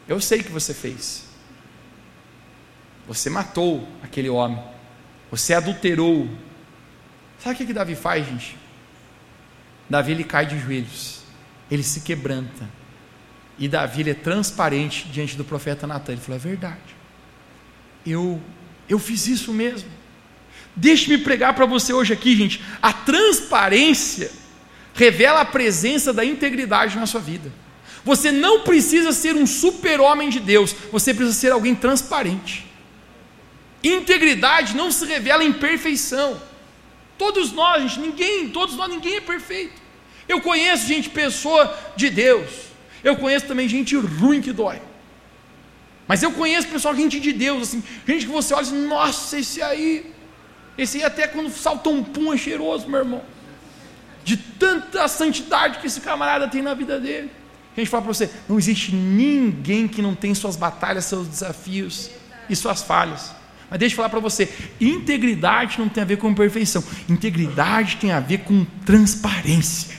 eu 0.07 0.21
sei 0.21 0.39
o 0.39 0.43
que 0.45 0.53
você 0.53 0.73
fez. 0.73 1.25
Você 3.09 3.29
matou 3.29 3.85
aquele 4.01 4.29
homem. 4.29 4.63
Você 5.29 5.53
adulterou. 5.53 6.29
Sabe 7.37 7.55
o 7.55 7.57
que, 7.57 7.65
que 7.65 7.73
Davi 7.73 7.95
faz, 7.95 8.25
gente? 8.25 8.57
Davi 9.89 10.13
ele 10.13 10.23
cai 10.23 10.45
de 10.45 10.57
joelhos. 10.57 11.23
Ele 11.69 11.83
se 11.83 11.99
quebranta. 11.99 12.69
E 13.57 13.67
Davi 13.67 13.99
ele 13.99 14.11
é 14.11 14.13
transparente 14.13 15.09
diante 15.09 15.35
do 15.35 15.43
profeta 15.43 15.85
Natan. 15.85 16.13
Ele 16.13 16.21
falou: 16.21 16.37
é 16.37 16.39
verdade 16.39 16.99
eu, 18.05 18.41
eu 18.89 18.99
fiz 18.99 19.27
isso 19.27 19.53
mesmo. 19.53 19.89
Deixe-me 20.75 21.17
pregar 21.17 21.53
para 21.53 21.65
você 21.65 21.93
hoje 21.93 22.11
aqui, 22.11 22.35
gente. 22.35 22.61
A 22.81 22.91
transparência 22.91 24.31
revela 24.93 25.41
a 25.41 25.45
presença 25.45 26.11
da 26.11 26.25
integridade 26.25 26.97
na 26.97 27.05
sua 27.05 27.21
vida. 27.21 27.51
Você 28.03 28.31
não 28.31 28.61
precisa 28.61 29.11
ser 29.11 29.35
um 29.35 29.45
super-homem 29.45 30.29
de 30.29 30.39
Deus, 30.39 30.75
você 30.91 31.13
precisa 31.13 31.37
ser 31.37 31.51
alguém 31.51 31.75
transparente. 31.75 32.65
Integridade 33.83 34.75
não 34.75 34.91
se 34.91 35.05
revela 35.05 35.43
em 35.43 35.53
perfeição. 35.53 36.41
Todos 37.17 37.51
nós, 37.51 37.83
gente, 37.83 37.99
ninguém, 37.99 38.49
todos 38.49 38.75
nós, 38.75 38.89
ninguém 38.89 39.17
é 39.17 39.21
perfeito. 39.21 39.81
Eu 40.27 40.41
conheço 40.41 40.87
gente, 40.87 41.09
pessoa 41.09 41.77
de 41.95 42.09
Deus. 42.09 42.49
Eu 43.03 43.15
conheço 43.15 43.45
também 43.45 43.67
gente 43.67 43.95
ruim 43.95 44.41
que 44.41 44.51
dói. 44.51 44.81
Mas 46.09 46.23
eu 46.23 46.31
conheço 46.31 46.67
pessoal, 46.67 46.95
gente 46.95 47.19
de 47.19 47.31
Deus, 47.31 47.67
assim, 47.67 47.83
gente 48.07 48.25
que 48.25 48.31
você 48.31 48.51
olha 48.51 48.63
assim, 48.63 48.87
nossa, 48.87 49.37
esse 49.37 49.61
aí, 49.61 50.11
esse 50.75 50.97
aí 50.97 51.03
até 51.03 51.27
quando 51.27 51.51
salta 51.51 51.87
um 51.87 52.03
pum 52.03 52.33
é 52.33 52.37
cheiroso, 52.37 52.89
meu 52.89 53.01
irmão. 53.01 53.21
De 54.23 54.35
tanta 54.35 55.07
santidade 55.07 55.77
que 55.77 55.85
esse 55.85 56.01
camarada 56.01 56.47
tem 56.47 56.63
na 56.63 56.73
vida 56.73 56.99
dele. 56.99 57.29
A 57.77 57.79
gente 57.79 57.91
fala 57.91 58.01
para 58.01 58.11
você, 58.11 58.27
não 58.49 58.57
existe 58.57 58.91
ninguém 58.91 59.87
que 59.87 60.01
não 60.01 60.15
tem 60.15 60.33
suas 60.33 60.55
batalhas, 60.55 61.05
seus 61.05 61.27
desafios 61.27 62.09
e 62.49 62.55
suas 62.55 62.81
falhas. 62.81 63.31
Mas 63.69 63.77
deixa 63.77 63.93
eu 63.93 63.97
falar 63.97 64.09
para 64.09 64.19
você, 64.19 64.51
integridade 64.81 65.77
não 65.77 65.87
tem 65.87 66.01
a 66.01 66.07
ver 66.07 66.17
com 66.17 66.33
perfeição. 66.33 66.83
Integridade 67.07 67.97
tem 67.97 68.11
a 68.11 68.19
ver 68.19 68.39
com 68.39 68.65
transparência. 68.83 69.95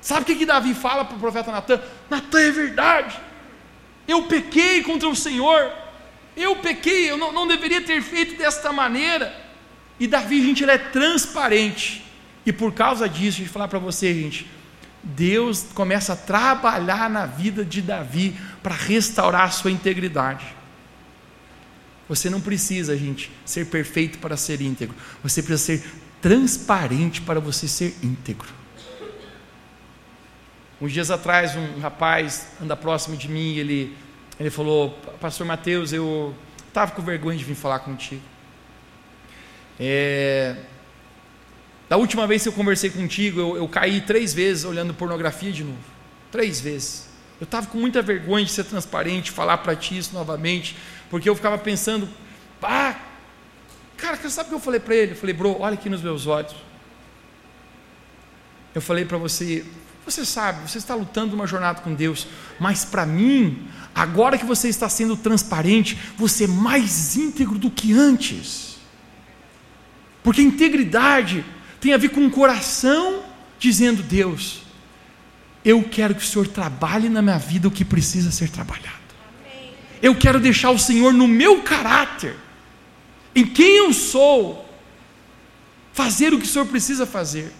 Sabe 0.00 0.22
o 0.22 0.24
que, 0.24 0.34
que 0.34 0.44
Davi 0.44 0.74
fala 0.74 1.04
para 1.04 1.16
o 1.16 1.20
profeta 1.20 1.52
Natan? 1.52 1.80
Natan 2.10 2.40
é 2.40 2.50
verdade. 2.50 3.25
Eu 4.06 4.24
pequei 4.24 4.82
contra 4.82 5.08
o 5.08 5.16
Senhor. 5.16 5.72
Eu 6.36 6.56
pequei, 6.56 7.10
eu 7.10 7.16
não, 7.16 7.32
não 7.32 7.46
deveria 7.46 7.80
ter 7.80 8.02
feito 8.02 8.36
desta 8.36 8.72
maneira. 8.72 9.34
E 9.98 10.06
Davi, 10.06 10.44
gente, 10.44 10.62
ele 10.62 10.72
é 10.72 10.78
transparente. 10.78 12.04
E 12.44 12.52
por 12.52 12.72
causa 12.72 13.08
disso, 13.08 13.38
deixa 13.38 13.42
eu 13.50 13.52
falar 13.52 13.68
para 13.68 13.78
você, 13.78 14.12
gente, 14.14 14.46
Deus 15.02 15.66
começa 15.74 16.12
a 16.12 16.16
trabalhar 16.16 17.08
na 17.08 17.26
vida 17.26 17.64
de 17.64 17.80
Davi 17.80 18.36
para 18.62 18.74
restaurar 18.74 19.44
a 19.44 19.50
sua 19.50 19.70
integridade. 19.70 20.44
Você 22.08 22.30
não 22.30 22.40
precisa, 22.40 22.96
gente, 22.96 23.30
ser 23.44 23.66
perfeito 23.66 24.18
para 24.18 24.36
ser 24.36 24.60
íntegro. 24.60 24.94
Você 25.22 25.42
precisa 25.42 25.78
ser 25.78 25.90
transparente 26.20 27.20
para 27.20 27.40
você 27.40 27.66
ser 27.66 27.96
íntegro. 28.02 28.48
Uns 30.80 30.92
dias 30.92 31.10
atrás, 31.10 31.56
um 31.56 31.80
rapaz 31.80 32.48
anda 32.62 32.76
próximo 32.76 33.16
de 33.16 33.28
mim, 33.28 33.56
ele, 33.56 33.96
ele 34.38 34.50
falou: 34.50 34.90
Pastor 35.20 35.46
Mateus, 35.46 35.92
eu 35.92 36.34
estava 36.68 36.92
com 36.92 37.02
vergonha 37.02 37.38
de 37.38 37.44
vir 37.44 37.54
falar 37.54 37.78
contigo. 37.78 38.22
É, 39.80 40.56
da 41.88 41.96
última 41.96 42.26
vez 42.26 42.42
que 42.42 42.48
eu 42.48 42.52
conversei 42.52 42.90
contigo, 42.90 43.40
eu, 43.40 43.56
eu 43.56 43.68
caí 43.68 44.00
três 44.00 44.34
vezes 44.34 44.64
olhando 44.64 44.92
pornografia 44.92 45.52
de 45.52 45.64
novo. 45.64 45.78
Três 46.30 46.60
vezes. 46.60 47.08
Eu 47.40 47.44
estava 47.44 47.66
com 47.66 47.78
muita 47.78 48.02
vergonha 48.02 48.44
de 48.44 48.50
ser 48.50 48.64
transparente, 48.64 49.30
falar 49.30 49.58
para 49.58 49.76
ti 49.76 49.96
isso 49.96 50.12
novamente, 50.12 50.76
porque 51.08 51.28
eu 51.28 51.34
ficava 51.34 51.56
pensando, 51.58 52.08
ah, 52.62 52.96
cara, 53.96 54.16
sabe 54.28 54.48
o 54.48 54.50
que 54.50 54.54
eu 54.56 54.60
falei 54.60 54.80
para 54.80 54.94
ele? 54.94 55.12
Eu 55.12 55.16
falei, 55.16 55.34
bro, 55.34 55.60
olha 55.60 55.74
aqui 55.74 55.88
nos 55.88 56.02
meus 56.02 56.26
olhos. 56.26 56.54
Eu 58.74 58.82
falei 58.82 59.04
para 59.04 59.16
você, 59.16 59.64
você 60.06 60.24
sabe, 60.24 60.70
você 60.70 60.78
está 60.78 60.94
lutando 60.94 61.34
uma 61.34 61.48
jornada 61.48 61.80
com 61.80 61.92
Deus, 61.92 62.28
mas 62.60 62.84
para 62.84 63.04
mim, 63.04 63.66
agora 63.92 64.38
que 64.38 64.44
você 64.44 64.68
está 64.68 64.88
sendo 64.88 65.16
transparente, 65.16 65.98
você 66.16 66.44
é 66.44 66.46
mais 66.46 67.16
íntegro 67.16 67.58
do 67.58 67.68
que 67.70 67.92
antes. 67.92 68.76
Porque 70.22 70.40
integridade 70.40 71.44
tem 71.80 71.92
a 71.92 71.96
ver 71.98 72.10
com 72.10 72.24
o 72.24 72.30
coração 72.30 73.24
dizendo: 73.58 74.02
Deus, 74.02 74.62
eu 75.64 75.82
quero 75.82 76.14
que 76.14 76.22
o 76.22 76.26
Senhor 76.26 76.46
trabalhe 76.46 77.08
na 77.08 77.20
minha 77.20 77.38
vida 77.38 77.66
o 77.66 77.70
que 77.70 77.84
precisa 77.84 78.30
ser 78.30 78.48
trabalhado. 78.48 78.94
Eu 80.00 80.14
quero 80.14 80.38
deixar 80.38 80.70
o 80.70 80.78
Senhor 80.78 81.12
no 81.12 81.26
meu 81.26 81.62
caráter, 81.62 82.36
em 83.34 83.44
quem 83.44 83.78
eu 83.78 83.92
sou, 83.92 84.68
fazer 85.92 86.32
o 86.32 86.38
que 86.38 86.44
o 86.44 86.48
Senhor 86.48 86.66
precisa 86.66 87.06
fazer. 87.06 87.52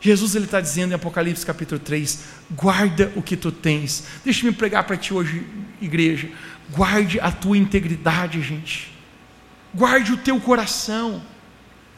Jesus 0.00 0.34
ele 0.34 0.46
está 0.46 0.60
dizendo 0.60 0.92
em 0.92 0.94
Apocalipse 0.94 1.44
capítulo 1.44 1.78
3: 1.78 2.24
guarda 2.50 3.12
o 3.14 3.22
que 3.22 3.36
tu 3.36 3.52
tens. 3.52 4.04
Deixa-me 4.24 4.52
pregar 4.52 4.84
para 4.84 4.96
ti 4.96 5.12
hoje, 5.12 5.46
igreja. 5.80 6.30
Guarde 6.70 7.20
a 7.20 7.30
tua 7.30 7.58
integridade, 7.58 8.40
gente. 8.40 8.92
Guarde 9.74 10.12
o 10.12 10.16
teu 10.16 10.40
coração 10.40 11.22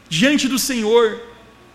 diante 0.09 0.47
do 0.47 0.59
Senhor 0.59 1.19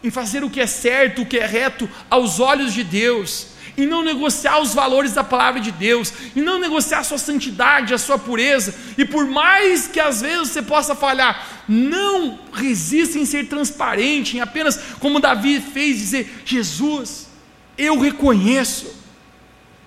em 0.02 0.10
fazer 0.10 0.44
o 0.44 0.50
que 0.50 0.60
é 0.60 0.66
certo, 0.66 1.22
o 1.22 1.26
que 1.26 1.38
é 1.38 1.46
reto 1.46 1.88
aos 2.08 2.38
olhos 2.38 2.72
de 2.72 2.84
Deus, 2.84 3.48
em 3.78 3.86
não 3.86 4.02
negociar 4.02 4.60
os 4.60 4.74
valores 4.74 5.12
da 5.12 5.22
palavra 5.22 5.60
de 5.60 5.70
Deus, 5.70 6.12
em 6.34 6.42
não 6.42 6.58
negociar 6.58 6.98
a 6.98 7.04
sua 7.04 7.16
santidade, 7.16 7.94
a 7.94 7.98
sua 7.98 8.18
pureza, 8.18 8.74
e 8.98 9.04
por 9.04 9.24
mais 9.24 9.86
que 9.86 10.00
às 10.00 10.20
vezes 10.20 10.48
você 10.48 10.60
possa 10.60 10.96
falhar, 10.96 11.62
não 11.68 12.40
resista 12.52 13.18
em 13.18 13.24
ser 13.24 13.46
transparente, 13.46 14.36
em 14.36 14.40
apenas, 14.40 14.78
como 14.98 15.20
Davi 15.20 15.60
fez, 15.60 15.96
dizer: 15.98 16.42
Jesus, 16.44 17.28
eu 17.78 17.96
reconheço, 18.00 18.92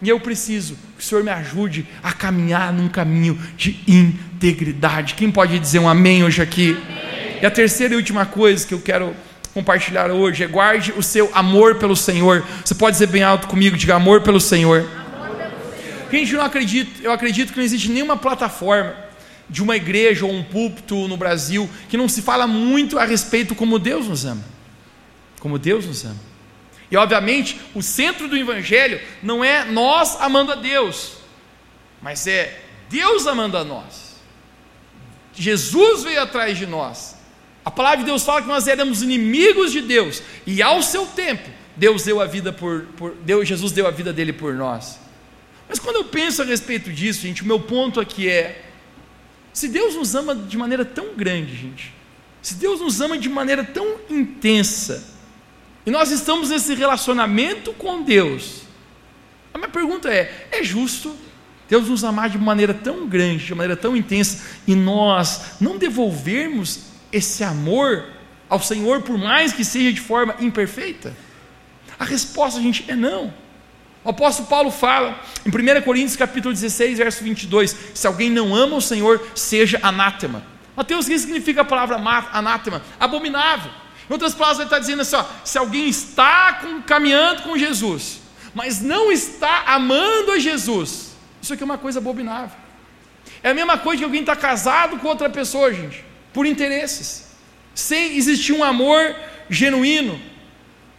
e 0.02 0.08
eu 0.08 0.20
preciso 0.22 0.78
que 0.98 1.04
o 1.04 1.06
Senhor 1.06 1.24
me 1.24 1.32
ajude 1.32 1.86
a 2.02 2.14
caminhar 2.14 2.72
num 2.72 2.88
caminho 2.88 3.38
de 3.58 3.78
integridade. 3.86 5.16
Quem 5.16 5.30
pode 5.30 5.60
dizer 5.60 5.80
um 5.80 5.90
amém 5.90 6.24
hoje 6.24 6.42
aqui? 6.42 6.72
Amém. 6.72 7.40
E 7.42 7.46
a 7.46 7.52
terceira 7.52 7.94
e 7.94 7.98
última 7.98 8.26
coisa 8.26 8.66
que 8.66 8.74
eu 8.74 8.80
quero 8.80 9.14
compartilhar 9.54 10.12
hoje 10.12 10.44
é 10.44 10.48
guarde 10.48 10.94
o 10.94 11.04
seu 11.04 11.30
amor 11.34 11.76
pelo 11.76 11.96
Senhor. 11.96 12.46
Você 12.64 12.74
pode 12.76 12.96
dizer 12.96 13.08
bem 13.08 13.24
alto 13.24 13.48
comigo, 13.48 13.78
diga 13.78 13.96
amor 13.96 14.22
pelo 14.22 14.40
Senhor. 14.40 14.88
Gente, 16.12 16.34
eu 16.34 16.40
não 16.40 16.46
acredito, 16.46 17.02
eu 17.02 17.12
acredito 17.12 17.52
que 17.52 17.58
não 17.58 17.64
existe 17.64 17.90
nenhuma 17.90 18.18
plataforma 18.18 18.96
de 19.50 19.62
uma 19.62 19.76
igreja 19.76 20.26
ou 20.26 20.32
um 20.32 20.44
púlpito 20.44 21.08
no 21.08 21.18
Brasil 21.18 21.70
que 21.90 21.98
não 21.98 22.08
se 22.08 22.22
fala 22.22 22.48
muito 22.48 22.98
a 22.98 23.06
respeito 23.06 23.56
como 23.56 23.80
Deus 23.80 24.08
nos 24.08 24.26
ama. 24.26 24.44
Como 25.40 25.58
Deus 25.58 25.86
nos 25.86 26.04
ama. 26.06 26.20
E 26.90 26.98
obviamente, 26.98 27.60
o 27.74 27.82
centro 27.82 28.28
do 28.28 28.36
evangelho 28.36 29.00
não 29.24 29.44
é 29.44 29.64
nós 29.64 30.18
amando 30.20 30.52
a 30.52 30.56
Deus, 30.56 31.14
mas 32.02 32.28
é 32.28 32.62
Deus 32.90 33.26
amando 33.26 33.58
a 33.58 33.64
nós. 33.64 34.16
Jesus 35.34 36.04
veio 36.04 36.22
atrás 36.22 36.58
de 36.58 36.66
nós. 36.66 37.16
A 37.64 37.70
palavra 37.70 38.00
de 38.00 38.06
Deus 38.06 38.24
fala 38.24 38.42
que 38.42 38.48
nós 38.48 38.68
éramos 38.68 39.02
inimigos 39.02 39.72
de 39.72 39.82
Deus, 39.82 40.22
e 40.46 40.62
ao 40.62 40.82
seu 40.82 41.06
tempo, 41.06 41.50
Deus 41.76 42.04
deu 42.04 42.20
a 42.20 42.26
vida 42.26 42.52
por, 42.52 42.84
por 42.98 43.16
Deus, 43.24 43.48
Jesus 43.48 43.72
deu 43.72 43.88
a 43.88 43.92
vida 43.92 44.12
dele 44.12 44.34
por 44.34 44.54
nós. 44.54 45.00
Mas 45.70 45.80
quando 45.80 45.98
eu 45.98 46.06
penso 46.06 46.42
a 46.42 46.46
respeito 46.46 46.92
disso, 46.92 47.22
gente, 47.22 47.44
o 47.44 47.46
meu 47.46 47.60
ponto 47.60 48.00
aqui 48.00 48.28
é: 48.28 48.66
se 49.54 49.68
Deus 49.68 49.96
nos 49.96 50.16
ama 50.16 50.36
de 50.36 50.58
maneira 50.58 50.84
tão 50.84 51.14
grande, 51.16 51.56
gente, 51.56 51.94
se 52.42 52.56
Deus 52.56 52.82
nos 52.82 53.00
ama 53.00 53.18
de 53.18 53.30
maneira 53.30 53.64
tão 53.64 53.96
intensa, 54.10 55.16
e 55.86 55.92
nós 55.92 56.12
estamos 56.12 56.50
nesse 56.50 56.74
relacionamento 56.74 57.74
com 57.74 58.02
Deus, 58.02 58.64
a 59.54 59.58
minha 59.58 59.70
pergunta 59.70 60.10
é: 60.10 60.48
é 60.52 60.64
justo 60.64 61.16
Deus 61.72 61.88
nos 61.88 62.04
amar 62.04 62.30
de 62.30 62.38
maneira 62.38 62.74
tão 62.74 63.08
grande, 63.08 63.46
de 63.46 63.56
maneira 63.56 63.78
tão 63.78 63.96
intensa, 63.96 64.44
e 64.68 64.76
nós 64.76 65.54
não 65.62 65.78
devolvermos 65.78 66.91
esse 67.12 67.44
amor 67.44 68.06
ao 68.50 68.60
Senhor, 68.60 69.02
por 69.02 69.18
mais 69.18 69.54
que 69.54 69.64
seja 69.64 69.94
de 69.94 70.02
forma 70.02 70.36
imperfeita? 70.40 71.16
A 71.98 72.04
resposta, 72.04 72.60
gente, 72.60 72.84
é 72.90 72.96
não. 72.96 73.34
O 74.04 74.10
apóstolo 74.10 74.48
Paulo 74.48 74.72
fala 74.72 75.20
em 75.46 75.50
1 75.50 75.82
Coríntios 75.84 76.16
capítulo 76.16 76.54
16, 76.54 76.98
verso 76.98 77.24
22, 77.24 77.76
se 77.94 78.08
alguém 78.08 78.30
não 78.30 78.56
ama 78.56 78.76
o 78.76 78.82
Senhor, 78.82 79.26
seja 79.36 79.80
anátema. 79.84 80.44
Mateus, 80.76 81.06
o 81.06 81.10
que 81.10 81.20
significa 81.20 81.62
a 81.62 81.66
palavra 81.66 81.98
anátema? 82.34 82.82
Abominável. 83.00 83.72
Em 84.10 84.14
outras 84.14 84.34
palavras, 84.34 84.60
ele 84.60 84.68
está 84.68 84.80
dizendo 84.80 85.02
assim: 85.02 85.16
ó, 85.16 85.26
se 85.46 85.58
alguém 85.58 85.88
está 85.88 86.54
com, 86.54 86.82
caminhando 86.82 87.44
com 87.44 87.58
Jesus, 87.58 88.20
mas 88.54 88.82
não 88.82 89.12
está 89.12 89.64
amando 89.68 90.32
a 90.32 90.40
Jesus, 90.40 91.16
isso 91.42 91.54
aqui 91.54 91.62
é 91.62 91.66
uma 91.66 91.78
coisa 91.78 92.00
abominável. 92.00 92.58
É 93.44 93.52
a 93.52 93.54
mesma 93.54 93.78
coisa 93.78 94.00
que 94.00 94.04
alguém 94.04 94.22
está 94.22 94.36
casado 94.36 94.98
com 94.98 95.08
outra 95.08 95.30
pessoa, 95.30 95.74
gente 95.74 96.11
por 96.34 96.46
interesses, 96.46 97.28
sem 97.74 98.18
existir 98.18 98.54
um 98.54 98.64
amor 98.64 99.16
genuíno. 99.50 100.20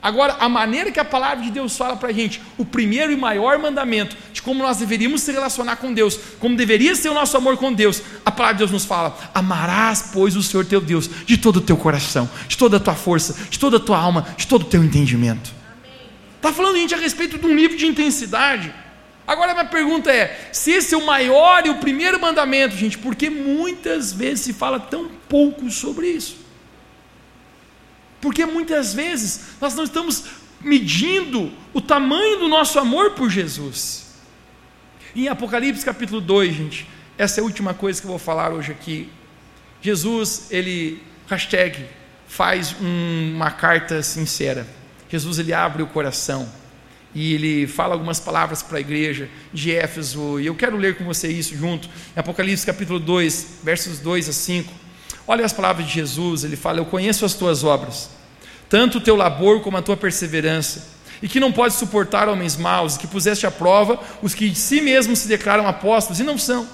Agora, 0.03 0.37
a 0.41 0.49
maneira 0.49 0.91
que 0.91 0.99
a 0.99 1.05
palavra 1.05 1.45
de 1.45 1.51
Deus 1.51 1.77
fala 1.77 1.95
para 1.95 2.09
a 2.09 2.13
gente, 2.13 2.43
o 2.59 2.65
primeiro 2.65 3.13
e 3.13 3.17
maior 3.17 3.57
mandamento 3.61 4.17
de 4.33 4.43
como 4.43 4.61
nós 4.61 4.79
deveríamos 4.79 5.23
se 5.23 5.31
relacionar 5.31 5.77
com 5.77 5.95
Deus, 5.95 6.19
como 6.41 6.57
deveria 6.57 6.97
ser 6.97 7.09
o 7.09 7.15
nosso 7.15 7.37
amor 7.37 7.57
com 7.57 7.73
Deus, 7.73 8.03
a 8.27 8.31
palavra 8.33 8.55
de 8.55 8.59
Deus 8.59 8.73
nos 8.73 8.85
fala: 8.85 9.17
amarás, 9.33 10.11
pois, 10.13 10.35
o 10.35 10.43
Senhor 10.43 10.67
teu 10.67 10.81
Deus 10.81 11.09
de 11.25 11.37
todo 11.39 11.59
o 11.59 11.61
teu 11.61 11.77
coração, 11.77 12.29
de 12.49 12.59
toda 12.59 12.79
a 12.79 12.81
tua 12.81 12.97
força, 12.97 13.37
de 13.49 13.59
toda 13.59 13.77
a 13.77 13.81
tua 13.81 13.97
alma, 13.97 14.27
de 14.37 14.47
todo 14.47 14.63
o 14.63 14.67
teu 14.67 14.83
entendimento. 14.83 15.53
Está 16.37 16.53
falando, 16.53 16.77
gente, 16.77 16.95
a 16.95 16.99
respeito 16.99 17.39
de 17.39 17.47
um 17.47 17.55
nível 17.55 17.77
de 17.77 17.87
intensidade 17.87 18.75
Agora 19.27 19.55
minha 19.55 19.65
pergunta 19.65 20.11
é: 20.11 20.51
se 20.53 20.73
esse 20.73 20.95
é 20.95 20.99
o 20.99 21.07
maior 21.07 21.65
e 21.67 21.71
o 21.71 21.77
primeiro 21.77 22.21
mandamento, 22.21 22.77
gente, 22.77 22.99
por 22.99 23.15
que 23.15 23.31
muitas 23.31 24.13
vezes 24.13 24.41
se 24.45 24.53
fala 24.53 24.81
tão 24.81 25.09
pouco 25.33 25.71
sobre 25.71 26.09
isso? 26.09 26.37
Porque 28.21 28.45
muitas 28.45 28.93
vezes 28.93 29.57
nós 29.59 29.75
não 29.75 29.85
estamos 29.85 30.25
medindo 30.61 31.51
o 31.73 31.81
tamanho 31.81 32.39
do 32.39 32.49
nosso 32.49 32.79
amor 32.79 33.13
por 33.13 33.31
Jesus. 33.31 34.13
Em 35.17 35.29
Apocalipse 35.29 35.87
capítulo 35.87 36.21
2, 36.21 36.55
gente, 36.55 36.87
essa 37.17 37.41
é 37.41 37.43
a 37.43 37.45
última 37.45 37.73
coisa 37.73 37.99
que 37.99 38.07
eu 38.07 38.11
vou 38.11 38.19
falar 38.19 38.53
hoje 38.53 38.73
aqui. 38.73 39.09
Jesus, 39.81 40.49
ele, 40.51 41.03
hashtag, 41.27 41.87
faz 42.29 42.77
um, 42.79 43.33
uma 43.35 43.51
carta 43.51 44.03
sincera. 44.03 44.67
Jesus, 45.09 45.39
ele 45.39 45.55
abre 45.55 45.83
o 45.83 45.87
coração 45.87 46.47
e 47.15 47.33
ele 47.33 47.67
fala 47.67 47.95
algumas 47.95 48.21
palavras 48.21 48.63
para 48.63 48.77
a 48.77 48.81
igreja 48.83 49.31
de 49.51 49.75
Éfeso, 49.75 50.39
e 50.41 50.47
eu 50.47 50.55
quero 50.55 50.77
ler 50.77 50.97
com 50.97 51.05
você 51.05 51.29
isso 51.29 51.57
junto, 51.57 51.89
Apocalipse 52.17 52.65
capítulo 52.65 52.99
2, 52.99 53.61
versos 53.63 53.99
2 53.99 54.29
a 54.29 54.33
5. 54.33 54.82
Olha 55.27 55.45
as 55.45 55.53
palavras 55.53 55.87
de 55.87 55.93
Jesus, 55.93 56.45
ele 56.45 56.57
fala: 56.57 56.79
Eu 56.79 56.85
conheço 56.85 57.25
as 57.25 57.35
tuas 57.35 57.65
obras, 57.65 58.11
tanto 58.69 58.99
o 58.99 59.01
teu 59.01 59.17
labor 59.17 59.61
como 59.61 59.77
a 59.77 59.83
tua 59.83 59.97
perseverança, 59.97 60.87
e 61.23 61.29
que 61.29 61.41
não 61.41 61.53
podes 61.53 61.77
suportar 61.77 62.29
homens 62.29 62.57
maus, 62.57 62.97
e 62.97 62.99
que 62.99 63.07
puseste 63.07 63.47
à 63.47 63.51
prova 63.51 63.99
os 64.23 64.35
que 64.35 64.49
de 64.49 64.59
si 64.59 64.81
mesmos 64.81 65.21
se 65.21 65.29
declaram 65.29 65.67
apóstolos 65.67 66.21
e 66.21 66.25
não 66.25 66.37
são 66.37 66.67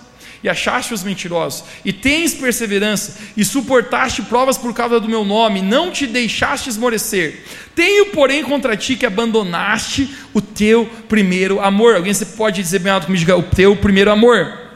e 0.42 0.48
achaste 0.48 0.94
os 0.94 1.02
mentirosos, 1.02 1.64
e 1.84 1.92
tens 1.92 2.34
perseverança, 2.34 3.18
e 3.36 3.44
suportaste 3.44 4.22
provas 4.22 4.56
por 4.56 4.72
causa 4.72 5.00
do 5.00 5.08
meu 5.08 5.24
nome, 5.24 5.60
não 5.60 5.90
te 5.90 6.06
deixaste 6.06 6.68
esmorecer. 6.68 7.44
Tenho, 7.74 8.06
porém, 8.06 8.44
contra 8.44 8.76
ti 8.76 8.96
que 8.96 9.06
abandonaste 9.06 10.08
o 10.32 10.40
teu 10.40 10.86
primeiro 11.08 11.60
amor. 11.60 11.96
Alguém 11.96 12.14
você 12.14 12.24
pode 12.24 12.62
dizer 12.62 12.78
bem 12.78 12.92
alto 12.92 13.06
comigo, 13.06 13.20
diga, 13.20 13.36
o 13.36 13.42
teu 13.42 13.76
primeiro 13.76 14.10
amor. 14.10 14.67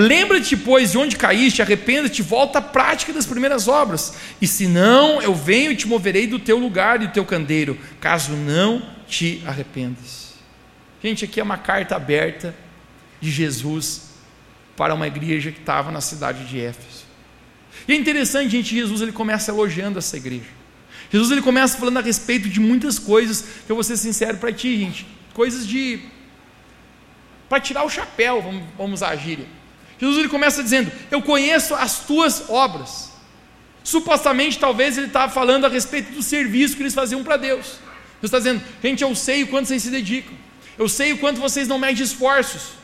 Lembra-te, 0.00 0.56
pois, 0.56 0.92
de 0.92 0.98
onde 0.98 1.16
caíste, 1.16 1.60
arrependa-te, 1.60 2.22
volta 2.22 2.60
à 2.60 2.62
prática 2.62 3.12
das 3.12 3.26
primeiras 3.26 3.66
obras. 3.66 4.14
E 4.40 4.46
se 4.46 4.68
não, 4.68 5.20
eu 5.20 5.34
venho 5.34 5.72
e 5.72 5.76
te 5.76 5.88
moverei 5.88 6.28
do 6.28 6.38
teu 6.38 6.56
lugar 6.56 7.02
e 7.02 7.08
do 7.08 7.12
teu 7.12 7.24
candeiro, 7.24 7.76
caso 8.00 8.34
não 8.34 8.80
te 9.08 9.42
arrependas. 9.44 10.34
Gente, 11.02 11.24
aqui 11.24 11.40
é 11.40 11.42
uma 11.42 11.58
carta 11.58 11.96
aberta 11.96 12.54
de 13.20 13.28
Jesus 13.28 14.10
para 14.76 14.94
uma 14.94 15.08
igreja 15.08 15.50
que 15.50 15.58
estava 15.58 15.90
na 15.90 16.00
cidade 16.00 16.44
de 16.44 16.60
Éfeso. 16.60 17.04
E 17.88 17.92
é 17.92 17.96
interessante, 17.96 18.50
gente, 18.50 18.72
Jesus 18.72 19.00
ele 19.00 19.10
começa 19.10 19.50
elogiando 19.50 19.98
essa 19.98 20.16
igreja. 20.16 20.58
Jesus 21.10 21.32
ele 21.32 21.42
começa 21.42 21.76
falando 21.76 21.96
a 21.96 22.02
respeito 22.02 22.48
de 22.48 22.60
muitas 22.60 23.00
coisas, 23.00 23.42
que 23.66 23.72
eu 23.72 23.74
vou 23.74 23.82
ser 23.82 23.96
sincero 23.96 24.38
para 24.38 24.52
ti, 24.52 24.78
gente, 24.78 25.04
coisas 25.34 25.66
de 25.66 25.98
para 27.48 27.58
tirar 27.58 27.82
o 27.82 27.90
chapéu, 27.90 28.40
vamos, 28.40 28.62
vamos 28.76 29.02
agir. 29.02 29.57
Jesus 29.98 30.18
ele 30.18 30.28
começa 30.28 30.62
dizendo: 30.62 30.90
Eu 31.10 31.20
conheço 31.22 31.74
as 31.74 32.00
tuas 32.00 32.48
obras. 32.48 33.12
Supostamente, 33.82 34.58
talvez 34.58 34.98
ele 34.98 35.06
estava 35.06 35.32
falando 35.32 35.64
a 35.64 35.68
respeito 35.68 36.12
do 36.12 36.22
serviço 36.22 36.76
que 36.76 36.82
eles 36.82 36.94
faziam 36.94 37.24
para 37.24 37.36
Deus. 37.36 37.66
Jesus 38.20 38.24
está 38.24 38.38
dizendo: 38.38 38.62
Gente, 38.82 39.02
eu 39.02 39.14
sei 39.14 39.42
o 39.42 39.48
quanto 39.48 39.66
vocês 39.66 39.82
se 39.82 39.90
dedicam, 39.90 40.34
eu 40.78 40.88
sei 40.88 41.12
o 41.12 41.18
quanto 41.18 41.40
vocês 41.40 41.66
não 41.66 41.78
medem 41.78 42.02
esforços. 42.02 42.78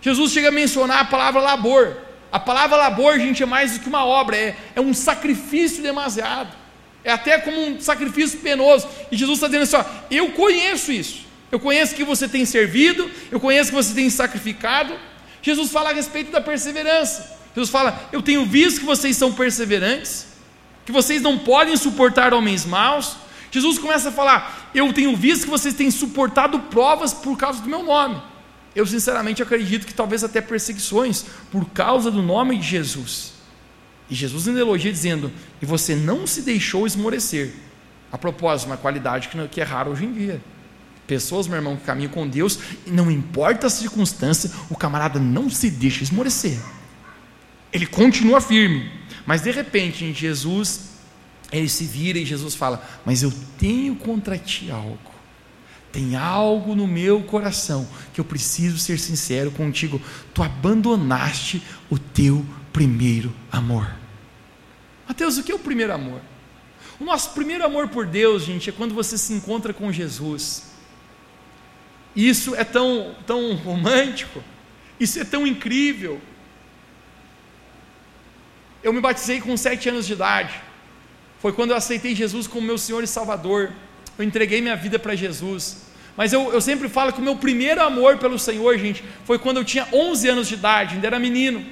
Jesus 0.00 0.32
chega 0.32 0.48
a 0.48 0.52
mencionar 0.52 1.00
a 1.00 1.04
palavra 1.04 1.40
labor. 1.40 1.96
A 2.30 2.38
palavra 2.38 2.76
labor, 2.76 3.18
gente, 3.18 3.42
é 3.42 3.46
mais 3.46 3.72
do 3.72 3.80
que 3.80 3.88
uma 3.88 4.04
obra, 4.04 4.36
é, 4.36 4.56
é 4.74 4.80
um 4.80 4.92
sacrifício 4.92 5.82
demasiado. 5.82 6.54
É 7.02 7.12
até 7.12 7.38
como 7.38 7.58
um 7.58 7.80
sacrifício 7.80 8.40
penoso. 8.40 8.88
E 9.10 9.16
Jesus 9.16 9.38
está 9.38 9.46
dizendo 9.46 9.62
assim: 9.62 9.76
ó, 9.76 9.84
eu 10.10 10.32
conheço 10.32 10.92
isso. 10.92 11.24
Eu 11.50 11.60
conheço 11.60 11.94
que 11.94 12.02
você 12.02 12.28
tem 12.28 12.44
servido, 12.44 13.08
eu 13.30 13.38
conheço 13.38 13.70
que 13.70 13.76
você 13.76 13.94
tem 13.94 14.10
sacrificado. 14.10 14.92
Jesus 15.46 15.70
fala 15.70 15.90
a 15.90 15.92
respeito 15.92 16.32
da 16.32 16.40
perseverança. 16.40 17.38
Jesus 17.54 17.70
fala: 17.70 18.08
Eu 18.10 18.20
tenho 18.20 18.44
visto 18.44 18.80
que 18.80 18.84
vocês 18.84 19.16
são 19.16 19.32
perseverantes, 19.32 20.26
que 20.84 20.90
vocês 20.90 21.22
não 21.22 21.38
podem 21.38 21.76
suportar 21.76 22.34
homens 22.34 22.66
maus. 22.66 23.16
Jesus 23.52 23.78
começa 23.78 24.08
a 24.08 24.12
falar: 24.12 24.72
Eu 24.74 24.92
tenho 24.92 25.16
visto 25.16 25.44
que 25.44 25.50
vocês 25.50 25.72
têm 25.72 25.88
suportado 25.88 26.58
provas 26.58 27.14
por 27.14 27.38
causa 27.38 27.62
do 27.62 27.68
meu 27.68 27.84
nome. 27.84 28.20
Eu 28.74 28.84
sinceramente 28.84 29.40
acredito 29.40 29.86
que 29.86 29.94
talvez 29.94 30.24
até 30.24 30.40
perseguições 30.40 31.24
por 31.52 31.64
causa 31.66 32.10
do 32.10 32.20
nome 32.20 32.58
de 32.58 32.66
Jesus. 32.66 33.34
E 34.10 34.16
Jesus 34.16 34.48
ainda 34.48 34.58
elogia 34.58 34.90
dizendo: 34.90 35.32
E 35.62 35.64
você 35.64 35.94
não 35.94 36.26
se 36.26 36.42
deixou 36.42 36.88
esmorecer. 36.88 37.54
A 38.10 38.18
propósito, 38.18 38.66
uma 38.66 38.76
qualidade 38.76 39.30
que 39.48 39.60
é 39.60 39.64
rara 39.64 39.90
hoje 39.90 40.06
em 40.06 40.12
dia. 40.12 40.40
Pessoas, 41.06 41.46
meu 41.46 41.56
irmão, 41.56 41.76
que 41.76 41.84
caminham 41.84 42.10
com 42.10 42.26
Deus, 42.26 42.58
e 42.86 42.90
não 42.90 43.10
importa 43.10 43.68
a 43.68 43.70
circunstância, 43.70 44.50
o 44.68 44.76
camarada 44.76 45.20
não 45.20 45.48
se 45.48 45.70
deixa 45.70 46.02
esmorecer. 46.02 46.58
Ele 47.72 47.86
continua 47.86 48.40
firme. 48.40 48.90
Mas 49.24 49.42
de 49.42 49.50
repente, 49.50 50.04
em 50.04 50.14
Jesus, 50.14 50.90
ele 51.52 51.68
se 51.68 51.84
vira 51.84 52.18
e 52.18 52.24
Jesus 52.24 52.54
fala: 52.54 52.84
Mas 53.04 53.22
eu 53.22 53.32
tenho 53.58 53.94
contra 53.96 54.38
ti 54.38 54.70
algo. 54.70 55.16
Tem 55.92 56.14
algo 56.14 56.74
no 56.74 56.86
meu 56.86 57.22
coração 57.22 57.88
que 58.12 58.20
eu 58.20 58.24
preciso 58.24 58.78
ser 58.78 58.98
sincero 58.98 59.50
contigo. 59.50 60.00
Tu 60.34 60.42
abandonaste 60.42 61.62
o 61.88 61.98
teu 61.98 62.44
primeiro 62.72 63.32
amor. 63.50 63.90
Mateus, 65.08 65.38
o 65.38 65.42
que 65.42 65.52
é 65.52 65.54
o 65.54 65.58
primeiro 65.58 65.94
amor? 65.94 66.20
O 67.00 67.04
nosso 67.04 67.30
primeiro 67.30 67.64
amor 67.64 67.88
por 67.88 68.06
Deus, 68.06 68.42
gente, 68.44 68.68
é 68.68 68.72
quando 68.72 68.94
você 68.94 69.16
se 69.16 69.32
encontra 69.32 69.72
com 69.72 69.92
Jesus. 69.92 70.64
Isso 72.16 72.54
é 72.54 72.64
tão, 72.64 73.14
tão 73.26 73.54
romântico, 73.54 74.42
isso 74.98 75.20
é 75.20 75.24
tão 75.24 75.46
incrível. 75.46 76.18
Eu 78.82 78.92
me 78.92 79.00
batizei 79.00 79.38
com 79.40 79.54
sete 79.54 79.90
anos 79.90 80.06
de 80.06 80.14
idade. 80.14 80.54
Foi 81.40 81.52
quando 81.52 81.72
eu 81.72 81.76
aceitei 81.76 82.14
Jesus 82.14 82.46
como 82.46 82.66
meu 82.66 82.78
Senhor 82.78 83.04
e 83.04 83.06
Salvador. 83.06 83.70
Eu 84.18 84.24
entreguei 84.24 84.62
minha 84.62 84.76
vida 84.76 84.98
para 84.98 85.14
Jesus. 85.14 85.82
Mas 86.16 86.32
eu, 86.32 86.50
eu 86.52 86.60
sempre 86.62 86.88
falo 86.88 87.12
que 87.12 87.20
o 87.20 87.22
meu 87.22 87.36
primeiro 87.36 87.82
amor 87.82 88.16
pelo 88.16 88.38
Senhor, 88.38 88.78
gente, 88.78 89.04
foi 89.24 89.38
quando 89.38 89.58
eu 89.58 89.64
tinha 89.64 89.86
11 89.92 90.28
anos 90.30 90.48
de 90.48 90.54
idade, 90.54 90.94
ainda 90.94 91.06
era 91.06 91.18
menino. 91.18 91.66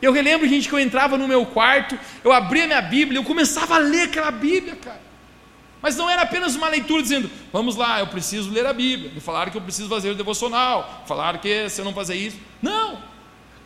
Eu 0.00 0.12
relembro, 0.12 0.48
gente, 0.48 0.66
que 0.66 0.74
eu 0.74 0.80
entrava 0.80 1.18
no 1.18 1.28
meu 1.28 1.44
quarto, 1.44 1.98
eu 2.24 2.32
abria 2.32 2.66
minha 2.66 2.80
Bíblia, 2.80 3.18
eu 3.18 3.24
começava 3.24 3.74
a 3.74 3.78
ler 3.78 4.04
aquela 4.04 4.30
Bíblia, 4.30 4.76
cara. 4.76 5.09
Mas 5.82 5.96
não 5.96 6.10
era 6.10 6.22
apenas 6.22 6.54
uma 6.54 6.68
leitura 6.68 7.02
dizendo, 7.02 7.30
vamos 7.52 7.74
lá, 7.76 8.00
eu 8.00 8.06
preciso 8.06 8.50
ler 8.50 8.66
a 8.66 8.72
Bíblia. 8.72 9.12
Me 9.14 9.20
falaram 9.20 9.50
que 9.50 9.56
eu 9.56 9.62
preciso 9.62 9.88
fazer 9.88 10.10
o 10.10 10.14
devocional. 10.14 11.04
Falaram 11.06 11.38
que 11.38 11.68
se 11.70 11.80
eu 11.80 11.84
não 11.84 11.94
fazer 11.94 12.16
isso. 12.16 12.36
Não! 12.60 13.10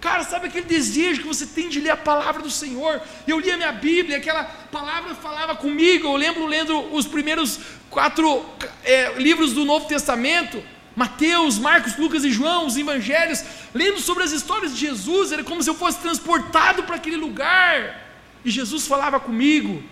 Cara, 0.01 0.23
sabe 0.23 0.49
aquele 0.49 0.67
desejo 0.67 1.23
que 1.23 1.27
você 1.27 1.47
tem 1.47 1.71
de 1.71 1.81
ler 1.81 1.91
a 1.91 1.97
palavra 1.97 2.43
do 2.43 2.51
Senhor? 2.51 3.01
Eu 3.27 3.41
lia 3.41 3.57
minha 3.57 3.73
Bíblia, 3.73 4.19
aquela 4.19 4.45
palavra 4.45 5.15
falava 5.15 5.57
comigo. 5.57 6.07
Eu 6.07 6.17
lembro 6.17 6.47
lendo 6.47 6.79
os 6.95 7.07
primeiros 7.07 7.59
quatro 7.89 8.45
é, 8.85 9.15
livros 9.15 9.55
do 9.55 9.65
Novo 9.65 9.89
Testamento. 9.89 10.63
Mateus, 10.95 11.59
Marcos, 11.59 11.97
Lucas 11.97 12.23
e 12.23 12.31
João, 12.31 12.67
os 12.67 12.77
evangelhos, 12.77 13.43
lendo 13.75 13.99
sobre 13.99 14.23
as 14.23 14.31
histórias 14.31 14.75
de 14.75 14.87
Jesus, 14.87 15.33
era 15.33 15.43
como 15.43 15.63
se 15.63 15.69
eu 15.69 15.75
fosse 15.75 15.99
transportado 15.99 16.85
para 16.85 16.97
aquele 16.97 17.17
lugar. 17.17 18.01
E 18.45 18.51
Jesus 18.51 18.87
falava 18.87 19.19
comigo, 19.19 19.83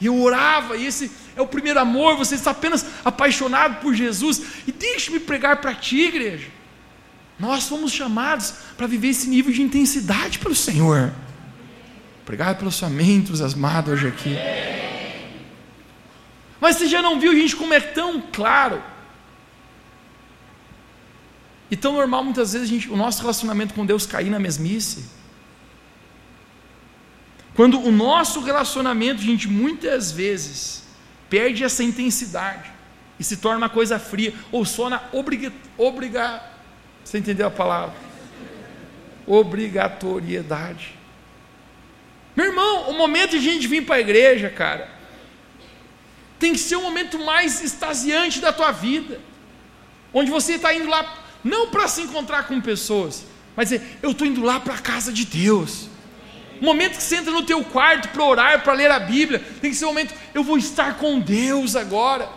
e 0.00 0.06
eu 0.06 0.20
orava, 0.20 0.76
e 0.76 0.86
esse 0.86 1.10
é 1.36 1.42
o 1.42 1.46
primeiro 1.46 1.78
amor, 1.78 2.16
você 2.16 2.34
está 2.34 2.50
apenas 2.50 2.84
apaixonado 3.04 3.80
por 3.80 3.94
Jesus. 3.94 4.42
E 4.66 4.72
deixe-me 4.72 5.20
pregar 5.20 5.60
para 5.60 5.74
ti, 5.74 6.00
igreja. 6.00 6.48
Nós 7.38 7.68
fomos 7.68 7.92
chamados 7.92 8.54
para 8.76 8.86
viver 8.86 9.08
esse 9.08 9.28
nível 9.28 9.52
de 9.52 9.62
intensidade 9.62 10.38
pelo 10.38 10.54
Senhor. 10.54 11.12
Obrigado 12.22 12.58
pelos 12.58 12.74
sua 12.74 12.88
mente, 12.88 13.32
asmado 13.42 13.90
hoje 13.90 14.08
aqui. 14.08 14.36
Mas 16.60 16.76
você 16.76 16.86
já 16.86 17.02
não 17.02 17.20
viu, 17.20 17.32
gente, 17.34 17.54
como 17.54 17.74
é 17.74 17.80
tão 17.80 18.22
claro 18.32 18.82
e 21.70 21.76
tão 21.76 21.92
normal 21.92 22.24
muitas 22.24 22.52
vezes 22.52 22.68
gente, 22.68 22.90
o 22.90 22.96
nosso 22.96 23.20
relacionamento 23.20 23.74
com 23.74 23.84
Deus 23.84 24.06
cair 24.06 24.30
na 24.30 24.38
mesmice? 24.38 25.04
Quando 27.54 27.80
o 27.80 27.92
nosso 27.92 28.40
relacionamento, 28.40 29.22
gente, 29.22 29.48
muitas 29.48 30.10
vezes 30.10 30.82
perde 31.30 31.64
essa 31.64 31.82
intensidade 31.82 32.70
e 33.18 33.24
se 33.24 33.36
torna 33.36 33.58
uma 33.58 33.68
coisa 33.68 33.98
fria, 33.98 34.34
ou 34.50 34.64
só 34.64 34.90
na 34.90 35.00
obriga, 35.12 35.52
obriga 35.78 36.54
você 37.04 37.18
entendeu 37.18 37.46
a 37.46 37.50
palavra? 37.50 37.94
Obrigatoriedade. 39.26 40.94
Meu 42.34 42.46
irmão, 42.46 42.90
o 42.90 42.94
momento 42.94 43.32
de 43.32 43.36
a 43.48 43.52
gente 43.52 43.68
vir 43.68 43.84
para 43.84 43.96
a 43.96 44.00
igreja, 44.00 44.48
cara, 44.48 44.90
tem 46.38 46.52
que 46.52 46.58
ser 46.58 46.76
o 46.76 46.82
momento 46.82 47.18
mais 47.18 47.62
extasiante 47.62 48.40
da 48.40 48.52
tua 48.52 48.72
vida, 48.72 49.20
onde 50.12 50.30
você 50.30 50.54
está 50.54 50.74
indo 50.74 50.88
lá, 50.88 51.22
não 51.44 51.68
para 51.68 51.86
se 51.86 52.02
encontrar 52.02 52.48
com 52.48 52.60
pessoas, 52.60 53.24
mas 53.54 53.70
eu 53.70 54.10
estou 54.10 54.26
indo 54.26 54.42
lá 54.42 54.58
para 54.58 54.74
a 54.74 54.78
casa 54.78 55.12
de 55.12 55.24
Deus. 55.24 55.88
O 56.60 56.64
momento 56.64 56.96
que 56.96 57.02
você 57.02 57.16
entra 57.16 57.32
no 57.32 57.42
teu 57.42 57.62
quarto 57.64 58.08
para 58.08 58.24
orar, 58.24 58.62
para 58.62 58.72
ler 58.72 58.90
a 58.90 58.98
Bíblia, 58.98 59.42
tem 59.60 59.70
que 59.70 59.76
ser 59.76 59.84
o 59.84 59.88
momento, 59.88 60.14
eu 60.32 60.42
vou 60.42 60.56
estar 60.56 60.98
com 60.98 61.18
Deus 61.18 61.76
agora. 61.76 62.28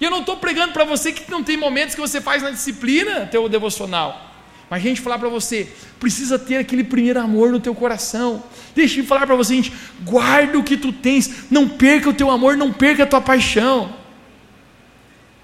E 0.00 0.04
eu 0.04 0.10
não 0.10 0.20
estou 0.20 0.36
pregando 0.36 0.72
para 0.72 0.84
você 0.84 1.12
que 1.12 1.30
não 1.30 1.42
tem 1.42 1.56
momentos 1.56 1.94
que 1.94 2.00
você 2.00 2.20
faz 2.20 2.42
na 2.42 2.50
disciplina 2.50 3.26
teu 3.26 3.48
devocional. 3.48 4.32
Mas 4.68 4.82
a 4.82 4.88
gente 4.88 5.00
falar 5.00 5.18
para 5.18 5.28
você, 5.28 5.68
precisa 6.00 6.38
ter 6.38 6.56
aquele 6.56 6.82
primeiro 6.82 7.20
amor 7.20 7.50
no 7.52 7.60
teu 7.60 7.74
coração. 7.74 8.42
Deixa 8.74 9.00
eu 9.00 9.04
falar 9.04 9.26
para 9.26 9.36
você, 9.36 9.54
gente, 9.54 9.72
guarda 10.02 10.58
o 10.58 10.64
que 10.64 10.76
tu 10.76 10.92
tens, 10.92 11.50
não 11.50 11.68
perca 11.68 12.10
o 12.10 12.14
teu 12.14 12.30
amor, 12.30 12.56
não 12.56 12.72
perca 12.72 13.04
a 13.04 13.06
tua 13.06 13.20
paixão. 13.20 13.94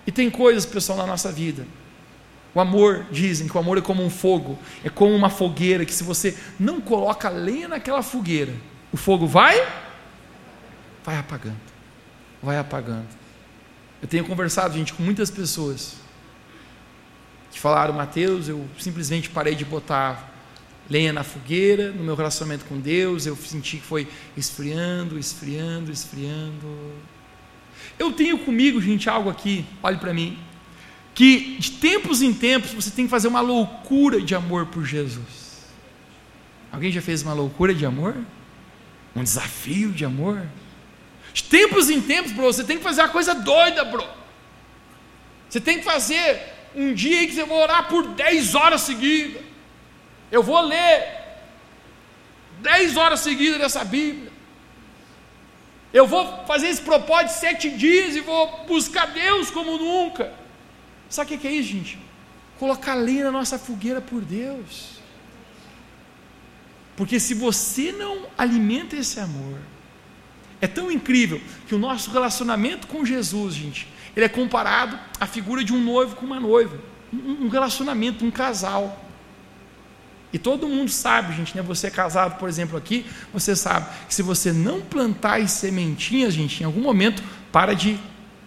E 0.07 0.11
tem 0.11 0.31
coisas, 0.31 0.67
pessoal, 0.67 0.99
na 0.99 1.07
nossa 1.07 1.31
vida. 1.31 1.67
O 2.55 2.61
amor, 2.61 3.07
dizem 3.11 3.47
que 3.47 3.57
o 3.57 3.61
amor 3.61 3.79
é 3.79 3.81
como 3.81 4.05
um 4.05 4.11
fogo, 4.11 4.59
é 4.85 4.91
como 4.91 5.15
uma 5.15 5.31
fogueira 5.31 5.85
que 5.85 5.95
se 5.95 6.03
você 6.03 6.37
não 6.59 6.81
coloca 6.81 7.29
lenha 7.29 7.69
naquela 7.69 8.03
fogueira, 8.03 8.53
o 8.93 8.97
fogo 8.97 9.27
vai 9.27 9.67
vai 11.05 11.17
apagando. 11.17 11.61
Vai 12.43 12.59
apagando. 12.59 13.07
Eu 14.03 14.09
tenho 14.09 14.25
conversado, 14.25 14.75
gente, 14.75 14.93
com 14.93 15.03
muitas 15.03 15.31
pessoas 15.31 15.97
que 17.51 17.59
falaram, 17.59 17.93
Mateus, 17.95 18.49
eu 18.49 18.67
simplesmente 18.79 19.29
parei 19.29 19.55
de 19.55 19.65
botar 19.65 20.31
lenha 20.89 21.13
na 21.13 21.23
fogueira, 21.23 21.93
no 21.93 22.03
meu 22.03 22.15
relacionamento 22.15 22.65
com 22.65 22.79
Deus, 22.81 23.27
eu 23.27 23.37
senti 23.37 23.77
que 23.77 23.87
foi 23.87 24.09
esfriando, 24.37 25.19
esfriando, 25.19 25.93
esfriando. 25.93 26.93
Eu 27.99 28.13
tenho 28.13 28.39
comigo, 28.39 28.81
gente, 28.81 29.09
algo 29.09 29.31
aqui, 29.31 29.65
olhe 29.83 29.99
para 29.99 30.13
mim, 30.13 30.39
que 31.15 31.57
de 31.59 31.73
tempos 31.73 32.23
em 32.23 32.33
tempos 32.33 32.73
você 32.73 32.91
tem 32.91 33.05
que 33.05 33.11
fazer 33.11 33.29
uma 33.29 33.41
loucura 33.41 34.21
de 34.21 34.35
amor 34.35 34.67
por 34.67 34.85
Jesus. 34.85 35.67
Alguém 36.73 36.93
já 36.93 37.03
fez 37.03 37.23
uma 37.23 37.33
loucura 37.33 37.75
de 37.75 37.85
amor? 37.85 38.17
Um 39.15 39.23
desafio 39.23 39.91
de 39.93 40.05
amor? 40.05 40.47
De 41.33 41.45
tempos 41.45 41.91
em 41.91 42.01
tempos, 42.01 42.33
bro, 42.33 42.47
você 42.47 42.65
tem 42.65 42.79
que 42.79 42.83
fazer 42.83 43.03
uma 43.03 43.09
coisa 43.09 43.35
doida, 43.35 43.85
bro. 43.85 44.05
Você 45.49 45.61
tem 45.61 45.79
que 45.79 45.85
fazer 45.85 46.41
um 46.75 46.95
dia 46.95 47.27
que 47.27 47.35
você 47.35 47.45
vai 47.45 47.59
orar 47.59 47.89
por 47.89 48.07
10 48.07 48.55
horas 48.55 48.83
seguidas. 48.83 49.43
Eu 50.31 50.43
vou 50.43 50.61
ler 50.61 51.21
10 52.61 52.97
horas 52.97 53.21
seguidas 53.21 53.59
dessa 53.59 53.85
Bíblia. 53.85 54.31
Eu 55.93 56.07
vou 56.07 56.45
fazer 56.47 56.69
esse 56.69 56.81
propósito 56.81 57.41
sete 57.41 57.69
dias 57.69 58.15
e 58.15 58.21
vou 58.21 58.65
buscar 58.67 59.07
Deus 59.07 59.51
como 59.51 59.77
nunca. 59.77 60.33
Sabe 61.11 61.35
o 61.35 61.39
que 61.39 61.47
é 61.47 61.53
isso, 61.53 61.71
gente? 61.71 61.99
Colocar 62.59 62.95
lenha 62.95 63.25
na 63.25 63.33
nossa 63.33 63.59
fogueira 63.59 64.01
por 64.01 64.23
Deus. 64.23 65.01
Porque 66.97 67.19
se 67.19 67.35
você 67.35 67.91
não 67.91 68.27
alimenta 68.39 68.95
esse 68.95 69.19
amor, 69.19 69.59
é 70.61 70.69
tão 70.69 70.91
incrível 70.91 71.41
que 71.67 71.75
o 71.75 71.79
nosso 71.79 72.11
relacionamento 72.11 72.87
com 72.87 73.05
Jesus, 73.05 73.55
gente, 73.55 73.89
ele 74.15 74.27
é 74.27 74.29
comparado 74.29 74.99
à 75.19 75.27
figura 75.27 75.65
de 75.65 75.73
um 75.73 75.83
noivo 75.83 76.15
com 76.15 76.27
uma 76.27 76.39
noiva. 76.39 76.79
Um 77.13 77.49
relacionamento, 77.49 78.25
um 78.25 78.31
casal. 78.31 79.05
E 80.33 80.39
todo 80.39 80.69
mundo 80.69 80.91
sabe, 80.91 81.35
gente, 81.35 81.57
né? 81.57 81.63
Você 81.63 81.89
é 81.89 81.91
casado, 81.91 82.39
por 82.39 82.49
exemplo, 82.49 82.77
aqui, 82.77 83.05
você 83.33 83.57
sabe 83.57 83.89
que 84.07 84.15
se 84.15 84.23
você 84.23 84.53
não 84.53 84.81
plantar 84.81 85.41
as 85.41 85.51
sementinhas, 85.51 86.33
gente, 86.33 86.63
em 86.63 86.67
algum 86.67 86.81
momento 86.81 87.21
para 87.51 87.75
de 87.75 87.99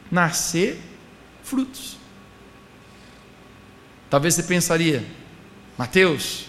nascer 0.09 0.79
frutos. 1.43 2.02
Talvez 4.13 4.35
você 4.35 4.43
pensaria, 4.43 5.03
Mateus, 5.75 6.45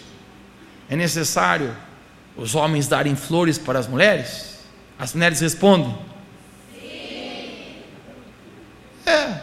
é 0.87 0.95
necessário 0.95 1.75
os 2.37 2.53
homens 2.53 2.87
darem 2.87 3.15
flores 3.15 3.57
para 3.57 3.79
as 3.79 3.87
mulheres? 3.87 4.59
As 4.99 5.15
mulheres 5.15 5.39
respondem: 5.39 5.97
Sim. 6.71 7.81
É, 9.03 9.39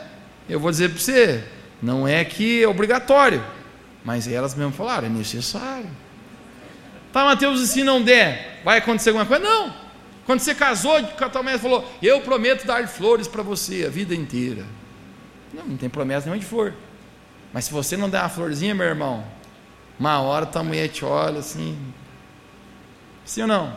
eu 0.49 0.61
vou 0.61 0.71
dizer 0.71 0.91
para 0.91 1.01
você, 1.01 1.43
não 1.83 2.07
é 2.07 2.25
que 2.25 2.63
é 2.63 2.69
obrigatório, 2.69 3.45
mas 4.05 4.29
elas 4.29 4.55
mesmo 4.55 4.73
falaram, 4.73 5.09
é 5.09 5.11
necessário. 5.11 5.91
Tá, 7.13 7.25
Mateus, 7.25 7.61
e 7.61 7.67
se 7.67 7.83
não 7.83 8.01
der, 8.01 8.61
vai 8.65 8.79
acontecer 8.79 9.09
alguma 9.09 9.27
coisa? 9.27 9.43
Não. 9.43 9.75
Quando 10.25 10.39
você 10.39 10.55
casou, 10.55 10.95
a 10.95 11.03
tua 11.03 11.59
falou, 11.59 11.93
eu 12.01 12.21
prometo 12.21 12.69
dar 12.69 12.87
flores 12.87 13.27
para 13.27 13.43
você 13.43 13.85
a 13.85 13.91
vida 13.91 14.15
inteira. 14.15 14.65
Não, 15.53 15.67
não 15.67 15.77
tem 15.77 15.89
promessa 15.89 16.27
nenhuma 16.27 16.39
de 16.39 16.47
flor. 16.47 16.73
Mas 17.53 17.67
se 17.67 17.73
você 17.73 17.97
não 17.97 18.09
der 18.09 18.21
uma 18.21 18.29
florzinha, 18.29 18.75
meu 18.75 18.87
irmão, 18.87 19.25
uma 19.99 20.21
hora 20.21 20.47
tua 20.47 20.63
mulher 20.63 20.89
te 20.89 21.05
olha 21.05 21.41
assim, 21.41 21.77
Sim 23.25 23.43
ou 23.43 23.49
não? 23.49 23.73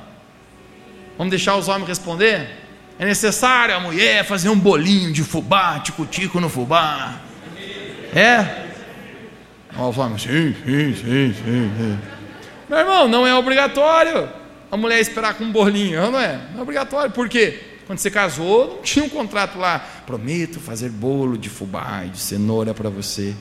Vamos 1.17 1.29
deixar 1.31 1.55
os 1.55 1.67
homens 1.67 1.87
responder? 1.87 2.49
É 2.97 3.05
necessário 3.05 3.75
a 3.75 3.79
mulher 3.79 4.25
fazer 4.25 4.49
um 4.49 4.57
bolinho 4.57 5.11
de 5.11 5.23
fubá, 5.23 5.79
tico-tico 5.79 6.39
no 6.39 6.49
fubá? 6.49 7.21
É? 8.13 8.65
Os 9.77 9.97
homens, 9.97 10.23
sim, 10.23 10.55
sim, 10.65 10.93
sim, 10.95 11.33
sim. 11.35 11.99
Meu 12.69 12.79
irmão, 12.79 13.07
não 13.07 13.27
é 13.27 13.35
obrigatório 13.35 14.29
a 14.71 14.77
mulher 14.77 14.99
esperar 14.99 15.35
com 15.35 15.43
um 15.43 15.51
bolinho, 15.51 16.11
não 16.11 16.19
é? 16.19 16.39
Não 16.51 16.59
é 16.59 16.61
obrigatório, 16.63 17.11
por 17.11 17.29
quê? 17.29 17.61
Quando 17.85 17.99
você 17.99 18.09
casou, 18.09 18.75
não 18.75 18.81
tinha 18.81 19.05
um 19.05 19.09
contrato 19.09 19.59
lá, 19.59 19.79
prometo 20.07 20.59
fazer 20.59 20.89
bolo 20.89 21.37
de 21.37 21.49
fubá 21.49 22.03
e 22.05 22.09
de 22.09 22.17
cenoura 22.17 22.73
para 22.73 22.89
você. 22.89 23.35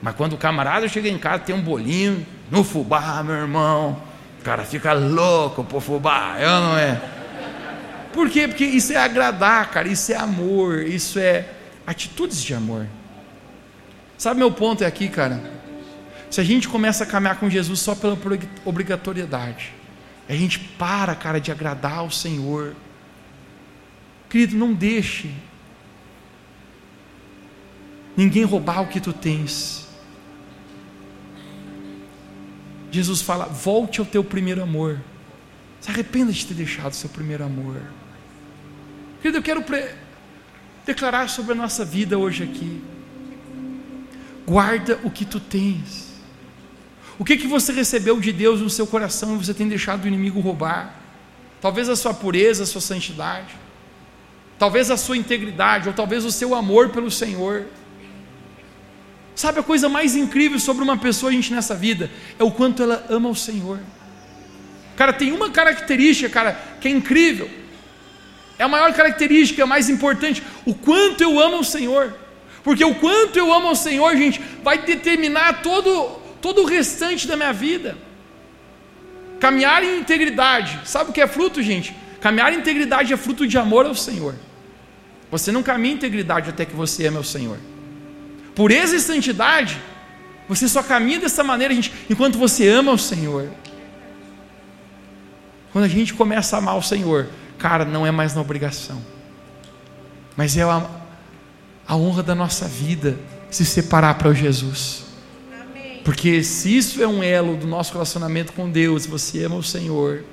Mas 0.00 0.14
quando 0.14 0.34
o 0.34 0.38
camarada 0.38 0.88
chega 0.88 1.08
em 1.08 1.18
casa, 1.18 1.40
tem 1.40 1.54
um 1.54 1.62
bolinho 1.62 2.26
no 2.50 2.62
fubá, 2.62 3.22
meu 3.22 3.34
irmão 3.34 4.08
cara 4.48 4.64
fica 4.64 4.94
louco 4.94 5.62
por 5.62 5.82
fubá, 5.82 6.38
eu 6.40 6.48
é 6.48 6.60
não 6.60 6.78
é? 6.78 7.02
Por 8.14 8.30
quê? 8.30 8.48
Porque 8.48 8.64
isso 8.64 8.94
é 8.94 8.96
agradar, 8.96 9.70
cara, 9.70 9.86
isso 9.88 10.10
é 10.10 10.16
amor, 10.16 10.82
isso 10.82 11.18
é 11.18 11.46
atitudes 11.86 12.42
de 12.42 12.54
amor. 12.54 12.86
Sabe 14.16 14.38
meu 14.38 14.50
ponto 14.50 14.82
é 14.82 14.86
aqui, 14.86 15.06
cara? 15.08 15.38
Se 16.30 16.40
a 16.40 16.44
gente 16.44 16.66
começa 16.66 17.04
a 17.04 17.06
caminhar 17.06 17.38
com 17.38 17.50
Jesus 17.50 17.78
só 17.80 17.94
pela 17.94 18.18
obrigatoriedade, 18.64 19.74
a 20.26 20.32
gente 20.32 20.58
para, 20.58 21.14
cara, 21.14 21.38
de 21.38 21.52
agradar 21.52 21.98
ao 21.98 22.10
Senhor. 22.10 22.74
Querido, 24.30 24.56
não 24.56 24.72
deixe 24.72 25.30
ninguém 28.16 28.44
roubar 28.44 28.80
o 28.80 28.86
que 28.86 28.98
tu 28.98 29.12
tens. 29.12 29.87
Jesus 32.90 33.22
fala: 33.22 33.46
volte 33.46 34.00
ao 34.00 34.06
teu 34.06 34.24
primeiro 34.24 34.62
amor. 34.62 35.00
Se 35.80 35.90
arrependa 35.90 36.32
de 36.32 36.44
ter 36.44 36.54
deixado 36.54 36.92
o 36.92 36.96
seu 36.96 37.08
primeiro 37.08 37.44
amor. 37.44 37.80
Querido, 39.22 39.38
eu 39.38 39.42
quero 39.42 39.64
declarar 40.84 41.28
sobre 41.28 41.52
a 41.52 41.54
nossa 41.54 41.84
vida 41.84 42.18
hoje 42.18 42.44
aqui. 42.44 42.82
Guarda 44.46 44.98
o 45.04 45.10
que 45.10 45.24
tu 45.24 45.38
tens. 45.38 46.08
O 47.18 47.24
que 47.24 47.36
que 47.36 47.46
você 47.46 47.72
recebeu 47.72 48.18
de 48.20 48.32
Deus 48.32 48.60
no 48.60 48.70
seu 48.70 48.86
coração 48.86 49.34
e 49.34 49.38
você 49.44 49.52
tem 49.52 49.68
deixado 49.68 50.04
o 50.04 50.08
inimigo 50.08 50.40
roubar? 50.40 50.94
Talvez 51.60 51.88
a 51.88 51.96
sua 51.96 52.14
pureza, 52.14 52.62
a 52.62 52.66
sua 52.66 52.80
santidade, 52.80 53.54
talvez 54.58 54.90
a 54.90 54.96
sua 54.96 55.16
integridade, 55.16 55.88
ou 55.88 55.94
talvez 55.94 56.24
o 56.24 56.30
seu 56.30 56.54
amor 56.54 56.90
pelo 56.90 57.10
Senhor. 57.10 57.66
Sabe 59.38 59.60
a 59.60 59.62
coisa 59.62 59.88
mais 59.88 60.16
incrível 60.16 60.58
sobre 60.58 60.82
uma 60.82 60.96
pessoa, 60.96 61.30
gente, 61.30 61.54
nessa 61.54 61.72
vida? 61.72 62.10
É 62.40 62.42
o 62.42 62.50
quanto 62.50 62.82
ela 62.82 63.06
ama 63.08 63.28
o 63.28 63.36
Senhor. 63.36 63.78
Cara, 64.96 65.12
tem 65.12 65.30
uma 65.30 65.48
característica, 65.48 66.28
cara, 66.28 66.60
que 66.80 66.88
é 66.88 66.90
incrível. 66.90 67.48
É 68.58 68.64
a 68.64 68.68
maior 68.68 68.92
característica, 68.92 69.62
a 69.62 69.66
mais 69.66 69.88
importante. 69.88 70.42
O 70.66 70.74
quanto 70.74 71.22
eu 71.22 71.38
amo 71.38 71.60
o 71.60 71.64
Senhor. 71.64 72.12
Porque 72.64 72.84
o 72.84 72.96
quanto 72.96 73.38
eu 73.38 73.54
amo 73.54 73.70
o 73.70 73.76
Senhor, 73.76 74.16
gente, 74.16 74.40
vai 74.64 74.78
determinar 74.78 75.62
todo, 75.62 76.20
todo 76.42 76.62
o 76.62 76.64
restante 76.64 77.28
da 77.28 77.36
minha 77.36 77.52
vida. 77.52 77.96
Caminhar 79.38 79.84
em 79.84 80.00
integridade. 80.00 80.80
Sabe 80.84 81.10
o 81.10 81.12
que 81.12 81.20
é 81.20 81.28
fruto, 81.28 81.62
gente? 81.62 81.94
Caminhar 82.20 82.52
em 82.52 82.56
integridade 82.56 83.12
é 83.12 83.16
fruto 83.16 83.46
de 83.46 83.56
amor 83.56 83.86
ao 83.86 83.94
Senhor. 83.94 84.34
Você 85.30 85.52
não 85.52 85.62
caminha 85.62 85.94
em 85.94 85.96
integridade 85.96 86.50
até 86.50 86.64
que 86.64 86.74
você 86.74 87.06
ame 87.06 87.18
o 87.18 87.22
Senhor 87.22 87.56
pureza 88.58 88.96
e 88.96 89.00
santidade, 89.00 89.80
você 90.48 90.66
só 90.66 90.82
caminha 90.82 91.20
dessa 91.20 91.44
maneira, 91.44 91.72
gente, 91.72 91.92
enquanto 92.10 92.36
você 92.36 92.68
ama 92.68 92.90
o 92.90 92.98
Senhor. 92.98 93.48
Quando 95.70 95.84
a 95.84 95.88
gente 95.88 96.12
começa 96.12 96.56
a 96.56 96.58
amar 96.58 96.76
o 96.76 96.82
Senhor, 96.82 97.28
cara, 97.56 97.84
não 97.84 98.04
é 98.04 98.10
mais 98.10 98.34
na 98.34 98.40
obrigação, 98.40 99.00
mas 100.36 100.56
é 100.56 100.64
a, 100.64 100.84
a 101.86 101.96
honra 101.96 102.20
da 102.20 102.34
nossa 102.34 102.66
vida 102.66 103.16
se 103.48 103.64
separar 103.64 104.18
para 104.18 104.28
o 104.28 104.34
Jesus. 104.34 105.04
Porque 106.04 106.42
se 106.42 106.76
isso 106.76 107.00
é 107.00 107.06
um 107.06 107.22
elo 107.22 107.56
do 107.56 107.66
nosso 107.66 107.92
relacionamento 107.92 108.52
com 108.54 108.68
Deus, 108.68 109.06
você 109.06 109.44
ama 109.44 109.54
o 109.54 109.62
Senhor. 109.62 110.24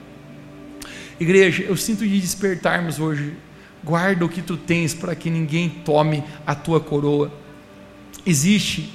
Igreja, 1.20 1.62
eu 1.62 1.78
sinto 1.78 2.00
de 2.08 2.20
despertarmos 2.20 2.98
hoje. 2.98 3.36
Guarda 3.84 4.26
o 4.26 4.30
que 4.30 4.42
tu 4.42 4.58
tens 4.58 4.96
para 4.96 5.14
que 5.14 5.30
ninguém 5.30 5.70
tome 5.70 6.24
a 6.48 6.56
tua 6.56 6.80
coroa 6.80 7.45
existe 8.26 8.94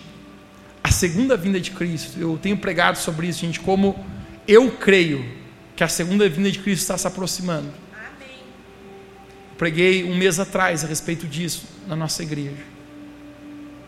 a 0.82 0.90
segunda 0.90 1.36
vinda 1.36 1.60
de 1.60 1.70
Cristo. 1.70 2.18
Eu 2.18 2.38
tenho 2.40 2.56
pregado 2.56 2.98
sobre 2.98 3.28
isso, 3.28 3.40
gente, 3.40 3.60
como 3.60 4.04
eu 4.46 4.70
creio 4.72 5.24
que 5.76 5.84
a 5.84 5.88
segunda 5.88 6.28
vinda 6.28 6.50
de 6.50 6.58
Cristo 6.58 6.82
está 6.82 6.98
se 6.98 7.06
aproximando. 7.06 7.68
Amém. 7.92 8.38
Preguei 9.56 10.04
um 10.04 10.16
mês 10.16 10.40
atrás 10.40 10.84
a 10.84 10.86
respeito 10.86 11.26
disso 11.26 11.64
na 11.86 11.94
nossa 11.94 12.22
igreja. 12.22 12.70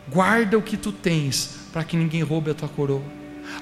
Guarda 0.09 0.59
o 0.59 0.63
que 0.63 0.77
tu 0.77 0.93
tens 0.93 1.57
para 1.73 1.85
que 1.85 1.97
ninguém 1.97 2.23
roube 2.23 2.51
a 2.51 2.55
tua 2.55 2.69
coroa. 2.69 3.03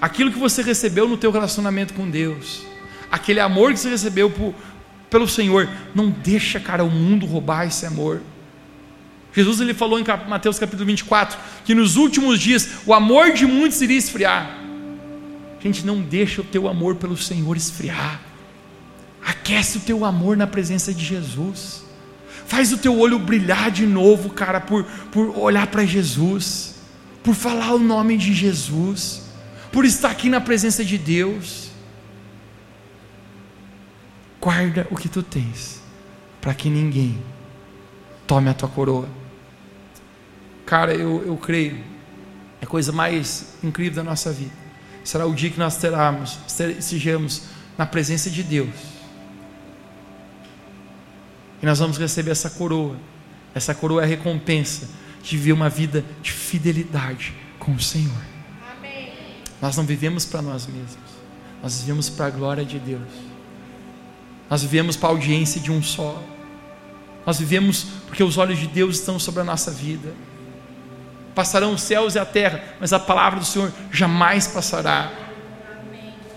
Aquilo 0.00 0.32
que 0.32 0.38
você 0.38 0.62
recebeu 0.62 1.08
no 1.08 1.16
teu 1.16 1.30
relacionamento 1.30 1.94
com 1.94 2.08
Deus, 2.08 2.62
aquele 3.10 3.40
amor 3.40 3.72
que 3.72 3.78
você 3.78 3.90
recebeu 3.90 4.30
por, 4.30 4.54
pelo 5.08 5.28
Senhor, 5.28 5.68
não 5.94 6.10
deixa, 6.10 6.60
cara, 6.60 6.84
o 6.84 6.90
mundo 6.90 7.26
roubar 7.26 7.66
esse 7.66 7.86
amor. 7.86 8.20
Jesus 9.32 9.60
ele 9.60 9.74
falou 9.74 9.98
em 9.98 10.04
Mateus 10.28 10.58
capítulo 10.58 10.86
24 10.86 11.38
que 11.64 11.74
nos 11.74 11.96
últimos 11.96 12.40
dias 12.40 12.68
o 12.84 12.92
amor 12.92 13.32
de 13.32 13.46
muitos 13.46 13.80
iria 13.80 13.98
esfriar. 13.98 14.58
Gente, 15.62 15.84
não 15.84 16.00
deixa 16.00 16.40
o 16.40 16.44
teu 16.44 16.66
amor 16.68 16.96
pelo 16.96 17.16
Senhor 17.16 17.56
esfriar. 17.56 18.20
Aquece 19.24 19.78
o 19.78 19.80
teu 19.80 20.04
amor 20.04 20.36
na 20.36 20.46
presença 20.46 20.92
de 20.92 21.04
Jesus. 21.04 21.84
Faz 22.46 22.72
o 22.72 22.78
teu 22.78 22.98
olho 22.98 23.18
brilhar 23.18 23.70
de 23.70 23.86
novo, 23.86 24.30
cara, 24.30 24.60
por, 24.60 24.84
por 25.12 25.38
olhar 25.38 25.66
para 25.66 25.84
Jesus, 25.84 26.76
por 27.22 27.34
falar 27.34 27.74
o 27.74 27.78
nome 27.78 28.16
de 28.16 28.32
Jesus, 28.32 29.22
por 29.70 29.84
estar 29.84 30.10
aqui 30.10 30.28
na 30.28 30.40
presença 30.40 30.84
de 30.84 30.96
Deus. 30.96 31.70
Guarda 34.40 34.88
o 34.90 34.96
que 34.96 35.08
tu 35.08 35.22
tens, 35.22 35.82
para 36.40 36.54
que 36.54 36.70
ninguém 36.70 37.18
tome 38.26 38.48
a 38.48 38.54
tua 38.54 38.68
coroa. 38.68 39.19
Cara, 40.70 40.94
eu, 40.94 41.26
eu 41.26 41.36
creio, 41.36 41.82
é 42.60 42.64
a 42.64 42.66
coisa 42.66 42.92
mais 42.92 43.54
incrível 43.60 44.04
da 44.04 44.08
nossa 44.08 44.32
vida. 44.32 44.52
Será 45.02 45.26
o 45.26 45.34
dia 45.34 45.50
que 45.50 45.58
nós 45.58 45.76
teremos, 45.78 46.38
sejamos 46.78 47.42
na 47.76 47.84
presença 47.84 48.30
de 48.30 48.44
Deus. 48.44 48.76
E 51.60 51.66
nós 51.66 51.80
vamos 51.80 51.98
receber 51.98 52.30
essa 52.30 52.48
coroa. 52.48 52.96
Essa 53.52 53.74
coroa 53.74 54.02
é 54.02 54.04
a 54.04 54.06
recompensa 54.06 54.88
de 55.20 55.36
viver 55.36 55.54
uma 55.54 55.68
vida 55.68 56.04
de 56.22 56.30
fidelidade 56.30 57.34
com 57.58 57.72
o 57.72 57.80
Senhor. 57.80 58.22
Amém. 58.78 59.12
Nós 59.60 59.76
não 59.76 59.84
vivemos 59.84 60.24
para 60.24 60.40
nós 60.40 60.68
mesmos, 60.68 60.98
nós 61.60 61.80
vivemos 61.80 62.08
para 62.08 62.26
a 62.26 62.30
glória 62.30 62.64
de 62.64 62.78
Deus. 62.78 63.10
Nós 64.48 64.62
vivemos 64.62 64.96
para 64.96 65.08
a 65.08 65.12
audiência 65.12 65.60
de 65.60 65.72
um 65.72 65.82
só. 65.82 66.22
Nós 67.26 67.40
vivemos 67.40 67.88
porque 68.06 68.22
os 68.22 68.38
olhos 68.38 68.60
de 68.60 68.68
Deus 68.68 69.00
estão 69.00 69.18
sobre 69.18 69.40
a 69.40 69.44
nossa 69.44 69.72
vida. 69.72 70.14
Passarão 71.41 71.72
os 71.72 71.80
céus 71.80 72.16
e 72.16 72.18
a 72.18 72.24
terra, 72.26 72.61
mas 72.78 72.93
a 72.93 72.99
palavra 72.99 73.41
do 73.41 73.47
Senhor 73.47 73.72
jamais 73.91 74.47
passará. 74.47 75.11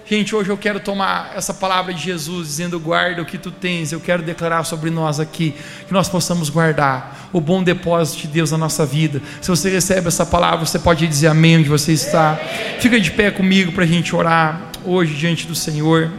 Gente, 0.05 0.33
hoje 0.33 0.49
eu 0.49 0.57
quero 0.57 0.79
tomar 0.79 1.33
essa 1.35 1.53
palavra 1.53 1.93
de 1.93 2.01
Jesus, 2.01 2.47
dizendo: 2.47 2.79
guarda 2.79 3.21
o 3.21 3.25
que 3.25 3.37
tu 3.37 3.51
tens. 3.51 3.91
Eu 3.91 3.99
quero 3.99 4.23
declarar 4.23 4.63
sobre 4.63 4.89
nós 4.89 5.19
aqui, 5.19 5.53
que 5.85 5.91
nós 5.91 6.07
possamos 6.07 6.49
guardar 6.49 7.29
o 7.33 7.41
bom 7.41 7.61
depósito 7.61 8.21
de 8.21 8.27
Deus 8.29 8.51
na 8.51 8.57
nossa 8.57 8.85
vida. 8.85 9.21
Se 9.41 9.49
você 9.49 9.69
recebe 9.69 10.07
essa 10.07 10.25
palavra, 10.25 10.65
você 10.65 10.79
pode 10.79 11.05
dizer 11.05 11.27
amém 11.27 11.57
onde 11.57 11.67
você 11.67 11.91
está. 11.91 12.39
Fica 12.79 12.97
de 12.97 13.11
pé 13.11 13.29
comigo 13.29 13.73
para 13.73 13.83
a 13.83 13.87
gente 13.87 14.15
orar 14.15 14.69
hoje 14.85 15.15
diante 15.15 15.45
do 15.45 15.53
Senhor. 15.53 16.09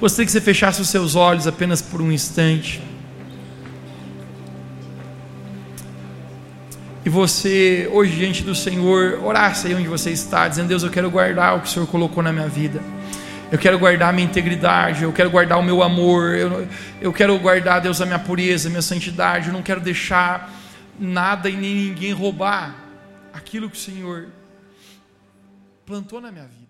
Gostaria 0.00 0.26
que 0.26 0.32
você 0.32 0.40
fechasse 0.40 0.82
os 0.82 0.88
seus 0.88 1.14
olhos 1.14 1.46
apenas 1.46 1.80
por 1.80 2.02
um 2.02 2.10
instante. 2.10 2.82
E 7.06 7.08
você, 7.08 7.88
hoje, 7.92 8.16
diante 8.16 8.42
do 8.42 8.52
Senhor, 8.52 9.20
orasse 9.22 9.68
aí 9.68 9.74
onde 9.76 9.86
você 9.86 10.10
está, 10.10 10.48
dizendo: 10.48 10.66
Deus, 10.66 10.82
eu 10.82 10.90
quero 10.90 11.08
guardar 11.08 11.56
o 11.56 11.60
que 11.60 11.68
o 11.68 11.70
Senhor 11.70 11.86
colocou 11.86 12.20
na 12.20 12.32
minha 12.32 12.48
vida. 12.48 12.82
Eu 13.52 13.56
quero 13.60 13.78
guardar 13.78 14.08
a 14.08 14.12
minha 14.12 14.26
integridade, 14.26 15.04
eu 15.04 15.12
quero 15.12 15.30
guardar 15.30 15.56
o 15.56 15.62
meu 15.62 15.84
amor, 15.84 16.34
eu, 16.34 16.66
eu 17.00 17.12
quero 17.12 17.38
guardar, 17.38 17.80
Deus, 17.80 18.00
a 18.00 18.06
minha 18.06 18.18
pureza, 18.18 18.68
a 18.68 18.70
minha 18.70 18.82
santidade. 18.82 19.46
Eu 19.46 19.52
não 19.52 19.62
quero 19.62 19.80
deixar 19.80 20.52
nada 20.98 21.48
e 21.48 21.56
nem 21.56 21.76
ninguém 21.76 22.12
roubar 22.12 22.74
aquilo 23.32 23.70
que 23.70 23.76
o 23.76 23.80
Senhor 23.80 24.26
plantou 25.86 26.20
na 26.20 26.32
minha 26.32 26.46
vida. 26.46 26.65